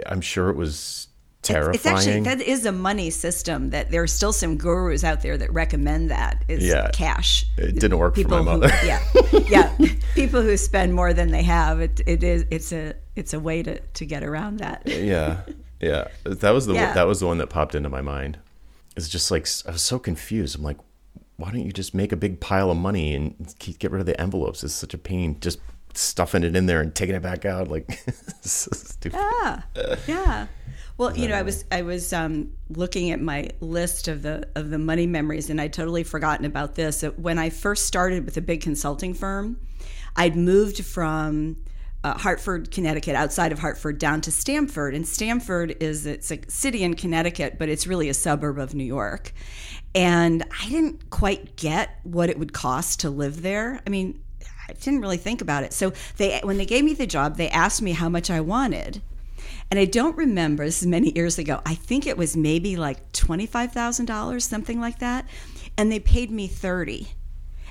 i'm 0.05 0.21
sure 0.21 0.49
it 0.49 0.55
was 0.55 1.07
terrifying 1.41 1.73
It's 1.75 1.85
actually 1.85 2.19
that 2.21 2.41
is 2.41 2.65
a 2.65 2.71
money 2.73 3.09
system 3.09 3.69
that 3.69 3.91
there 3.91 4.03
are 4.03 4.07
still 4.07 4.33
some 4.33 4.57
gurus 4.57 5.05
out 5.05 5.21
there 5.21 5.37
that 5.37 5.51
recommend 5.53 6.11
that 6.11 6.43
is 6.49 6.65
Yeah. 6.65 6.89
cash. 6.91 7.45
it 7.57 7.79
didn't 7.79 7.97
work 7.97 8.15
for 8.15 8.19
my 8.27 8.39
People 8.39 8.43
mother 8.43 8.67
who 8.69 8.87
yeah 8.87 9.01
yeah 9.79 9.95
people 10.15 10.41
who 10.41 10.57
spend 10.57 10.93
more 10.93 11.13
than 11.13 11.31
they 11.31 11.43
have 11.43 11.79
it 11.79 12.01
it 12.05 12.23
is 12.23 12.43
it's 12.51 12.73
a 12.73 12.93
it's 13.15 13.33
a 13.33 13.39
way 13.39 13.63
to 13.63 13.79
to 13.79 14.05
get 14.05 14.21
around 14.23 14.57
that. 14.59 14.83
yeah 14.85 15.37
yeah. 15.79 16.07
That 16.23 16.51
was 16.51 16.65
the 16.65 16.73
Yeah. 16.73 16.93
that 16.93 17.07
was 17.07 17.19
the 17.19 17.27
one 17.27 17.37
that 17.39 17.49
popped 17.49 17.75
into 17.75 17.89
my 17.89 18.01
mind. 18.01 18.39
It's 18.95 19.07
just 19.07 19.31
like 19.31 19.47
i 19.67 19.71
was 19.71 19.81
so 19.81 19.99
confused. 19.99 20.55
I'm 20.55 20.63
like 20.63 20.77
why 21.37 21.51
don't 21.51 21.65
you 21.65 21.71
just 21.71 21.93
make 21.93 22.11
a 22.11 22.17
big 22.17 22.41
pile 22.41 22.69
of 22.69 22.77
money 22.77 23.15
and 23.15 23.55
get 23.79 23.91
rid 23.91 24.01
of 24.01 24.05
the 24.05 24.19
envelopes? 24.19 24.61
It's 24.61 24.73
such 24.73 24.93
a 24.93 24.97
pain 24.97 25.37
just 25.39 25.59
stuffing 25.93 26.43
it 26.43 26.55
in 26.55 26.65
there 26.65 26.81
and 26.81 26.93
taking 26.93 27.15
it 27.15 27.21
back 27.21 27.45
out. 27.45 27.69
Like 27.69 27.89
so 28.41 28.71
stupid. 28.73 29.17
Yeah, 29.17 29.61
yeah. 30.05 30.47
Well, 30.97 31.17
you 31.17 31.29
know, 31.29 31.35
I 31.35 31.43
was 31.43 31.63
I 31.71 31.81
was 31.83 32.11
um, 32.11 32.51
looking 32.69 33.11
at 33.11 33.21
my 33.21 33.51
list 33.61 34.09
of 34.09 34.21
the 34.21 34.49
of 34.55 34.69
the 34.69 34.77
money 34.77 35.07
memories, 35.07 35.49
and 35.49 35.61
I'd 35.61 35.71
totally 35.71 36.03
forgotten 36.03 36.45
about 36.45 36.75
this. 36.75 37.03
When 37.15 37.39
I 37.39 37.49
first 37.49 37.85
started 37.85 38.25
with 38.25 38.35
a 38.35 38.41
big 38.41 38.59
consulting 38.59 39.13
firm, 39.13 39.61
I'd 40.17 40.35
moved 40.35 40.83
from 40.83 41.55
uh, 42.03 42.17
Hartford, 42.17 42.71
Connecticut, 42.71 43.15
outside 43.15 43.51
of 43.51 43.59
Hartford, 43.59 43.99
down 43.99 44.21
to 44.21 44.31
Stamford. 44.31 44.95
And 44.95 45.07
Stamford 45.07 45.75
is 45.81 46.05
it's 46.05 46.31
a 46.31 46.39
city 46.47 46.83
in 46.83 46.95
Connecticut, 46.95 47.57
but 47.59 47.69
it's 47.69 47.87
really 47.87 48.09
a 48.09 48.13
suburb 48.13 48.57
of 48.57 48.73
New 48.73 48.85
York. 48.85 49.33
And 49.93 50.43
I 50.61 50.69
didn't 50.69 51.09
quite 51.09 51.55
get 51.55 51.99
what 52.03 52.29
it 52.29 52.39
would 52.39 52.53
cost 52.53 53.01
to 53.01 53.09
live 53.09 53.41
there. 53.41 53.81
I 53.85 53.89
mean, 53.89 54.21
I 54.67 54.73
didn't 54.73 55.01
really 55.01 55.17
think 55.17 55.41
about 55.41 55.63
it. 55.63 55.73
So 55.73 55.93
they 56.17 56.39
when 56.43 56.57
they 56.57 56.65
gave 56.65 56.85
me 56.85 56.93
the 56.93 57.07
job, 57.07 57.37
they 57.37 57.49
asked 57.49 57.81
me 57.81 57.91
how 57.91 58.07
much 58.07 58.29
I 58.29 58.39
wanted. 58.39 59.01
And 59.71 59.79
I 59.79 59.85
don't 59.85 60.17
remember, 60.17 60.65
this 60.65 60.81
is 60.81 60.87
many 60.87 61.11
years 61.11 61.37
ago. 61.37 61.61
I 61.65 61.75
think 61.75 62.07
it 62.07 62.17
was 62.17 62.35
maybe 62.35 62.75
like 62.75 63.11
$25,000, 63.13 64.41
something 64.41 64.81
like 64.81 64.99
that. 64.99 65.27
And 65.77 65.91
they 65.91 65.99
paid 65.99 66.31
me 66.31 66.47
30. 66.47 67.09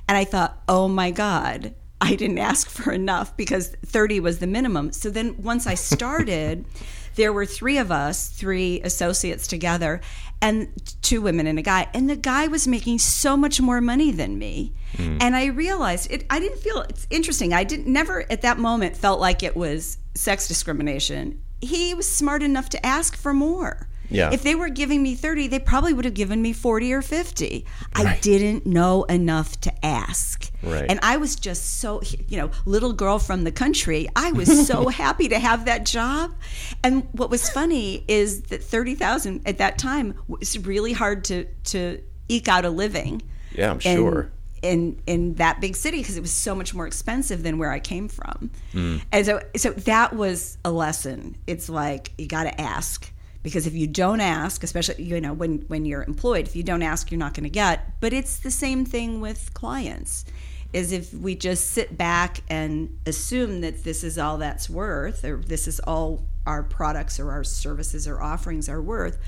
And 0.09 0.17
I 0.17 0.25
thought, 0.25 0.63
"Oh 0.69 0.89
my 0.89 1.11
god, 1.11 1.75
I 2.01 2.15
didn't 2.15 2.39
ask 2.39 2.69
for 2.69 2.93
enough 2.93 3.37
because 3.37 3.69
30 3.87 4.21
was 4.21 4.39
the 4.39 4.47
minimum." 4.47 4.93
So 4.93 5.11
then 5.11 5.43
once 5.43 5.67
I 5.67 5.75
started, 5.75 6.65
there 7.17 7.33
were 7.33 7.47
3 7.47 7.79
of 7.79 7.91
us, 7.91 8.29
3 8.29 8.81
associates 8.83 9.47
together, 9.47 10.01
and 10.41 10.69
two 11.03 11.21
women 11.21 11.47
and 11.47 11.59
a 11.59 11.63
guy 11.63 11.89
and 11.93 12.09
the 12.09 12.17
guy 12.17 12.47
was 12.47 12.69
making 12.69 12.99
so 12.99 13.37
much 13.37 13.61
more 13.61 13.81
money 13.81 14.11
than 14.11 14.39
me 14.39 14.73
mm. 14.93 15.19
and 15.21 15.35
i 15.35 15.47
realized 15.47 16.11
it 16.11 16.25
i 16.31 16.39
didn't 16.39 16.59
feel 16.59 16.81
it's 16.83 17.07
interesting 17.11 17.53
i 17.53 17.65
didn't 17.65 17.87
never 17.87 18.25
at 18.31 18.43
that 18.43 18.59
moment 18.59 18.97
felt 18.97 19.21
like 19.21 19.43
it 19.43 19.57
was 19.57 19.99
sex 20.15 20.47
discrimination 20.47 21.41
he 21.61 21.93
was 21.95 22.09
smart 22.09 22.43
enough 22.43 22.69
to 22.69 22.85
ask 22.87 23.17
for 23.17 23.35
more 23.35 23.88
yeah. 24.11 24.31
If 24.33 24.43
they 24.43 24.55
were 24.55 24.69
giving 24.69 25.03
me 25.03 25.15
30, 25.15 25.49
they 25.49 25.59
probably 25.59 25.93
would 25.93 26.05
have 26.05 26.15
given 26.15 26.41
me 26.41 26.53
40 26.53 26.93
or 26.93 27.03
50. 27.03 27.67
Right. 27.97 28.07
I 28.07 28.19
didn't 28.21 28.67
know 28.67 29.05
enough 29.05 29.61
to 29.63 29.85
ask. 29.85 30.51
Right. 30.63 30.87
And 30.89 30.99
I 31.03 31.19
was 31.19 31.37
just 31.37 31.81
so, 31.81 32.01
you 32.29 32.37
know, 32.37 32.51
little 32.65 32.93
girl 32.93 33.19
from 33.19 33.45
the 33.45 33.53
country. 33.53 34.09
I 34.17 34.33
was 34.33 34.67
so 34.67 34.89
happy 34.89 35.29
to 35.29 35.39
have 35.39 35.67
that 35.67 35.85
job. 35.85 36.35
And 36.83 37.07
what 37.13 37.31
was 37.31 37.49
funny 37.51 38.05
is 38.09 38.43
that 38.45 38.63
30,000 38.63 39.43
at 39.47 39.59
that 39.59 39.79
time 39.79 40.15
was 40.27 40.59
really 40.59 40.93
hard 40.93 41.25
to 41.25 41.47
to 41.65 42.01
eke 42.29 42.49
out 42.49 42.65
a 42.65 42.71
living. 42.71 43.23
Yeah, 43.53 43.73
I'm 43.73 43.81
sure 43.81 44.31
in 44.63 45.01
in 45.07 45.35
that 45.35 45.61
big 45.61 45.77
city 45.77 45.99
because 45.99 46.17
it 46.17 46.21
was 46.21 46.33
so 46.33 46.55
much 46.55 46.75
more 46.75 46.87
expensive 46.87 47.43
than 47.43 47.59
where 47.59 47.71
I 47.71 47.79
came 47.79 48.09
from. 48.09 48.51
Mm. 48.73 49.03
And 49.13 49.27
so 49.27 49.41
so 49.57 49.71
that 49.71 50.15
was 50.15 50.59
a 50.65 50.71
lesson. 50.71 51.37
It's 51.47 51.69
like 51.69 52.13
you 52.19 52.27
got 52.27 52.45
to 52.45 52.61
ask 52.61 53.13
because 53.49 53.67
if 53.67 53.75
you 53.75 53.87
don't 53.87 54.21
ask 54.21 54.63
especially 54.63 55.03
you 55.03 55.21
know 55.21 55.33
when 55.33 55.59
when 55.69 55.87
you're 55.87 56.03
employed 56.03 56.47
if 56.47 56.55
you 56.55 56.63
don't 56.63 56.83
ask 56.83 57.11
you're 57.11 57.19
not 57.19 57.35
going 57.35 57.45
to 57.45 57.51
get. 57.51 58.01
But 58.01 58.13
it's 58.13 58.39
the 58.39 58.51
same 58.51 58.85
thing 58.85 59.21
with 59.21 59.55
clients 59.55 60.25
is 60.73 60.93
if 60.93 61.15
we 61.15 61.35
just 61.35 61.71
sit 61.71 61.97
back 61.97 62.43
and 62.51 62.99
assume 63.07 63.63
that 63.63 63.85
this 63.85 64.05
is 64.05 64.19
all 64.19 64.37
that's 64.37 64.69
worth 64.69 65.25
or 65.25 65.39
this 65.39 65.67
is 65.67 65.81
all 65.81 66.27
our 66.47 66.63
products 66.63 67.19
or 67.19 67.31
our 67.31 67.43
services 67.43 68.07
or 68.07 68.23
offerings 68.23 68.69
are 68.69 68.83
worth 68.83 69.19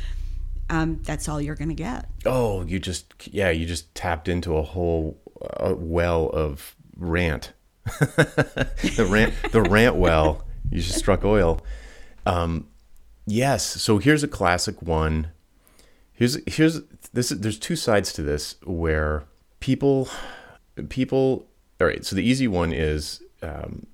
um, 0.68 1.00
that's 1.02 1.28
all 1.28 1.40
you're 1.40 1.56
going 1.56 1.68
to 1.70 1.74
get. 1.74 2.08
Oh 2.26 2.64
you 2.64 2.78
just 2.78 3.14
yeah 3.26 3.50
you 3.50 3.66
just 3.66 3.94
tapped 3.94 4.28
into 4.28 4.56
a 4.56 4.62
whole 4.62 5.18
uh, 5.56 5.74
well 5.76 6.28
of 6.28 6.76
rant. 6.96 7.52
The 8.96 9.06
rant 9.08 9.34
the 9.52 9.62
rant 9.62 9.96
well. 9.96 10.44
You 10.70 10.80
just 10.80 10.98
struck 10.98 11.24
oil. 11.24 11.60
Um, 12.26 12.68
Yes. 13.26 13.64
So 13.64 13.98
here's 13.98 14.22
a 14.22 14.28
classic 14.28 14.82
one. 14.82 15.28
Here's 16.12 16.38
here's 16.46 16.80
this. 17.12 17.30
There's 17.30 17.58
two 17.58 17.76
sides 17.76 18.12
to 18.14 18.22
this 18.22 18.56
where 18.64 19.24
people 19.60 20.08
people. 20.88 21.46
All 21.80 21.86
right. 21.86 22.04
So 22.04 22.16
the 22.16 22.22
easy 22.22 22.48
one 22.48 22.72
is 22.72 23.22
um, 23.42 23.86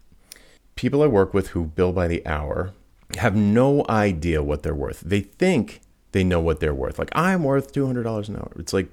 people 0.75 1.03
I 1.03 1.07
work 1.07 1.35
with 1.35 1.49
who 1.49 1.65
bill 1.65 1.93
by 1.93 2.09
the 2.09 2.27
hour 2.27 2.73
have 3.19 3.37
no 3.37 3.85
idea 3.89 4.43
what 4.43 4.63
they're 4.63 4.75
worth. 4.75 5.01
They 5.01 5.21
think 5.21 5.81
they 6.13 6.25
know 6.25 6.41
what 6.41 6.61
they're 6.61 6.75
worth. 6.75 6.99
Like 6.99 7.11
I'm 7.15 7.45
worth 7.45 7.73
two 7.73 7.87
hundred 7.87 8.03
dollars 8.05 8.29
an 8.29 8.37
hour. 8.37 8.53
It's 8.59 8.73
like, 8.73 8.89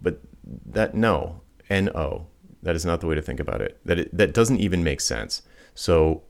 but 0.00 0.20
that 0.66 0.94
no, 0.94 1.40
n 1.68 1.88
o. 1.90 2.26
That 2.62 2.76
is 2.76 2.84
not 2.84 3.00
the 3.00 3.08
way 3.08 3.16
to 3.16 3.22
think 3.22 3.40
about 3.40 3.60
it. 3.60 3.80
That 3.84 3.98
it, 3.98 4.16
that 4.16 4.34
doesn't 4.34 4.60
even 4.60 4.84
make 4.84 5.00
sense. 5.00 5.42
So, 5.74 6.22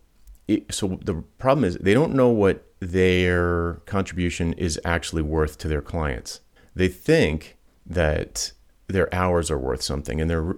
it, 0.49 0.73
so 0.73 0.99
the 1.03 1.17
problem 1.37 1.65
is 1.65 1.77
they 1.77 1.93
don't 1.93 2.15
know 2.15 2.29
what 2.29 2.65
their 2.83 3.75
contribution 3.87 4.53
is 4.55 4.81
actually 4.85 5.23
worth 5.23 5.57
to 5.57 5.69
their 5.69 5.81
clients. 5.81 6.41
They 6.75 6.89
think 6.89 7.57
that 7.87 8.53
their 8.89 9.13
hours 9.15 9.51
are 9.51 9.59
worth 9.59 9.83
something 9.83 10.21
and 10.21 10.29
they're 10.29 10.57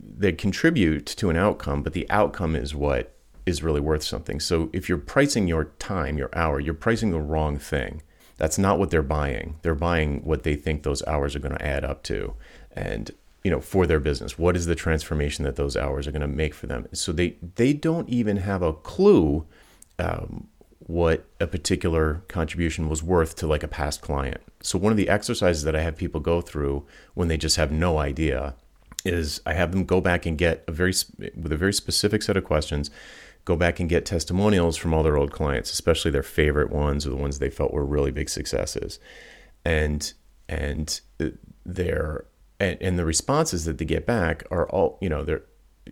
they 0.00 0.32
contribute 0.32 1.06
to 1.06 1.30
an 1.30 1.36
outcome, 1.36 1.82
but 1.82 1.92
the 1.92 2.10
outcome 2.10 2.56
is 2.56 2.74
what 2.74 3.14
is 3.46 3.62
really 3.62 3.80
worth 3.80 4.02
something. 4.02 4.40
So 4.40 4.68
if 4.72 4.88
you're 4.88 4.98
pricing 4.98 5.46
your 5.46 5.66
time, 5.78 6.18
your 6.18 6.30
hour, 6.32 6.58
you're 6.58 6.74
pricing 6.74 7.12
the 7.12 7.20
wrong 7.20 7.56
thing. 7.56 8.02
That's 8.36 8.58
not 8.58 8.80
what 8.80 8.90
they're 8.90 9.02
buying. 9.02 9.58
They're 9.62 9.76
buying 9.76 10.24
what 10.24 10.42
they 10.42 10.56
think 10.56 10.82
those 10.82 11.06
hours 11.06 11.36
are 11.36 11.38
going 11.38 11.54
to 11.54 11.64
add 11.64 11.84
up 11.84 12.02
to. 12.04 12.34
And 12.72 13.12
you 13.44 13.50
know, 13.50 13.60
for 13.60 13.86
their 13.86 14.00
business. 14.00 14.38
What 14.38 14.56
is 14.56 14.66
the 14.66 14.74
transformation 14.74 15.44
that 15.44 15.56
those 15.56 15.76
hours 15.76 16.06
are 16.06 16.12
going 16.12 16.22
to 16.22 16.26
make 16.26 16.54
for 16.54 16.66
them? 16.66 16.86
So 16.92 17.12
they 17.12 17.36
they 17.56 17.72
don't 17.74 18.08
even 18.08 18.38
have 18.38 18.62
a 18.62 18.72
clue 18.72 19.46
um, 19.98 20.48
what 20.88 21.26
a 21.38 21.46
particular 21.46 22.22
contribution 22.28 22.88
was 22.88 23.02
worth 23.02 23.36
to 23.36 23.46
like 23.46 23.62
a 23.62 23.68
past 23.68 24.00
client. 24.00 24.40
So 24.62 24.78
one 24.78 24.90
of 24.90 24.96
the 24.96 25.10
exercises 25.10 25.62
that 25.64 25.76
I 25.76 25.82
have 25.82 25.98
people 25.98 26.18
go 26.18 26.40
through 26.40 26.86
when 27.12 27.28
they 27.28 27.36
just 27.36 27.56
have 27.56 27.70
no 27.70 27.98
idea 27.98 28.54
is 29.04 29.42
I 29.44 29.52
have 29.52 29.70
them 29.70 29.84
go 29.84 30.00
back 30.00 30.24
and 30.24 30.38
get 30.38 30.64
a 30.66 30.72
very 30.72 30.94
with 31.36 31.52
a 31.52 31.58
very 31.58 31.74
specific 31.74 32.22
set 32.22 32.38
of 32.38 32.44
questions, 32.44 32.90
go 33.44 33.54
back 33.54 33.78
and 33.78 33.88
get 33.88 34.06
testimonials 34.06 34.78
from 34.78 34.94
all 34.94 35.02
their 35.02 35.18
old 35.18 35.30
clients, 35.30 35.70
especially 35.70 36.10
their 36.10 36.22
favorite 36.22 36.70
ones 36.70 37.06
or 37.06 37.10
the 37.10 37.16
ones 37.16 37.38
they 37.38 37.50
felt 37.50 37.74
were 37.74 37.84
really 37.84 38.10
big 38.10 38.30
successes. 38.30 38.98
And 39.66 40.10
and 40.48 41.02
uh, 41.20 41.26
their 41.66 42.24
and, 42.58 42.78
and 42.80 42.98
the 42.98 43.04
responses 43.04 43.66
that 43.66 43.76
they 43.76 43.84
get 43.84 44.06
back 44.06 44.42
are 44.50 44.66
all, 44.70 44.96
you 45.02 45.10
know, 45.10 45.22
they're 45.22 45.44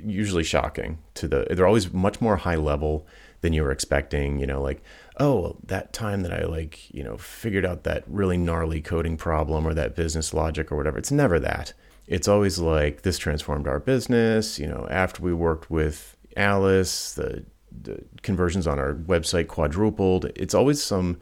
usually 0.02 0.44
shocking 0.44 0.98
to 1.14 1.28
the 1.28 1.46
they're 1.50 1.66
always 1.66 1.92
much 1.92 2.22
more 2.22 2.36
high 2.36 2.56
level 2.56 3.06
than 3.40 3.52
you 3.52 3.62
were 3.62 3.70
expecting. 3.70 4.38
You 4.38 4.46
know, 4.46 4.62
like, 4.62 4.82
oh, 5.18 5.56
that 5.64 5.92
time 5.92 6.22
that 6.22 6.32
I 6.32 6.44
like, 6.44 6.92
you 6.92 7.02
know, 7.02 7.16
figured 7.16 7.66
out 7.66 7.84
that 7.84 8.04
really 8.06 8.36
gnarly 8.36 8.80
coding 8.80 9.16
problem 9.16 9.66
or 9.66 9.74
that 9.74 9.96
business 9.96 10.34
logic 10.34 10.70
or 10.70 10.76
whatever. 10.76 10.98
It's 10.98 11.12
never 11.12 11.38
that. 11.40 11.72
It's 12.06 12.28
always 12.28 12.58
like 12.58 13.02
this 13.02 13.18
transformed 13.18 13.66
our 13.66 13.80
business. 13.80 14.58
You 14.58 14.66
know, 14.66 14.86
after 14.90 15.22
we 15.22 15.34
worked 15.34 15.70
with 15.70 16.16
Alice, 16.36 17.14
the 17.14 17.44
the 17.82 18.04
conversions 18.22 18.66
on 18.66 18.78
our 18.78 18.94
website 18.94 19.48
quadrupled. 19.48 20.26
It's 20.34 20.54
always 20.54 20.82
some 20.82 21.18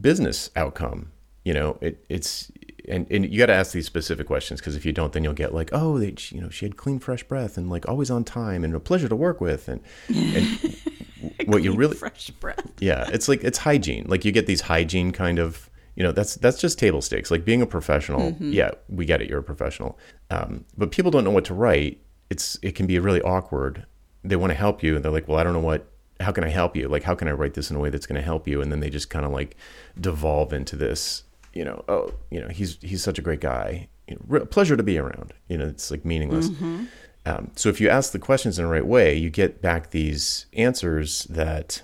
business 0.00 0.50
outcome. 0.56 1.10
You 1.44 1.54
know, 1.54 1.78
it, 1.80 2.04
it's 2.08 2.50
and, 2.88 3.06
and 3.10 3.30
you 3.30 3.38
got 3.38 3.46
to 3.46 3.54
ask 3.54 3.72
these 3.72 3.86
specific 3.86 4.26
questions 4.26 4.60
because 4.60 4.76
if 4.76 4.84
you 4.84 4.92
don't, 4.92 5.12
then 5.12 5.24
you'll 5.24 5.32
get 5.32 5.54
like, 5.54 5.70
oh, 5.72 5.98
they, 5.98 6.14
you 6.30 6.40
know, 6.40 6.50
she 6.50 6.64
had 6.64 6.76
clean, 6.76 6.98
fresh 6.98 7.22
breath 7.22 7.56
and 7.56 7.70
like 7.70 7.88
always 7.88 8.10
on 8.10 8.24
time 8.24 8.64
and 8.64 8.74
a 8.74 8.80
pleasure 8.80 9.08
to 9.08 9.16
work 9.16 9.40
with, 9.40 9.68
and 9.68 9.80
and 10.08 10.76
what 11.46 11.62
you 11.62 11.74
really 11.74 11.96
fresh 11.96 12.30
breath. 12.30 12.72
yeah, 12.80 13.08
it's 13.12 13.28
like 13.28 13.44
it's 13.44 13.58
hygiene. 13.58 14.06
Like 14.08 14.24
you 14.24 14.32
get 14.32 14.46
these 14.46 14.62
hygiene 14.62 15.12
kind 15.12 15.38
of 15.38 15.70
you 15.96 16.02
know 16.02 16.12
that's 16.12 16.34
that's 16.36 16.60
just 16.60 16.78
table 16.78 17.00
stakes. 17.00 17.30
Like 17.30 17.44
being 17.44 17.62
a 17.62 17.66
professional, 17.66 18.32
mm-hmm. 18.32 18.52
yeah, 18.52 18.70
we 18.88 19.04
get 19.04 19.22
it. 19.22 19.28
You're 19.28 19.40
a 19.40 19.44
professional, 19.44 19.98
um, 20.30 20.64
but 20.76 20.90
people 20.90 21.10
don't 21.10 21.24
know 21.24 21.30
what 21.30 21.44
to 21.46 21.54
write. 21.54 22.00
It's 22.30 22.58
it 22.62 22.74
can 22.74 22.86
be 22.86 22.98
really 22.98 23.22
awkward. 23.22 23.86
They 24.24 24.36
want 24.36 24.50
to 24.50 24.54
help 24.54 24.82
you, 24.82 24.96
and 24.96 25.04
they're 25.04 25.12
like, 25.12 25.28
well, 25.28 25.38
I 25.38 25.44
don't 25.44 25.52
know 25.52 25.60
what. 25.60 25.88
How 26.20 26.32
can 26.32 26.44
I 26.44 26.48
help 26.48 26.76
you? 26.76 26.88
Like, 26.88 27.02
how 27.02 27.14
can 27.14 27.28
I 27.28 27.32
write 27.32 27.54
this 27.54 27.70
in 27.70 27.76
a 27.76 27.80
way 27.80 27.90
that's 27.90 28.06
going 28.06 28.20
to 28.20 28.24
help 28.24 28.46
you? 28.48 28.62
And 28.62 28.70
then 28.70 28.80
they 28.80 28.88
just 28.88 29.10
kind 29.10 29.24
of 29.24 29.32
like 29.32 29.56
devolve 30.00 30.52
into 30.52 30.76
this. 30.76 31.24
You 31.52 31.64
know, 31.64 31.84
oh, 31.88 32.12
you 32.30 32.40
know, 32.40 32.48
he's 32.48 32.78
he's 32.80 33.02
such 33.02 33.18
a 33.18 33.22
great 33.22 33.40
guy. 33.40 33.88
You 34.08 34.18
know, 34.28 34.44
pleasure 34.46 34.76
to 34.76 34.82
be 34.82 34.98
around. 34.98 35.32
You 35.48 35.58
know, 35.58 35.66
it's 35.66 35.90
like 35.90 36.04
meaningless. 36.04 36.48
Mm-hmm. 36.48 36.84
Um, 37.26 37.50
so 37.56 37.68
if 37.68 37.80
you 37.80 37.88
ask 37.88 38.12
the 38.12 38.18
questions 38.18 38.58
in 38.58 38.64
the 38.64 38.70
right 38.70 38.86
way, 38.86 39.16
you 39.16 39.30
get 39.30 39.62
back 39.62 39.90
these 39.90 40.46
answers 40.52 41.24
that 41.24 41.82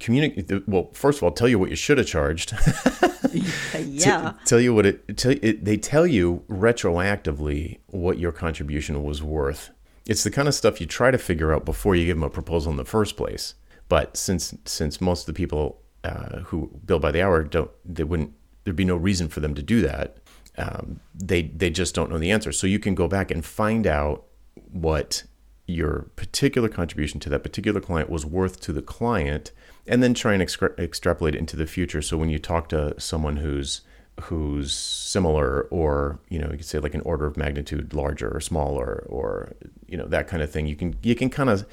communicate. 0.00 0.66
Well, 0.68 0.90
first 0.92 1.18
of 1.18 1.24
all, 1.24 1.30
tell 1.30 1.48
you 1.48 1.58
what 1.58 1.70
you 1.70 1.76
should 1.76 1.98
have 1.98 2.06
charged. 2.06 2.52
yeah. 3.78 4.32
tell 4.44 4.60
you 4.60 4.74
what 4.74 4.86
it, 4.86 5.16
tell, 5.16 5.34
it. 5.42 5.64
They 5.64 5.76
tell 5.76 6.06
you 6.06 6.44
retroactively 6.48 7.78
what 7.86 8.18
your 8.18 8.32
contribution 8.32 9.02
was 9.02 9.22
worth. 9.22 9.70
It's 10.06 10.24
the 10.24 10.30
kind 10.30 10.48
of 10.48 10.54
stuff 10.54 10.80
you 10.80 10.86
try 10.86 11.10
to 11.10 11.18
figure 11.18 11.52
out 11.52 11.64
before 11.64 11.94
you 11.94 12.06
give 12.06 12.16
them 12.16 12.24
a 12.24 12.30
proposal 12.30 12.70
in 12.70 12.78
the 12.78 12.84
first 12.84 13.16
place. 13.16 13.54
But 13.88 14.16
since 14.16 14.54
since 14.64 15.00
most 15.00 15.22
of 15.22 15.26
the 15.26 15.32
people 15.34 15.82
uh, 16.04 16.40
who 16.40 16.70
bill 16.84 16.98
by 16.98 17.10
the 17.10 17.22
hour 17.22 17.42
don't, 17.42 17.70
they 17.84 18.04
wouldn't. 18.04 18.32
There'd 18.64 18.76
be 18.76 18.84
no 18.84 18.96
reason 18.96 19.28
for 19.28 19.40
them 19.40 19.54
to 19.54 19.62
do 19.62 19.80
that. 19.82 20.18
Um, 20.56 21.00
they 21.14 21.42
they 21.42 21.70
just 21.70 21.94
don't 21.94 22.10
know 22.10 22.18
the 22.18 22.30
answer. 22.30 22.52
So 22.52 22.66
you 22.66 22.78
can 22.78 22.94
go 22.94 23.08
back 23.08 23.30
and 23.30 23.44
find 23.44 23.86
out 23.86 24.24
what 24.72 25.24
your 25.66 26.10
particular 26.16 26.68
contribution 26.68 27.20
to 27.20 27.28
that 27.28 27.42
particular 27.42 27.80
client 27.80 28.08
was 28.08 28.24
worth 28.24 28.58
to 28.60 28.72
the 28.72 28.82
client 28.82 29.52
and 29.86 30.02
then 30.02 30.14
try 30.14 30.32
and 30.32 30.42
extra- 30.42 30.74
extrapolate 30.78 31.34
it 31.34 31.38
into 31.38 31.56
the 31.56 31.66
future. 31.66 32.00
So 32.00 32.16
when 32.16 32.30
you 32.30 32.38
talk 32.38 32.68
to 32.70 32.98
someone 32.98 33.36
who's 33.36 33.82
who's 34.22 34.72
similar 34.72 35.62
or 35.70 36.18
you 36.28 36.38
know 36.38 36.50
you 36.50 36.56
could 36.56 36.66
say 36.66 36.78
like 36.80 36.94
an 36.94 37.00
order 37.02 37.26
of 37.26 37.36
magnitude 37.36 37.94
larger 37.94 38.28
or 38.28 38.40
smaller 38.40 39.06
or 39.08 39.52
you 39.86 39.96
know 39.96 40.06
that 40.06 40.26
kind 40.26 40.42
of 40.42 40.50
thing 40.50 40.66
you 40.66 40.74
can 40.74 40.96
you 41.02 41.14
can 41.14 41.30
kind 41.30 41.48
of 41.48 41.64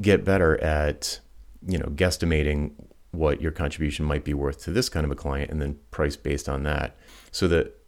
get 0.00 0.24
better 0.24 0.60
at 0.60 1.20
you 1.64 1.78
know 1.78 1.86
guesstimating 1.86 2.72
what 3.12 3.40
your 3.40 3.52
contribution 3.52 4.04
might 4.04 4.24
be 4.24 4.34
worth 4.34 4.64
to 4.64 4.72
this 4.72 4.88
kind 4.88 5.04
of 5.04 5.12
a 5.12 5.14
client 5.14 5.48
and 5.50 5.62
then 5.62 5.78
price 5.92 6.16
based 6.16 6.48
on 6.48 6.64
that 6.64 6.96
so 7.30 7.46
that 7.46 7.78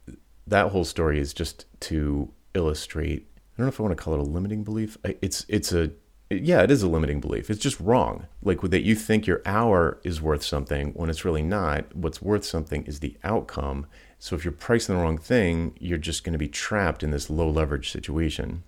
that 0.47 0.69
whole 0.69 0.85
story 0.85 1.19
is 1.19 1.33
just 1.33 1.65
to 1.81 2.31
illustrate 2.53 3.27
don't 3.57 3.65
know 3.65 3.69
if 3.69 3.79
i 3.79 3.83
want 3.83 3.95
to 3.95 4.01
call 4.01 4.13
it 4.13 4.19
a 4.19 4.23
limiting 4.23 4.63
belief 4.63 4.97
it's 5.21 5.45
it's 5.49 5.71
a 5.71 5.91
yeah, 6.29 6.63
it 6.63 6.71
is 6.71 6.81
a 6.81 6.89
limiting 6.89 7.19
belief. 7.19 7.49
It's 7.49 7.59
just 7.59 7.79
wrong. 7.79 8.25
Like 8.41 8.61
that 8.61 8.83
you 8.83 8.95
think 8.95 9.27
your 9.27 9.41
hour 9.45 9.99
is 10.03 10.21
worth 10.21 10.43
something 10.43 10.91
when 10.93 11.09
it's 11.09 11.23
really 11.23 11.43
not. 11.43 11.95
What's 11.95 12.21
worth 12.21 12.43
something 12.43 12.83
is 12.85 12.99
the 12.99 13.15
outcome. 13.23 13.85
So 14.17 14.35
if 14.35 14.43
you're 14.43 14.51
pricing 14.51 14.95
the 14.95 15.01
wrong 15.01 15.19
thing, 15.19 15.75
you're 15.79 15.99
just 15.99 16.23
going 16.23 16.33
to 16.33 16.39
be 16.39 16.47
trapped 16.47 17.03
in 17.03 17.11
this 17.11 17.29
low 17.29 17.49
leverage 17.49 17.91
situation. 17.91 18.63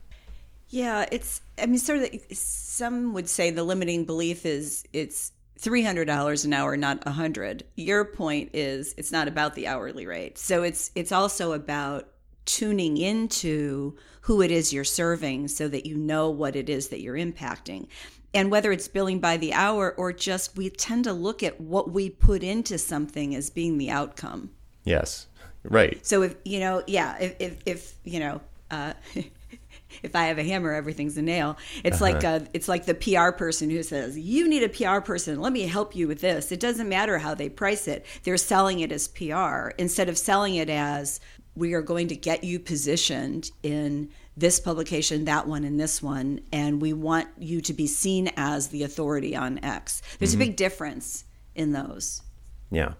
Yeah, 0.69 1.05
it's 1.11 1.41
I 1.57 1.65
mean 1.65 1.79
sort 1.79 1.99
of 1.99 2.09
some 2.31 3.13
would 3.13 3.29
say 3.29 3.49
the 3.49 3.63
limiting 3.63 4.05
belief 4.05 4.45
is 4.45 4.83
it's 4.93 5.31
$300 5.59 6.45
an 6.45 6.53
hour 6.53 6.77
not 6.77 7.03
100. 7.05 7.63
Your 7.75 8.05
point 8.05 8.51
is 8.53 8.93
it's 8.97 9.11
not 9.11 9.27
about 9.27 9.55
the 9.55 9.65
hourly 9.65 10.05
rate. 10.05 10.37
So 10.37 10.61
it's 10.61 10.91
it's 10.93 11.11
also 11.11 11.53
about 11.53 12.09
tuning 12.47 12.97
into 12.97 13.95
who 14.21 14.41
it 14.41 14.49
is 14.49 14.73
you're 14.73 14.83
serving 14.83 15.47
so 15.47 15.67
that 15.67 15.85
you 15.85 15.95
know 15.95 16.29
what 16.29 16.55
it 16.55 16.69
is 16.69 16.87
that 16.87 17.01
you're 17.01 17.15
impacting. 17.15 17.87
And 18.33 18.49
whether 18.51 18.71
it's 18.71 18.87
billing 18.87 19.19
by 19.19 19.37
the 19.37 19.53
hour 19.53 19.93
or 19.97 20.11
just 20.11 20.57
we 20.57 20.69
tend 20.69 21.03
to 21.03 21.13
look 21.13 21.43
at 21.43 21.61
what 21.61 21.91
we 21.91 22.09
put 22.09 22.43
into 22.43 22.77
something 22.77 23.35
as 23.35 23.49
being 23.49 23.77
the 23.77 23.89
outcome. 23.89 24.51
Yes. 24.83 25.27
Right. 25.63 26.05
So 26.05 26.23
if 26.23 26.35
you 26.43 26.59
know, 26.59 26.83
yeah, 26.87 27.17
if 27.19 27.35
if, 27.39 27.61
if 27.65 27.95
you 28.03 28.19
know, 28.19 28.41
uh, 28.71 28.93
if 30.03 30.15
I 30.15 30.25
have 30.25 30.37
a 30.37 30.43
hammer, 30.43 30.73
everything's 30.73 31.17
a 31.17 31.21
nail. 31.21 31.57
It's 31.83 32.01
uh-huh. 32.01 32.13
like 32.13 32.23
a, 32.23 32.47
it's 32.53 32.67
like 32.67 32.85
the 32.85 32.93
PR 32.93 33.31
person 33.31 33.69
who 33.69 33.83
says, 33.83 34.17
"You 34.17 34.47
need 34.47 34.63
a 34.63 34.69
PR 34.69 35.01
person. 35.01 35.39
Let 35.41 35.53
me 35.53 35.61
help 35.61 35.95
you 35.95 36.07
with 36.07 36.21
this." 36.21 36.51
It 36.51 36.59
doesn't 36.59 36.87
matter 36.87 37.17
how 37.17 37.33
they 37.33 37.49
price 37.49 37.87
it; 37.87 38.05
they're 38.23 38.37
selling 38.37 38.79
it 38.79 38.91
as 38.91 39.07
PR 39.07 39.69
instead 39.77 40.09
of 40.09 40.17
selling 40.17 40.55
it 40.55 40.69
as 40.69 41.19
we 41.57 41.73
are 41.73 41.81
going 41.81 42.07
to 42.09 42.15
get 42.15 42.43
you 42.43 42.59
positioned 42.59 43.51
in 43.63 44.09
this 44.37 44.59
publication, 44.59 45.25
that 45.25 45.47
one, 45.47 45.63
and 45.63 45.79
this 45.79 46.01
one, 46.01 46.39
and 46.51 46.79
we 46.79 46.93
want 46.93 47.27
you 47.39 47.59
to 47.61 47.73
be 47.73 47.87
seen 47.87 48.29
as 48.37 48.67
the 48.67 48.83
authority 48.83 49.35
on 49.35 49.57
X. 49.63 50.01
There's 50.19 50.33
mm-hmm. 50.33 50.41
a 50.41 50.45
big 50.45 50.55
difference 50.55 51.25
in 51.55 51.71
those. 51.71 52.21
Yeah, 52.69 52.93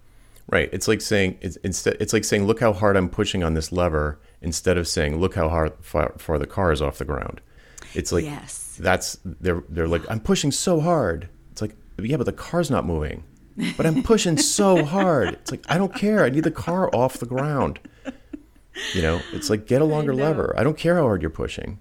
right. 0.50 0.70
It's 0.74 0.88
like 0.88 1.02
saying 1.02 1.38
it's 1.42 1.58
instead. 1.58 1.98
It's 2.00 2.14
like 2.14 2.24
saying, 2.24 2.46
"Look 2.46 2.60
how 2.60 2.74
hard 2.74 2.98
I'm 2.98 3.10
pushing 3.10 3.44
on 3.44 3.54
this 3.54 3.72
lever," 3.72 4.20
instead 4.42 4.78
of 4.78 4.88
saying, 4.88 5.20
"Look 5.20 5.36
how 5.36 5.50
hard 5.50 5.74
far, 5.82 6.14
far 6.18 6.40
the 6.40 6.48
car 6.48 6.72
is 6.72 6.82
off 6.82 6.98
the 6.98 7.06
ground." 7.06 7.42
It's 7.94 8.12
like 8.12 8.26
yes. 8.26 8.76
that's 8.80 9.20
they're 9.24 9.64
they're 9.70 9.88
like, 9.88 10.10
"I'm 10.10 10.20
pushing 10.20 10.52
so 10.52 10.80
hard." 10.80 11.30
It's 11.52 11.62
like, 11.62 11.76
yeah, 12.00 12.18
but 12.18 12.26
the 12.26 12.34
car's 12.34 12.72
not 12.72 12.86
moving. 12.86 13.24
But 13.76 13.88
I'm 13.88 14.04
pushing 14.04 14.38
so 14.38 14.86
hard. 14.96 15.30
It's 15.30 15.52
like 15.52 15.66
I 15.70 15.78
don't 15.78 15.94
care. 15.94 16.24
I 16.24 16.30
need 16.30 16.44
the 16.44 16.52
car 16.52 16.90
off 16.94 17.18
the 17.18 17.26
ground. 17.26 17.80
You 18.94 19.02
know, 19.02 19.22
it's 19.34 19.50
like 19.50 19.68
get 19.68 19.82
a 19.82 19.86
longer 19.96 20.14
I 20.14 20.16
lever. 20.16 20.56
I 20.58 20.64
don't 20.64 20.78
care 20.78 20.96
how 20.96 21.04
hard 21.04 21.22
you're 21.22 21.30
pushing. 21.32 21.80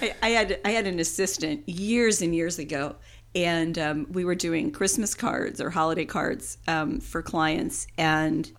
I, 0.00 0.14
I, 0.22 0.28
had 0.30 0.60
I 0.64 0.70
had 0.70 0.86
an 0.86 1.00
assistant 1.00 1.66
years 1.68 2.20
and 2.20 2.34
years 2.34 2.58
ago, 2.58 2.96
and 3.34 3.78
um, 3.78 4.06
we 4.10 4.24
were 4.24 4.34
doing 4.34 4.70
Christmas 4.70 5.14
cards 5.14 5.60
or 5.60 5.70
holiday 5.70 6.04
cards 6.04 6.58
um, 6.68 7.00
for 7.00 7.22
clients, 7.22 7.86
and 7.96 8.50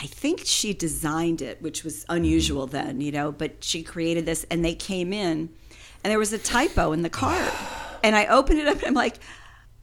I 0.00 0.06
think 0.06 0.42
she 0.44 0.74
designed 0.74 1.42
it, 1.42 1.60
which 1.60 1.84
was 1.84 2.04
unusual 2.08 2.66
then, 2.66 3.00
you 3.00 3.12
know. 3.12 3.32
But 3.32 3.62
she 3.64 3.82
created 3.82 4.26
this, 4.26 4.44
and 4.50 4.64
they 4.64 4.74
came 4.74 5.12
in, 5.12 5.48
and 6.02 6.10
there 6.10 6.18
was 6.18 6.32
a 6.32 6.38
typo 6.38 6.92
in 6.92 7.02
the 7.02 7.10
card, 7.10 7.52
and 8.02 8.16
I 8.16 8.26
opened 8.26 8.60
it 8.60 8.68
up, 8.68 8.78
and 8.78 8.86
I'm 8.86 8.94
like, 8.94 9.18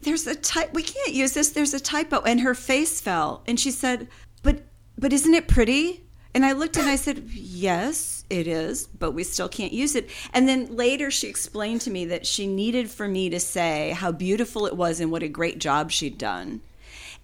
"There's 0.02 0.28
a 0.28 0.36
type. 0.36 0.74
We 0.74 0.84
can't 0.84 1.14
use 1.14 1.34
this. 1.34 1.50
There's 1.52 1.74
a 1.74 1.80
typo." 1.80 2.22
And 2.22 2.42
her 2.42 2.56
face 2.56 3.00
fell, 3.00 3.44
and 3.48 3.60
she 3.60 3.72
said, 3.72 4.08
"But, 4.44 4.64
but 4.98 5.14
isn't 5.14 5.34
it 5.34 5.48
pretty?" 5.48 6.05
And 6.36 6.46
I 6.46 6.52
looked 6.52 6.76
and 6.76 6.90
I 6.90 6.98
said, 6.98 7.24
Yes, 7.32 8.26
it 8.30 8.46
is, 8.46 8.88
but 8.88 9.12
we 9.12 9.24
still 9.24 9.48
can't 9.48 9.72
use 9.72 9.96
it. 9.96 10.10
And 10.34 10.50
then 10.50 10.76
later 10.76 11.10
she 11.10 11.28
explained 11.28 11.80
to 11.82 11.90
me 11.90 12.06
that 12.06 12.28
she 12.28 12.46
needed 12.46 12.92
for 12.92 13.08
me 13.08 13.30
to 13.30 13.40
say 13.40 13.92
how 13.92 14.12
beautiful 14.12 14.66
it 14.66 14.76
was 14.76 15.00
and 15.00 15.12
what 15.12 15.24
a 15.24 15.30
great 15.30 15.60
job 15.60 15.92
she'd 15.92 16.18
done. 16.18 16.60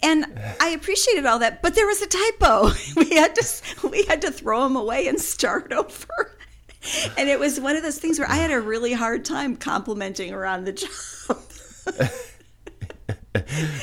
And 0.02 0.24
I 0.60 0.70
appreciated 0.70 1.26
all 1.26 1.38
that, 1.40 1.62
but 1.62 1.74
there 1.74 1.86
was 1.86 2.00
a 2.00 2.06
typo. 2.06 2.70
We 2.96 3.14
had 3.16 3.34
to 3.36 3.88
we 3.90 4.04
had 4.04 4.22
to 4.22 4.32
throw 4.32 4.64
them 4.64 4.76
away 4.76 5.06
and 5.06 5.20
start 5.20 5.72
over. 5.74 6.38
And 7.18 7.28
it 7.28 7.38
was 7.38 7.60
one 7.60 7.76
of 7.76 7.82
those 7.82 7.98
things 7.98 8.18
where 8.18 8.28
I 8.28 8.36
had 8.36 8.50
a 8.50 8.60
really 8.60 8.94
hard 8.94 9.26
time 9.26 9.56
complimenting 9.56 10.32
her 10.32 10.46
on 10.46 10.64
the 10.64 10.72
job. 11.28 11.38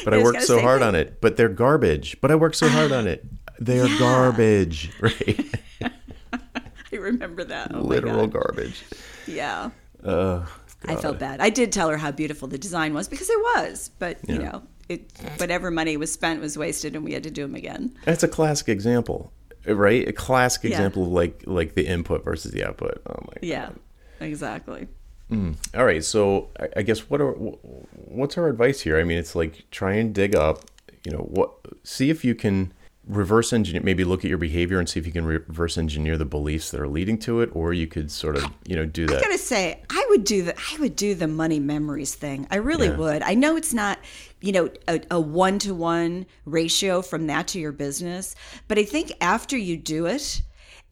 but 0.03 0.13
I 0.13 0.23
worked 0.23 0.41
so 0.41 0.59
hard 0.59 0.81
on 0.81 0.95
it. 0.95 1.21
But 1.21 1.37
they're 1.37 1.49
garbage. 1.49 2.19
But 2.19 2.31
I 2.31 2.35
worked 2.35 2.55
so 2.55 2.67
hard 2.67 2.91
on 2.91 3.07
it. 3.07 3.23
They 3.59 3.79
are 3.79 3.87
yeah. 3.87 3.99
garbage, 3.99 4.91
right? 5.01 5.45
I 6.31 6.95
remember 6.95 7.43
that. 7.43 7.73
Oh 7.73 7.81
Literal 7.81 8.27
garbage. 8.27 8.83
Yeah. 9.27 9.71
Uh, 10.03 10.45
I 10.87 10.95
felt 10.95 11.19
bad. 11.19 11.41
I 11.41 11.49
did 11.49 11.71
tell 11.71 11.89
her 11.89 11.97
how 11.97 12.11
beautiful 12.11 12.47
the 12.47 12.57
design 12.57 12.93
was 12.93 13.07
because 13.07 13.29
it 13.29 13.39
was, 13.39 13.91
but 13.99 14.17
yeah. 14.23 14.33
you 14.33 14.39
know, 14.41 14.63
it 14.87 15.11
whatever 15.37 15.71
money 15.71 15.97
was 15.97 16.11
spent 16.11 16.41
was 16.41 16.57
wasted, 16.57 16.95
and 16.95 17.03
we 17.03 17.13
had 17.13 17.23
to 17.23 17.31
do 17.31 17.41
them 17.41 17.55
again. 17.55 17.95
That's 18.05 18.23
a 18.23 18.29
classic 18.29 18.69
example, 18.69 19.33
right? 19.65 20.07
A 20.07 20.13
classic 20.13 20.63
yeah. 20.63 20.71
example 20.71 21.03
of 21.03 21.09
like 21.09 21.43
like 21.45 21.75
the 21.75 21.85
input 21.85 22.23
versus 22.23 22.53
the 22.53 22.63
output. 22.63 23.01
Oh 23.07 23.21
my 23.27 23.33
yeah, 23.41 23.65
god. 23.67 23.79
Yeah, 24.21 24.27
exactly. 24.27 24.87
Mm. 25.29 25.55
All 25.77 25.85
right, 25.85 26.03
so 26.03 26.49
I 26.75 26.81
guess 26.81 27.09
what 27.09 27.19
are 27.19 27.33
what's 27.33 28.37
our 28.37 28.47
advice 28.47 28.81
here? 28.81 28.97
I 28.97 29.03
mean, 29.03 29.17
it's 29.17 29.35
like 29.35 29.65
try 29.69 29.93
and 29.93 30.15
dig 30.15 30.35
up, 30.35 30.63
you 31.03 31.11
know, 31.11 31.19
what 31.19 31.51
see 31.83 32.09
if 32.09 32.23
you 32.23 32.33
can 32.33 32.73
reverse 33.09 33.51
engineer 33.51 33.81
maybe 33.83 34.03
look 34.03 34.23
at 34.23 34.29
your 34.29 34.37
behavior 34.37 34.77
and 34.77 34.87
see 34.87 34.99
if 34.99 35.05
you 35.05 35.11
can 35.11 35.25
reverse 35.25 35.79
engineer 35.79 36.15
the 36.15 36.25
beliefs 36.25 36.69
that 36.69 36.79
are 36.79 36.87
leading 36.87 37.17
to 37.17 37.41
it 37.41 37.49
or 37.53 37.73
you 37.73 37.87
could 37.87 38.11
sort 38.11 38.37
of 38.37 38.45
you 38.67 38.75
know 38.75 38.85
do 38.85 39.07
that. 39.07 39.17
i 39.17 39.21
gotta 39.21 39.37
say 39.37 39.81
i 39.89 40.05
would 40.09 40.23
do 40.23 40.43
the 40.43 40.55
i 40.55 40.77
would 40.79 40.95
do 40.95 41.15
the 41.15 41.27
money 41.27 41.59
memories 41.59 42.13
thing. 42.13 42.47
I 42.51 42.57
really 42.57 42.87
yeah. 42.87 42.97
would. 42.97 43.23
I 43.23 43.33
know 43.33 43.55
it's 43.55 43.73
not 43.73 43.97
you 44.41 44.51
know 44.51 44.69
a, 44.87 45.01
a 45.09 45.19
one-to-one 45.19 46.27
ratio 46.45 47.01
from 47.01 47.27
that 47.27 47.47
to 47.49 47.59
your 47.59 47.71
business 47.71 48.35
but 48.67 48.77
i 48.77 48.83
think 48.83 49.11
after 49.21 49.57
you 49.57 49.75
do 49.75 50.05
it 50.05 50.41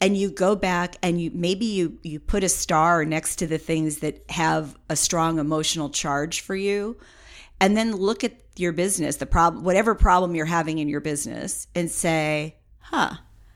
and 0.00 0.16
you 0.16 0.30
go 0.30 0.54
back 0.56 0.96
and 1.02 1.20
you 1.20 1.30
maybe 1.32 1.66
you 1.66 1.98
you 2.02 2.20
put 2.20 2.42
a 2.42 2.48
star 2.48 3.04
next 3.04 3.36
to 3.36 3.46
the 3.46 3.58
things 3.58 3.98
that 3.98 4.28
have 4.30 4.76
a 4.90 4.96
strong 4.96 5.38
emotional 5.38 5.88
charge 5.88 6.40
for 6.40 6.56
you 6.56 6.96
and 7.60 7.76
then 7.76 7.94
look 7.94 8.24
at 8.24 8.47
your 8.58 8.72
business, 8.72 9.16
the 9.16 9.26
problem, 9.26 9.64
whatever 9.64 9.94
problem 9.94 10.34
you're 10.34 10.46
having 10.46 10.78
in 10.78 10.88
your 10.88 11.00
business, 11.00 11.66
and 11.74 11.90
say, 11.90 12.56
huh, 12.80 13.14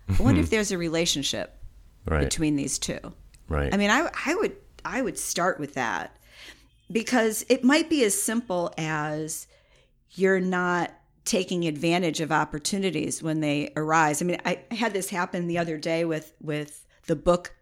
I 0.09 0.23
wonder 0.23 0.41
if 0.41 0.47
mm-hmm. 0.47 0.51
there's 0.51 0.73
a 0.73 0.79
relationship 0.79 1.59
right. 2.07 2.21
between 2.21 2.57
these 2.57 2.79
two. 2.79 2.99
Right. 3.49 3.73
I 3.73 3.77
mean, 3.77 3.91
I, 3.91 4.09
I 4.27 4.35
would, 4.35 4.57
I 4.85 5.03
would 5.03 5.19
start 5.19 5.59
with 5.59 5.75
that 5.75 6.17
because 6.91 7.45
it 7.49 7.65
might 7.65 7.89
be 7.89 8.05
as 8.05 8.21
simple 8.21 8.73
as 8.77 9.47
you're 10.11 10.41
not 10.41 10.93
taking 11.25 11.67
advantage 11.67 12.21
of 12.21 12.33
opportunities 12.33 13.23
when 13.23 13.41
they 13.41 13.73
arise. 13.77 14.21
I 14.21 14.25
mean, 14.25 14.39
I, 14.45 14.61
I 14.71 14.75
had 14.75 14.93
this 14.93 15.09
happen 15.09 15.47
the 15.47 15.59
other 15.59 15.79
day 15.79 16.05
with, 16.05 16.33
with 16.41 16.85
the 17.07 17.17
book 17.17 17.55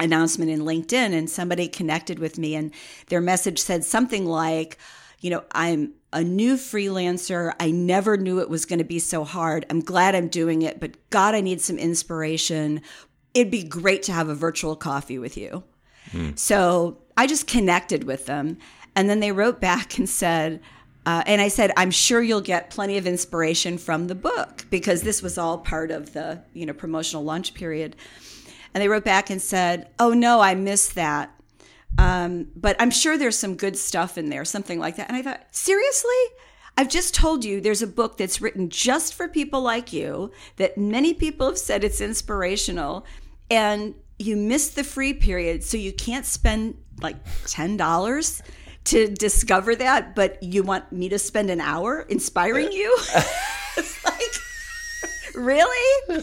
announcement 0.00 0.50
in 0.50 0.60
LinkedIn 0.60 1.12
and 1.12 1.28
somebody 1.28 1.68
connected 1.68 2.18
with 2.18 2.38
me 2.38 2.54
and 2.54 2.72
their 3.08 3.20
message 3.20 3.58
said 3.58 3.84
something 3.84 4.24
like, 4.26 4.78
you 5.20 5.30
know, 5.30 5.42
I'm 5.52 5.94
a 6.12 6.24
new 6.24 6.56
freelancer. 6.56 7.52
I 7.60 7.70
never 7.70 8.16
knew 8.16 8.40
it 8.40 8.48
was 8.48 8.64
going 8.64 8.78
to 8.78 8.84
be 8.84 8.98
so 8.98 9.24
hard. 9.24 9.66
I'm 9.70 9.80
glad 9.80 10.14
I'm 10.14 10.28
doing 10.28 10.62
it, 10.62 10.80
but 10.80 10.96
God, 11.10 11.34
I 11.34 11.40
need 11.40 11.60
some 11.60 11.78
inspiration. 11.78 12.82
It'd 13.34 13.50
be 13.50 13.64
great 13.64 14.02
to 14.04 14.12
have 14.12 14.28
a 14.28 14.34
virtual 14.34 14.76
coffee 14.76 15.18
with 15.18 15.36
you. 15.36 15.64
Mm. 16.10 16.38
So 16.38 16.98
I 17.16 17.26
just 17.26 17.46
connected 17.46 18.04
with 18.04 18.26
them. 18.26 18.58
And 18.96 19.08
then 19.08 19.20
they 19.20 19.32
wrote 19.32 19.60
back 19.60 19.98
and 19.98 20.08
said, 20.08 20.60
uh, 21.06 21.22
and 21.26 21.40
I 21.40 21.48
said, 21.48 21.72
I'm 21.76 21.90
sure 21.90 22.22
you'll 22.22 22.40
get 22.40 22.70
plenty 22.70 22.98
of 22.98 23.06
inspiration 23.06 23.78
from 23.78 24.08
the 24.08 24.14
book 24.14 24.66
because 24.70 25.02
this 25.02 25.22
was 25.22 25.38
all 25.38 25.58
part 25.58 25.90
of 25.90 26.12
the, 26.12 26.42
you 26.52 26.66
know, 26.66 26.72
promotional 26.72 27.24
launch 27.24 27.54
period. 27.54 27.96
And 28.74 28.82
they 28.82 28.88
wrote 28.88 29.04
back 29.04 29.30
and 29.30 29.40
said, 29.40 29.88
Oh 29.98 30.12
no, 30.12 30.40
I 30.40 30.54
missed 30.54 30.94
that. 30.96 31.34
Um, 31.96 32.48
but 32.54 32.76
I'm 32.78 32.90
sure 32.90 33.16
there's 33.16 33.38
some 33.38 33.56
good 33.56 33.76
stuff 33.76 34.18
in 34.18 34.28
there, 34.28 34.44
something 34.44 34.78
like 34.78 34.96
that. 34.96 35.08
And 35.08 35.16
I 35.16 35.22
thought, 35.22 35.46
seriously? 35.50 36.10
I've 36.76 36.88
just 36.88 37.12
told 37.12 37.44
you 37.44 37.60
there's 37.60 37.82
a 37.82 37.88
book 37.88 38.18
that's 38.18 38.40
written 38.40 38.70
just 38.70 39.14
for 39.14 39.26
people 39.26 39.62
like 39.62 39.92
you, 39.92 40.30
that 40.56 40.78
many 40.78 41.12
people 41.12 41.48
have 41.48 41.58
said 41.58 41.82
it's 41.82 42.00
inspirational, 42.00 43.04
and 43.50 43.96
you 44.18 44.36
missed 44.36 44.76
the 44.76 44.84
free 44.84 45.12
period, 45.12 45.64
so 45.64 45.76
you 45.76 45.92
can't 45.92 46.24
spend 46.24 46.76
like 47.00 47.24
$10 47.46 48.42
to 48.84 49.08
discover 49.08 49.74
that, 49.76 50.14
but 50.14 50.42
you 50.42 50.62
want 50.62 50.90
me 50.92 51.08
to 51.08 51.18
spend 51.18 51.50
an 51.50 51.60
hour 51.60 52.02
inspiring 52.02 52.70
you? 52.72 52.96
it's 53.76 54.04
like, 54.04 55.34
really? 55.34 56.22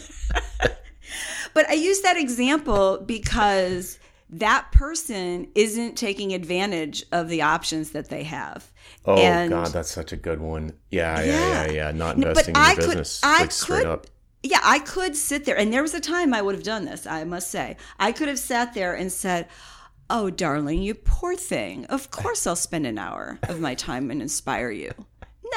but 1.54 1.68
I 1.68 1.74
use 1.74 2.00
that 2.00 2.16
example 2.16 2.98
because 3.04 3.98
that 4.30 4.72
person 4.72 5.48
isn't 5.54 5.96
taking 5.96 6.32
advantage 6.34 7.04
of 7.12 7.28
the 7.28 7.42
options 7.42 7.90
that 7.90 8.08
they 8.08 8.24
have. 8.24 8.70
Oh 9.04 9.16
And- 9.16 9.50
God, 9.50 9.68
that's 9.68 9.90
such 9.90 10.12
a 10.12 10.16
good 10.16 10.40
one. 10.40 10.72
Yeah, 10.90 11.20
yeah, 11.20 11.26
Yeah. 11.26 11.64
yeah, 11.66 11.70
yeah. 11.72 11.90
Not 11.92 12.16
investing 12.16 12.54
but 12.54 12.60
in 12.60 12.66
I 12.66 12.74
could- 12.74 12.86
business, 12.86 13.20
I 13.22 13.40
like 13.42 13.58
could- 13.58 13.86
up. 13.86 14.06
Yeah, 14.42 14.60
I 14.62 14.78
could 14.78 15.16
sit 15.16 15.44
there, 15.44 15.58
and 15.58 15.72
there 15.72 15.82
was 15.82 15.94
a 15.94 16.00
time 16.00 16.32
I 16.32 16.40
would 16.42 16.54
have 16.54 16.62
done 16.64 16.84
this, 16.84 17.04
I 17.06 17.24
must 17.24 17.50
say. 17.50 17.76
I 17.98 18.12
could 18.12 18.28
have 18.28 18.38
sat 18.38 18.74
there 18.74 18.94
and 18.94 19.10
said, 19.10 19.48
Oh, 20.08 20.30
darling, 20.30 20.82
you 20.82 20.94
poor 20.94 21.34
thing. 21.34 21.84
Of 21.86 22.12
course, 22.12 22.46
I'll 22.46 22.54
spend 22.54 22.86
an 22.86 22.96
hour 22.96 23.40
of 23.44 23.58
my 23.58 23.74
time 23.74 24.08
and 24.12 24.22
inspire 24.22 24.70
you. 24.70 24.92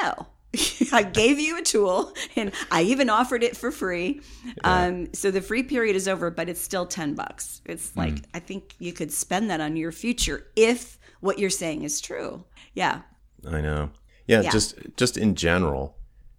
No. 0.02 0.26
I 0.92 1.02
gave 1.04 1.38
you 1.38 1.58
a 1.58 1.62
tool 1.62 2.12
and 2.36 2.52
I 2.70 2.82
even 2.82 3.08
offered 3.08 3.42
it 3.42 3.56
for 3.56 3.70
free. 3.70 4.20
Um, 4.64 5.12
so 5.12 5.30
the 5.30 5.40
free 5.40 5.62
period 5.62 5.94
is 5.96 6.08
over, 6.08 6.30
but 6.30 6.48
it's 6.48 6.60
still 6.60 6.86
10 6.86 7.14
bucks. 7.14 7.60
It's 7.66 7.90
Hmm. 7.92 8.00
like, 8.00 8.14
I 8.34 8.40
think 8.40 8.74
you 8.78 8.92
could 8.92 9.12
spend 9.12 9.50
that 9.50 9.60
on 9.60 9.76
your 9.76 9.92
future 9.92 10.46
if 10.56 10.98
what 11.20 11.38
you're 11.38 11.50
saying 11.50 11.82
is 11.84 12.00
true. 12.00 12.44
Yeah. 12.74 13.02
I 13.48 13.60
know. 13.60 13.90
Yeah, 14.26 14.42
Yeah. 14.42 14.50
just 14.50 14.76
just 14.96 15.16
in 15.16 15.34
general, 15.34 15.96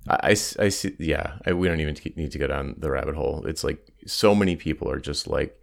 I 0.07 0.34
see. 0.34 0.95
Yeah, 0.99 1.38
I, 1.45 1.53
we 1.53 1.68
don't 1.68 1.80
even 1.80 1.95
need 2.16 2.32
to 2.32 2.38
go 2.39 2.47
down 2.47 2.76
the 2.78 2.89
rabbit 2.89 3.16
hole. 3.16 3.45
It's 3.45 3.64
like 3.64 3.80
so 4.07 4.34
many 4.34 4.55
people 4.55 4.89
are 4.89 4.99
just 4.99 5.28
like 5.28 5.59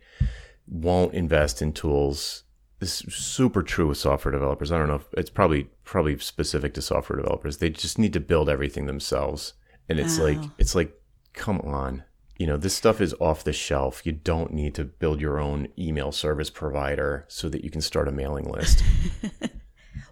won't 0.66 1.14
invest 1.14 1.61
in 1.62 1.72
tools. 1.72 2.44
This 2.81 3.03
is 3.03 3.14
super 3.14 3.62
true 3.62 3.89
with 3.89 3.99
software 3.99 4.33
developers. 4.33 4.70
I 4.70 4.79
don't 4.79 4.89
know 4.89 4.95
if 4.97 5.07
it's 5.16 5.31
probably 5.31 5.64
probably 5.85 6.16
specific 6.18 6.74
to 6.74 6.83
software 6.83 7.16
developers. 7.18 7.59
They 7.59 7.70
just 7.70 7.99
need 7.99 8.12
to 8.12 8.20
build 8.20 8.49
everything 8.49 8.87
themselves, 8.87 9.55
and 9.89 9.99
it's 9.99 10.18
oh. 10.18 10.24
like 10.24 10.39
Oh. 10.39 10.53
it's 10.59 10.74
like, 10.74 10.93
come 11.33 11.61
on. 11.61 12.05
You 12.39 12.47
know, 12.47 12.57
this 12.57 12.74
stuff 12.74 13.01
is 13.01 13.14
off 13.18 13.43
the 13.43 13.53
shelf. 13.53 14.07
You 14.07 14.12
don't 14.12 14.53
need 14.53 14.76
to 14.76 14.85
build 14.85 15.20
your 15.20 15.41
own 15.41 15.66
email 15.76 16.12
service 16.12 16.51
provider 16.51 17.24
so 17.26 17.49
that 17.49 17.64
you 17.64 17.70
can 17.70 17.81
start 17.81 18.07
a 18.07 18.12
mailing 18.12 18.49
list. 18.51 18.83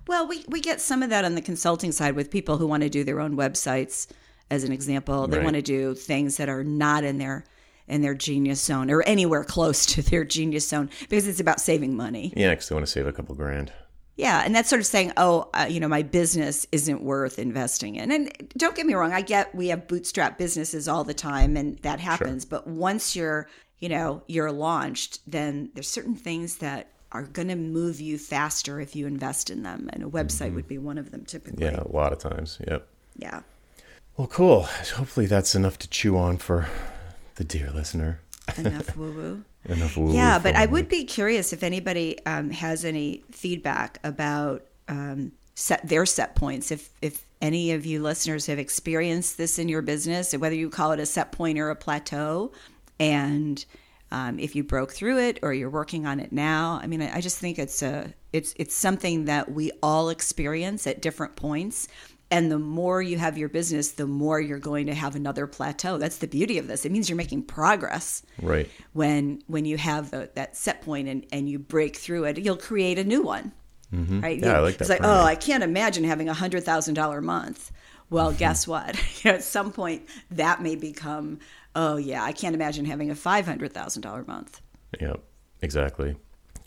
Well, 0.09 0.29
we, 0.29 0.45
we 0.49 0.61
get 0.61 0.81
some 0.81 1.03
of 1.03 1.11
that 1.11 1.25
on 1.25 1.35
the 1.35 1.43
consulting 1.43 1.91
side 1.91 2.15
with 2.15 2.31
people 2.31 2.59
who 2.59 2.67
want 2.69 2.85
to 2.85 2.89
do 2.89 3.03
their 3.03 3.19
own 3.19 3.37
websites, 3.37 4.07
as 4.51 4.63
an 4.63 4.71
example. 4.71 5.27
They 5.27 5.39
Right. 5.39 5.45
want 5.45 5.57
to 5.57 5.63
do 5.63 5.95
things 5.97 6.37
that 6.37 6.49
are 6.49 6.63
not 6.63 7.03
in 7.03 7.19
their 7.19 7.45
in 7.89 8.03
their 8.03 8.15
genius 8.15 8.61
zone 8.61 8.91
or 8.91 9.03
anywhere 9.03 9.45
close 9.45 9.87
to 9.87 10.03
their 10.03 10.25
genius 10.25 10.69
zone 10.69 10.91
because 11.09 11.27
it's 11.27 11.41
about 11.41 11.61
saving 11.61 11.97
money. 11.97 12.33
yeah, 12.37 12.51
because 12.51 12.69
they 12.69 12.75
want 12.75 12.87
to 12.87 12.91
save 12.91 13.07
a 13.07 13.13
couple 13.13 13.35
grand. 13.35 13.73
Yeah, 14.17 14.43
and 14.45 14.55
that's 14.55 14.71
sort 14.71 14.81
of 14.81 14.87
saying, 14.87 15.13
oh, 15.19 15.51
uh, 15.53 15.67
you 15.69 15.79
know, 15.79 15.89
my 15.89 16.03
business 16.03 16.67
isn't 16.73 17.03
worth 17.03 17.39
investing 17.39 17.97
in. 17.97 18.11
And 18.11 18.33
don't 18.57 18.75
get 18.75 18.87
me 18.87 18.95
wrong, 18.95 19.13
I 19.13 19.21
get 19.21 19.55
we 19.55 19.69
have 19.69 19.87
bootstrap 19.87 20.39
businesses 20.39 20.89
all 20.89 21.05
the 21.05 21.15
time, 21.15 21.57
and 21.57 21.79
that 21.81 22.01
happens. 22.01 22.47
But 22.47 22.67
once 22.67 23.15
you're, 23.15 23.47
you 23.79 23.91
know, 23.91 24.23
you're 24.27 24.51
launched, 24.51 25.21
then 25.31 25.71
there's 25.75 25.89
certain 25.89 26.15
things 26.15 26.57
that 26.57 26.93
are 27.13 27.25
going 27.25 27.49
to 27.49 27.57
move 27.57 28.01
you 28.01 28.17
faster 28.17 28.81
if 28.81 28.97
you 28.97 29.07
invest 29.07 29.51
in 29.51 29.63
them, 29.63 29.91
and 29.93 30.03
a 30.03 30.07
website 30.07 30.55
would 30.55 30.67
be 30.67 30.79
one 30.79 30.97
of 30.97 31.11
them 31.11 31.25
typically. 31.27 31.65
Yeah, 31.65 31.81
a 31.81 31.93
lot 31.93 32.13
of 32.13 32.19
times. 32.19 32.59
Yep. 32.67 32.89
Yeah. 33.19 33.43
Well, 34.17 34.29
cool. 34.29 34.63
Hopefully 34.95 35.27
that's 35.27 35.55
enough 35.55 35.79
to 35.81 35.89
chew 35.89 36.17
on 36.17 36.39
for 36.39 36.69
the 37.37 37.45
dear 37.45 37.71
listener. 37.71 38.21
Enough 38.57 38.97
woo 38.97 39.13
woo. 39.13 39.45
Enough 39.65 39.97
woo 39.97 40.13
Yeah, 40.13 40.39
but 40.39 40.55
I 40.55 40.67
would 40.67 40.89
be 40.89 41.05
curious 41.05 41.53
if 41.53 41.63
anybody 41.63 42.25
um, 42.27 42.51
has 42.51 42.85
any 42.85 43.25
feedback 43.31 43.99
about 44.05 44.65
um, 44.89 45.33
set 45.55 45.87
their 45.89 46.07
set 46.07 46.35
points. 46.35 46.71
If 46.71 46.91
if 47.01 47.25
any 47.41 47.73
of 47.73 47.85
you 47.85 48.03
listeners 48.03 48.47
have 48.47 48.59
experienced 48.59 49.37
this 49.37 49.59
in 49.59 49.69
your 49.69 49.83
business, 49.83 50.33
whether 50.33 50.55
you 50.55 50.71
call 50.71 50.93
it 50.93 51.01
a 51.01 51.07
set 51.07 51.33
point 51.33 51.59
or 51.59 51.71
a 51.71 51.77
plateau, 51.77 52.53
and 52.99 53.65
um, 54.11 54.39
if 54.39 54.55
you 54.55 54.63
broke 54.63 54.93
through 54.93 55.19
it 55.19 55.41
or 55.43 55.53
you're 55.53 55.71
working 55.71 56.07
on 56.07 56.21
it 56.21 56.33
now, 56.33 56.79
I 56.83 56.87
mean, 56.87 57.03
I, 57.03 57.17
I 57.17 57.21
just 57.21 57.39
think 57.39 57.59
it's 57.59 57.83
a 57.83 58.13
it's 58.33 58.55
it's 58.57 58.77
something 58.77 59.25
that 59.25 59.51
we 59.51 59.73
all 59.83 60.09
experience 60.11 60.87
at 60.87 61.03
different 61.03 61.37
points. 61.37 61.89
And 62.31 62.51
the 62.51 62.59
more 62.59 63.01
you 63.01 63.19
have 63.19 63.39
your 63.39 63.49
business, 63.49 63.93
the 63.93 64.07
more 64.07 64.41
you're 64.41 64.59
going 64.59 64.87
to 64.87 64.95
have 64.95 65.15
another 65.15 65.47
plateau. 65.47 65.97
That's 65.97 66.19
the 66.19 66.27
beauty 66.27 66.59
of 66.59 66.67
this. 66.67 66.85
It 66.85 66.91
means 66.91 67.09
you're 67.09 67.17
making 67.17 67.45
progress 67.45 68.23
Right. 68.43 68.69
when 68.95 69.43
when 69.47 69.65
you 69.65 69.77
have 69.77 70.11
the, 70.11 70.29
that 70.35 70.57
set 70.57 70.83
point 70.83 71.07
and, 71.09 71.25
and 71.31 71.49
you 71.49 71.59
break 71.61 71.97
through 71.97 72.25
it, 72.25 72.39
you'll 72.39 72.57
create 72.57 72.99
a 72.99 73.05
new 73.05 73.23
one. 73.23 73.53
Right? 73.93 74.01
Mm-hmm. 74.03 74.45
Yeah, 74.45 74.57
I 74.57 74.59
like 74.61 74.81
It's 74.81 74.91
like, 74.91 75.05
oh. 75.05 75.23
I 75.23 75.37
can't 75.37 75.63
imagine 75.63 76.03
having 76.03 76.29
a 76.29 76.35
hundred 76.35 76.65
thousand 76.65 76.95
dollar 76.95 77.21
month. 77.21 77.71
Well, 78.11 78.31
Mm-hmm. 78.31 78.39
guess 78.39 78.67
what? 78.67 79.01
At 79.25 79.45
some 79.45 79.71
point, 79.73 80.09
that 80.33 80.61
may 80.61 80.75
become, 80.75 81.39
oh 81.77 81.97
yeah, 81.97 82.25
I 82.25 82.33
can't 82.33 82.55
imagine 82.57 82.85
having 82.87 83.11
a 83.11 83.15
five 83.15 83.47
hundred 83.47 83.73
thousand 83.73 84.03
dollar 84.03 84.25
month. 84.25 84.61
Yep. 85.01 85.21
Exactly. 85.63 86.17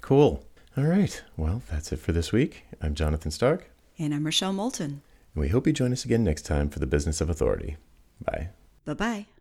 Cool. 0.01 0.43
All 0.77 0.85
right. 0.85 1.21
Well, 1.35 1.61
that's 1.69 1.91
it 1.91 1.99
for 1.99 2.13
this 2.13 2.31
week. 2.31 2.63
I'm 2.81 2.95
Jonathan 2.95 3.31
Stark, 3.31 3.69
And 3.97 4.13
I'm 4.13 4.23
Rochelle 4.23 4.53
Moulton. 4.53 5.01
We 5.39 5.49
hope 5.49 5.65
you 5.67 5.73
join 5.73 5.91
us 5.91 6.05
again 6.05 6.23
next 6.23 6.43
time 6.43 6.69
for 6.69 6.79
the 6.79 6.87
Business 6.87 7.21
of 7.21 7.29
Authority. 7.29 7.77
Bye. 8.21 8.49
Bye 8.85 8.93
bye. 8.93 9.38